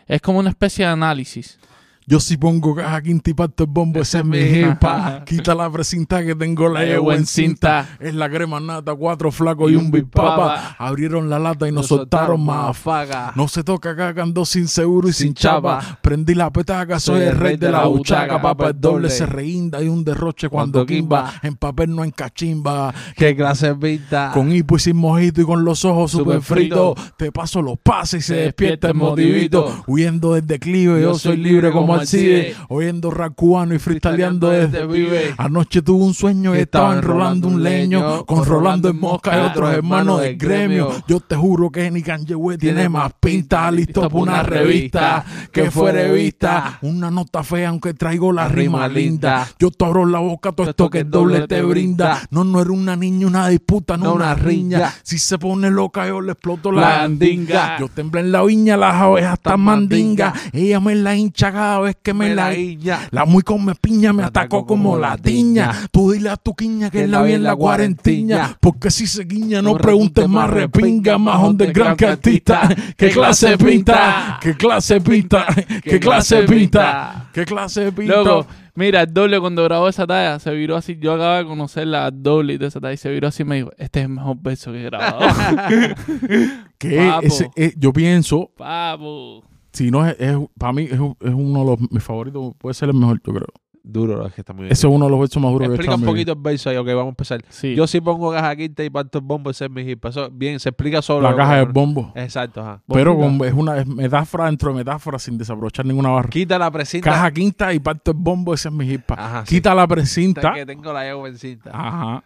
[0.07, 1.59] es como una especie de análisis.
[2.07, 5.23] Yo si pongo caja quinta y parto el bombo, ese es mi jipa.
[5.27, 7.89] Quita la precinta que tengo la llevo en cinta.
[8.01, 10.75] Es la crema nata, cuatro flacos y un big papa.
[10.79, 13.33] Abrieron la lata y nos soltaron más faga.
[13.37, 15.81] No se toca acá, ando sin seguro y sin, Sin chapa.
[15.81, 15.99] chapa.
[16.03, 18.43] Prendí la petaca, soy el rey de la buchaca.
[18.43, 21.33] Papa el doble se reinda y un derroche cuando Cuando quimba.
[21.43, 22.93] En papel no en cachimba.
[23.17, 24.33] Qué clase pinta.
[24.35, 26.95] Con hipo y sin mojito y con los ojos super frito.
[26.95, 27.17] fritos.
[27.17, 29.85] Te paso los pases y se despierta el motivito.
[29.87, 32.55] Huyendo del declive, yo, soy libre como Alcide.
[32.69, 35.35] Oyendo rap cubano y freestyleando desde vive.
[35.39, 38.25] Anoche tuve un sueño y estaba enrolando un leño.
[38.27, 40.91] Con Rolando en Mosca y otros hermanos del gremio.
[41.07, 43.71] Yo te juro que ni Kanye tiene más pinta.
[43.71, 46.79] Listo para una revista que fue revista.
[46.83, 49.49] Una nota fea aunque traigo la rima linda.
[49.59, 52.23] Yo te abro la boca, todo esto que el doble te brinda.
[52.31, 54.93] No, no era una niña, una disputa, no, una riña.
[55.03, 57.79] Si se pone loca, yo le exploto La la andinga.
[57.79, 60.35] Yo temblé en la viña, las abejas están mandingas.
[60.53, 63.09] Ella me la hincha cada vez que me, la guiña.
[63.11, 65.73] La muy con me piña me Me atacó como la tiña.
[65.91, 68.57] Tú dile a tu quiña que la vi en la cuarentiña.
[68.61, 72.69] Porque si se guiña, no No preguntes más repinga, más underground que artista.
[72.97, 74.39] ¿Qué clase pinta?
[74.41, 75.47] ¿Qué clase pinta?
[75.83, 77.29] ¿Qué clase pinta?
[77.33, 78.17] ¿Qué clase pinta?
[78.17, 80.97] Loco, mira, el doble cuando grabó esa talla se viró así.
[81.01, 83.57] Yo acababa de conocer la doble de esa talla y se viró así y me
[83.57, 85.21] dijo: Este es el mejor verso que he grabado.
[86.79, 89.45] Que ese- eh, yo pienso, Papo.
[89.73, 90.99] Si no es, es- para mí es, es
[91.35, 93.47] uno de los mis favoritos, puede ser el mejor, yo creo.
[93.85, 94.73] Duro, es que está muy bien.
[94.73, 96.71] Ese es uno de los versos más duros que he Explica un poquito el verso
[96.71, 97.45] ahí, ok, vamos a empezar.
[97.49, 97.75] Sí.
[97.75, 100.05] Yo sí pongo caja quinta y parto el bombo, ese es mi hip.
[100.05, 101.29] Eso, bien, se explica solo.
[101.29, 102.13] La caja de de bombo.
[102.15, 102.81] Exacto, ajá.
[102.87, 106.29] Pero con- es una es metáfora dentro de metáfora sin desaprovechar ninguna barra.
[106.31, 107.11] Quita la precinta.
[107.11, 109.11] Caja quinta y parto el bombo, ese es mi hip.
[109.11, 109.57] Ajá, sí.
[109.57, 110.55] Quita la Hasta precinta.
[110.55, 111.71] que tengo la ego en cinta.
[111.75, 112.23] Ajá.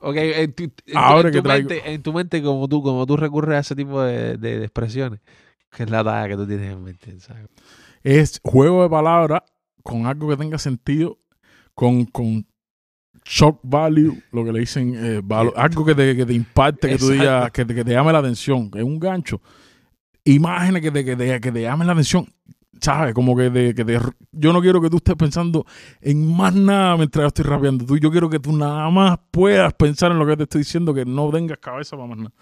[0.00, 3.18] Ok, en tu, en Ahora tu- en mente, en tu mente, como tú, como tú
[3.18, 5.20] recurres a ese tipo de, de- de expresiones,
[5.74, 7.46] que es la talla que tú tienes en mente, ¿sabes?
[8.02, 9.42] Es juego de palabras
[9.82, 11.18] con algo que tenga sentido,
[11.74, 12.46] con, con
[13.24, 16.98] shock value, lo que le dicen, eh, valo- algo que te, que te impacte, que
[16.98, 18.70] tú digas, que te, que te llame la atención.
[18.74, 19.40] Es un gancho.
[20.24, 22.26] Imágenes que te, que te, que te llamen la atención.
[22.80, 23.14] ¿Sabes?
[23.14, 23.98] Como que, te, que te-
[24.32, 25.64] yo no quiero que tú estés pensando
[26.02, 27.84] en más nada mientras yo estoy rapeando.
[27.86, 30.92] Tú, yo quiero que tú nada más puedas pensar en lo que te estoy diciendo,
[30.92, 32.32] que no tengas cabeza para más nada.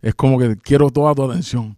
[0.00, 1.76] Es como que quiero toda tu atención.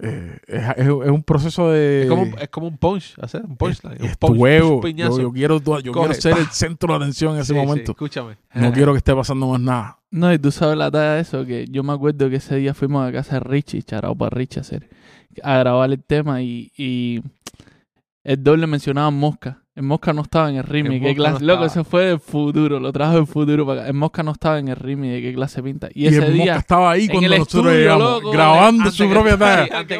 [0.00, 2.02] Eh, es, es- es un proceso de...
[2.02, 3.94] Es como, un- es como un punch, hacer un punchline.
[3.94, 4.74] Es, un es punch, tu huevo.
[4.76, 5.16] un piñazo.
[5.16, 7.66] Yo, yo quiero, yo Coge, quiero ser el centro de atención en ese Sí, sí,
[7.66, 7.92] momento.
[7.92, 8.36] escúchame.
[8.54, 9.98] No quiero que esté pasando más nada.
[10.10, 12.74] No, y tú sabes la talla de eso, que yo me acuerdo que ese día
[12.74, 14.88] fuimos a casa de Richie, charao para Richie a hacer,
[15.42, 17.20] a grabar el tema y, y
[18.26, 19.62] el doble mencionaba Mosca.
[19.74, 20.94] El Mosca no estaba en el remix.
[21.02, 21.44] ¿Qué Mosca clase?
[21.44, 23.88] no Loco, ese fue del futuro, lo trajo del futuro para acá.
[23.88, 25.88] El Mosca no estaba en el remix de qué clase pinta.
[25.92, 28.90] Y, Y, ese el Mosca día, estaba ahí cuando el nosotros estudio, llegamos, loco, grabando
[28.90, 29.36] su propia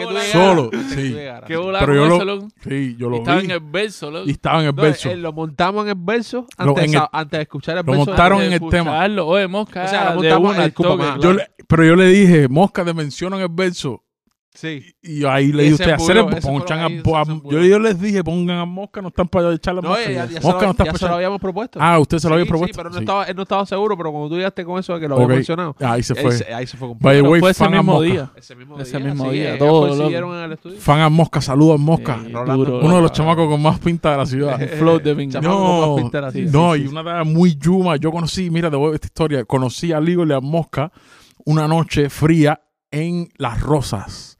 [0.06, 1.14] tú Solo, sí.
[1.46, 2.48] qué Pero yo lo- eso, loco.
[2.66, 3.44] Sí, yo Y lo estaba vi.
[3.44, 4.26] en el verso, loco.
[4.26, 5.10] Y estaba en el verso.
[5.10, 8.06] eh, lo montamos en el verso Lo- antes, el- antes de escuchar el lo verso.
[8.06, 9.04] montaron antes en el tema.
[9.26, 10.72] Oye, Mosca, O sea, lo montamos el
[11.68, 14.02] pero yo le dije, Mosca, te menciono en el verso.
[14.56, 14.82] Sí.
[15.02, 18.24] Y ahí le dije, ese usted, hacer ese a- a- ese yo, yo les dije,
[18.24, 20.10] pongan a Mosca, no están para echarle No, Mosca.
[20.10, 21.78] ya, ya, Mosca lo, no está ya para se lo habíamos propuesto.
[21.80, 22.74] Ah, usted se lo había propuesto.
[22.74, 23.00] Sí, pero no Sí.
[23.00, 25.28] Estaba, él no estaba seguro, pero cuando tú llegaste con eso de que lo había
[25.28, 26.54] mencionado, Ahí se fue.
[26.54, 28.06] ahí se fue By way, fue ese fan a mismo Mosca.
[28.10, 28.32] día.
[28.34, 29.06] Ese mismo Ese día.
[29.06, 30.38] mismo sí, día, ellos todo, coincidieron loco.
[30.38, 30.80] en el estudio.
[30.80, 32.20] Fan a Mosca, saludos a Mosca.
[32.24, 34.58] Sí, Rolando- duro, Uno de los chamacos con más pinta de la ciudad.
[34.78, 35.96] Flow de No,
[36.50, 37.96] no, y una tarea muy yuma.
[37.96, 39.44] Yo conocí, mira, te voy a esta historia.
[39.44, 40.90] Conocí a Ligo y a Mosca
[41.44, 42.60] una noche fría
[42.90, 44.35] en Las Rosas,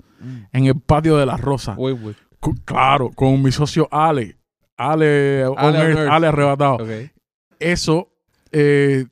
[0.53, 1.77] en el patio de Las Rosas.
[1.79, 2.15] Uy, uy.
[2.41, 4.37] Cu- Claro, con mi socio Ale.
[4.77, 6.11] Ale, Ale on Earth, Earth.
[6.13, 6.79] Ale arrebatado.
[7.59, 8.13] Eso,
[8.53, 9.07] eh,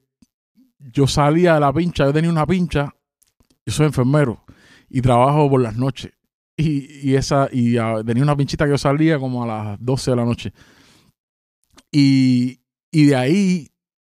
[0.78, 2.95] yo salía de la pincha, yo tenía una pincha,
[3.65, 4.45] yo soy enfermero
[4.91, 6.12] y trabajo por las noches.
[6.57, 10.16] Y, y esa, y tenía una pinchita que yo salía como a las 12 de
[10.16, 10.53] la noche.
[11.91, 12.61] Y,
[12.91, 13.70] y de ahí,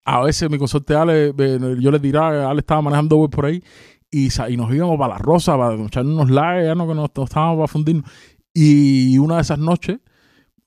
[0.05, 3.63] a veces mi consorte Ale, eh, yo le tiraba, Ale estaba manejando Uber por ahí,
[4.11, 7.09] y, y nos íbamos para la rosa, para echar unos likes, ya no que nos,
[7.15, 8.09] nos estábamos para fundirnos.
[8.53, 9.99] Y una de esas noches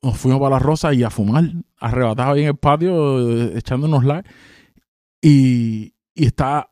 [0.02, 1.44] nos fuimos para la rosa y a fumar,
[1.78, 4.30] arrebatados ahí en el patio, eh, echando unos likes.
[5.22, 6.70] Y, y está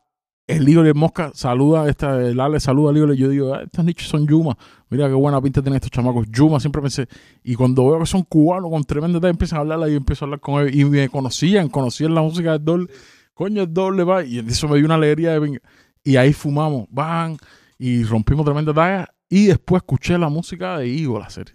[0.49, 3.85] el y el Mosca, saluda, esta, el Ale saluda al y yo digo, "Ah, estos
[3.85, 4.57] nichos son Yuma.
[4.89, 6.25] Mira qué buena pinta tienen estos chamacos.
[6.31, 7.07] Yuma, siempre pensé.
[7.43, 10.25] Y cuando veo que son cubanos con tremenda edad, empiezan a hablar y yo empiezo
[10.25, 10.73] a hablar con ellos.
[10.75, 12.87] Y me conocían, conocían la música del doble.
[13.35, 14.23] Coño, el doble va.
[14.23, 15.59] Y eso me dio una alegría de venga.
[16.03, 17.37] Y ahí fumamos, van,
[17.77, 19.07] y rompimos tremenda talla.
[19.29, 21.53] Y después escuché la música de Igor, la serie.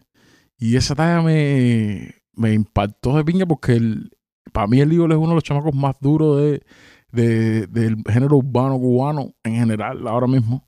[0.59, 4.11] Y esa talla me, me impactó de pinga porque el,
[4.53, 6.63] para mí el Igor es uno de los chamacos más duros de,
[7.11, 10.67] de- del género urbano cubano en general, ahora mismo.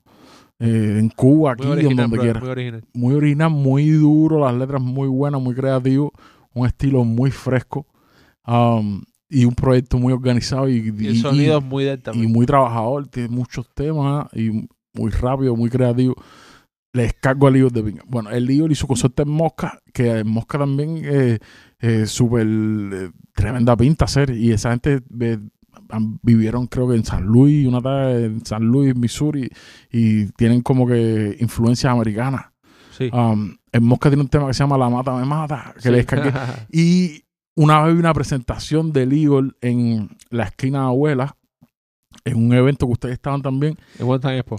[0.59, 2.83] Eh, en Cuba, aquí, Muy en original, donde quiera muy original.
[2.93, 6.11] muy original, muy duro, las letras muy buenas, muy creativo,
[6.53, 7.85] un estilo muy fresco
[8.47, 12.45] um, y un proyecto muy organizado y, Y el y- sonido es muy y muy
[12.45, 16.15] trabajador, tiene muchos temas y muy rápido, muy creativo.
[16.93, 18.03] Le descargo al Igor de pinga.
[18.07, 21.37] Bueno, el Igor y su consorte en Mosca, que en Mosca también eh,
[21.79, 24.31] eh, súper eh, tremenda pinta hacer.
[24.31, 25.37] Y esa gente eh,
[26.23, 29.49] vivieron creo que en San Luis, una tarde en San Luis, Missouri,
[29.91, 32.45] y tienen como que influencias americanas.
[32.97, 33.09] Sí.
[33.13, 35.89] Um, en Mosca tiene un tema que se llama La Mata Me Mata, que Sí.
[35.91, 36.31] le descargué.
[36.71, 37.23] Y
[37.57, 41.35] una vez vi una presentación del Eagle en la esquina de Abuela,
[42.23, 43.77] en un evento que ustedes estaban también,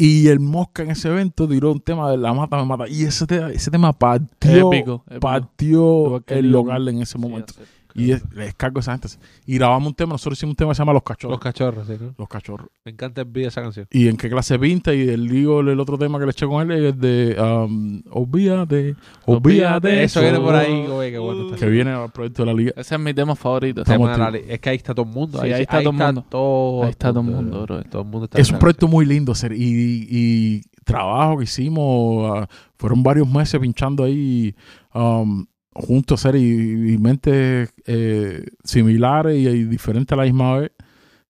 [0.00, 2.88] y el Mosca en ese evento tiró un tema de La Mata Me Mata.
[2.88, 5.20] Y ese, te- ese tema partió, Épico, épico.
[5.20, 7.52] partió el local en ese momento.
[7.54, 7.60] Sí,
[7.98, 9.08] Y es, les cargo esa gente.
[9.46, 11.32] Y grabamos un tema, nosotros hicimos un tema que se llama Los Cachorros.
[11.32, 12.14] Los cachorros, ¿sí, no?
[12.16, 12.68] Los Cachorros.
[12.84, 13.86] Me encanta el video esa canción.
[13.90, 16.70] Y en qué clase pinta, y el digo, el otro tema que le eché con
[16.70, 18.94] él es de um, Olvídate,
[19.26, 20.04] Olvídate.
[20.04, 21.56] Eso viene por ahí, güey, qué bueno está.
[21.56, 22.72] Que viene al proyecto de la liga.
[22.76, 23.84] Ese es mi tema favorito.
[23.84, 24.46] Tema de la activos.
[24.46, 25.40] li- es que ahí está todo el mundo.
[25.42, 26.24] Sí, ahí está todo el mundo.
[26.28, 27.82] todo Ahí está todo el mundo, bro.
[27.84, 32.30] Todo el mundo está Es un proyecto muy lindo, ser, y, y trabajo que hicimos,
[32.34, 34.54] ah, fueron varios meses pinchando ahí
[34.94, 35.44] um,
[35.74, 40.72] juntos, ser, y, y mentes eh, similares y, y diferentes a la misma vez,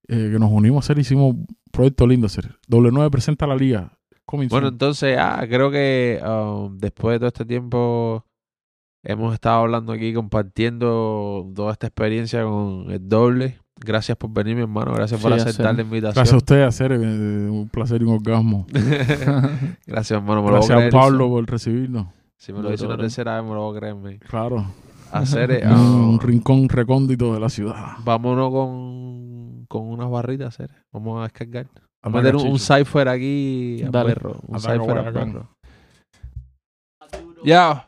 [0.09, 2.57] eh, que nos unimos, ser, hicimos un proyecto lindo, ser.
[2.67, 3.93] Doble 9 presenta la liga.
[4.25, 4.75] Coming Bueno, soon.
[4.75, 8.25] entonces, ah, creo que um, después de todo este tiempo
[9.03, 13.59] hemos estado hablando aquí, compartiendo toda esta experiencia con el doble.
[13.81, 14.93] Gracias por venir, mi hermano.
[14.93, 16.15] Gracias por aceptar hacer- la invitación.
[16.15, 18.67] Gracias a ustedes, ser, eh, un placer y un orgasmo.
[19.87, 20.43] Gracias, hermano.
[20.43, 20.91] Me Gracias a a.
[20.91, 22.09] Pablo por recibirnos.
[22.39, 23.95] Si me lo dice una tercera vez, me lo voy a creer.
[23.97, 24.19] man.
[24.19, 24.65] Claro.
[25.11, 27.97] Hacer, eh, un ah, rincón recóndito de la ciudad.
[28.05, 30.71] vámonos con, con unas barritas, hacer.
[30.93, 31.67] Vamos a descargar.
[32.03, 34.15] A meter un, un cipher aquí a Dale.
[34.15, 34.39] perro.
[34.47, 35.49] Un Ataca, cipher a perro.
[37.45, 37.87] Ya.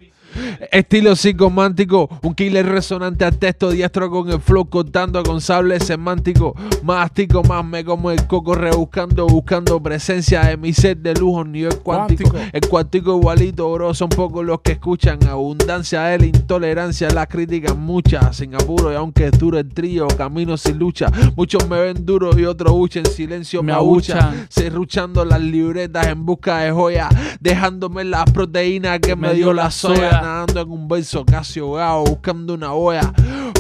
[0.71, 6.55] Estilo psicomántico, un killer resonante al texto diestro con el flow cortando con sable semántico.
[6.83, 11.79] Mástico, más me como el coco rebuscando, buscando presencia de mi ser de lujo, nivel
[11.79, 12.31] cuántico.
[12.31, 12.57] Cuántico.
[12.57, 15.19] El cuántico igualito, bro, son pocos los que escuchan.
[15.29, 18.37] Abundancia de la intolerancia, las críticas muchas.
[18.37, 21.07] Sin apuro y aunque es duro el trío, camino sin lucha.
[21.37, 24.47] Muchos me ven duro y otros huyen, silencio me Me abuchan.
[24.49, 27.09] Serruchando las libretas en busca de joyas,
[27.41, 32.55] dejándome las proteínas que me, dio la soya, nadando en un verso casi ahogado, buscando
[32.55, 33.13] una olla.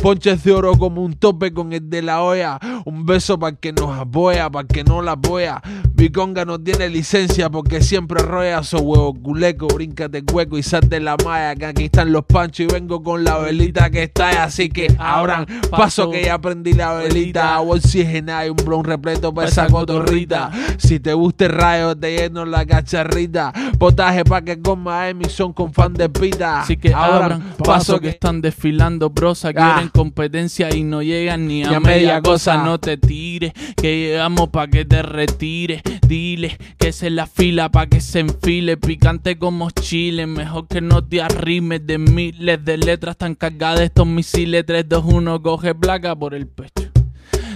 [0.02, 2.58] Ponches de oro como un tope con el de la olla.
[2.86, 5.60] Un beso para que nos apoya, para que no la apoya.
[5.94, 9.66] Biconga no tiene licencia porque siempre roya su huevo culeco.
[9.68, 11.54] Bríncate hueco y sal de la malla.
[11.54, 14.44] Que aquí están los panchos y vengo con la velita que está.
[14.44, 17.56] Así que abran paso que ya prendí la velita.
[17.56, 20.50] Agua oxigenada y un blon repleto para esa cotorrita.
[20.78, 23.52] Si te gusta el rayo, te lleno la cacharrita.
[23.78, 26.62] Potaje pa' que coma Emison con fan de pita.
[26.62, 29.52] Así que abran paso que están desfilando brosa, Ah.
[29.52, 32.54] quieren competencia y no llegan ni a, media media cosa.
[32.54, 32.64] cosa.
[32.64, 35.82] No te tires, que llegamos pa' que te retires.
[36.06, 40.26] Dile que se la fila pa' que se enfile, picante como chile.
[40.26, 44.64] Mejor que no te arrimes de miles de letras tan cargadas de estos misiles.
[44.66, 46.89] 3, 2, 1, coge placa por el pecho.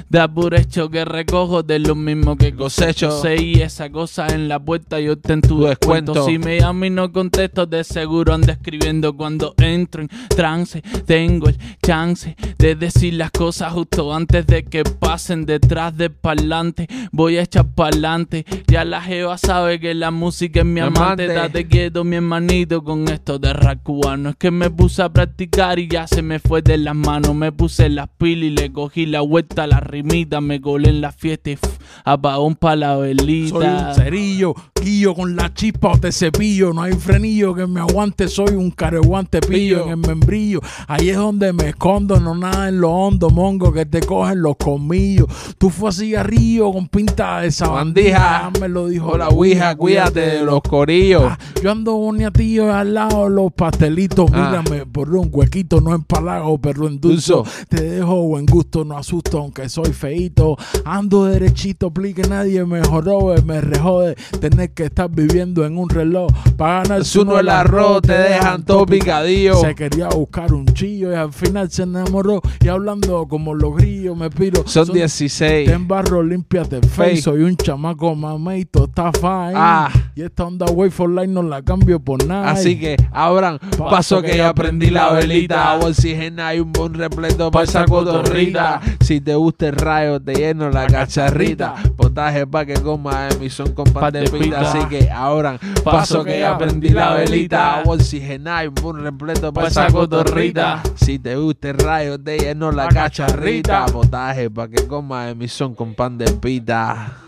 [0.09, 3.21] Da por hecho que recojo de lo mismo que cosecho.
[3.37, 6.27] Y esa cosa en la puerta y obtén tu descuento.
[6.27, 10.83] Si me llamo y no contesto, de seguro anda escribiendo cuando entro en trance.
[11.07, 16.87] Tengo el chance de decir las cosas justo antes de que pasen detrás de pa'lante.
[17.11, 18.45] Voy a echar pa'lante.
[18.69, 21.25] Ya la jeva sabe que la música es mi amante.
[21.25, 21.29] amante.
[21.29, 24.31] Date quieto, mi hermanito, con esto de rap cubano.
[24.31, 27.35] Es que me puse a practicar y ya se me fue de las manos.
[27.35, 30.41] Me puse las pilas y le cogí la vuelta a la rimita.
[30.41, 31.59] Me colé en la fiesta y
[32.05, 33.51] apagón pa' la velita.
[33.51, 36.73] Soy un cerillo, guillo con la chispa o te cepillo.
[36.73, 40.61] No hay frenillo que me aguante, soy un careguante pillo en el membrillo.
[40.89, 44.57] Ahí es donde me escondo, no nada en lo hondo, mongo, que te cogen los
[44.57, 45.29] colmillos.
[45.59, 48.51] Tú fue a cigarrillo con pinta de sabandija.
[48.61, 51.23] Me lo dijo Hola, Ouija, cuídate de los corillos.
[51.25, 54.31] Ah, yo ando boniatillo al lado los pastelitos.
[54.33, 54.63] Ah.
[54.63, 57.05] Mírame por un huequito, no empalago, pero endulzo.
[57.15, 57.45] Dulzo.
[57.69, 60.57] Te dejo buen gusto, no asusto, aunque soy feíto.
[60.85, 64.17] Ando derechito, pli que nadie me jorobe, me rejode.
[64.41, 68.65] Tener que estar viviendo en un reloj para ganar Es uno el arroz, te dejan
[68.65, 69.57] todo picadillo.
[69.57, 72.41] Se quería buscar un chillo y al final se enamoró.
[72.61, 74.63] Y hablando como los grillos, me piro.
[74.67, 75.69] Son 16.
[75.69, 77.23] Te embarro, límpiate el face.
[77.23, 79.55] Soy un chamaco mameito, está fine.
[79.55, 79.91] Ah.
[80.15, 82.51] Y esta onda Way for Life no la cambio por nada.
[82.51, 85.73] Así que abran paso que ya prendí la velita.
[85.73, 88.81] Agua oxigena y un buen repleto para esa cotorrita.
[89.01, 91.75] Si te gusta el rayo, te lleno la cacharrita.
[91.97, 94.61] Potaje pa' que coma Emison con pan de pita.
[94.61, 97.81] Así que abran paso que ya prendí la velita.
[97.81, 100.83] Agua oxigena y un repleto para esa cotorrita.
[100.95, 103.87] Si te gusta el rayo, te lleno la cacharrita.
[103.87, 107.19] Potaje pa' que coma Emison con pan de pita.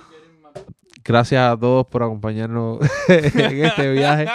[1.05, 2.79] Gracias a todos por acompañarnos
[3.09, 4.27] en este viaje.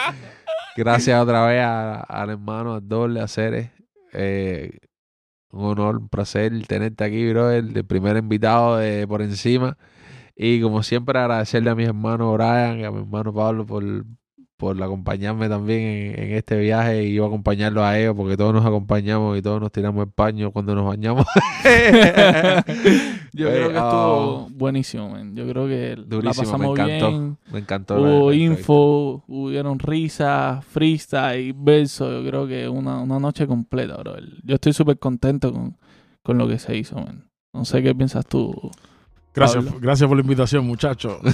[0.77, 3.69] Gracias otra vez al hermano, al doble, a Ceres.
[4.13, 4.79] Eh,
[5.51, 7.51] un honor, un placer tenerte aquí, bro.
[7.51, 9.77] El, primer invitado de por encima.
[10.35, 13.83] Y como siempre, agradecerle a mis hermanos Brian y a mi hermano Pablo por,
[14.61, 17.03] por acompañarme también en, en este viaje.
[17.03, 20.51] Y yo acompañarlos a ellos porque todos nos acompañamos y todos nos tiramos el paño
[20.51, 21.25] cuando nos bañamos.
[23.33, 25.35] Yo Eh, creo que ah, estuvo buenísimo, man.
[25.35, 27.09] Yo creo que la Durísimo, me pasamos encantó.
[27.09, 27.37] bien.
[27.51, 27.95] Me encantó.
[27.95, 32.11] la- Hubo la info, hubieron risas, freestyle, verso.
[32.21, 34.13] Yo creo que una, una noche completa, bro.
[34.43, 35.77] Yo estoy súper contento con,
[36.23, 37.25] con lo que se hizo, man.
[37.53, 38.53] No sé qué piensas tú.
[39.33, 39.79] Gracias, Pablo.
[39.81, 41.17] gracias por la invitación, muchachos.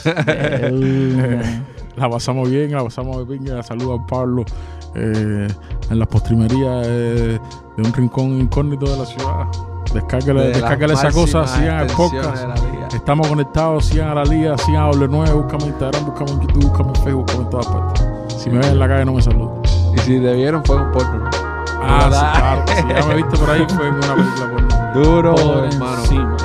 [1.97, 3.63] La pasamos bien, la pasamos de pinga.
[3.63, 4.45] Saludos a Pablo
[4.93, 5.47] eh,
[5.89, 7.39] en las postrimerías eh,
[7.75, 9.47] de un rincón incógnito de la ciudad.
[9.95, 12.93] Descárgale, De descárgale esa cosa, sigan extensiones podcast.
[12.93, 16.65] Estamos conectados, sigan a la liga, sigan a W9, búscame en Instagram, búscame en YouTube,
[16.67, 18.07] búscame en Facebook, búscame en todas partes.
[18.37, 19.49] Si me ven en la calle no me saluden.
[19.95, 21.29] Y si te vieron fue un porno.
[21.81, 22.63] Ah, claro.
[22.67, 24.67] Si ya me viste por ahí fue en una película porno.
[25.03, 26.01] Duro, Por hermano.
[26.03, 26.37] encima.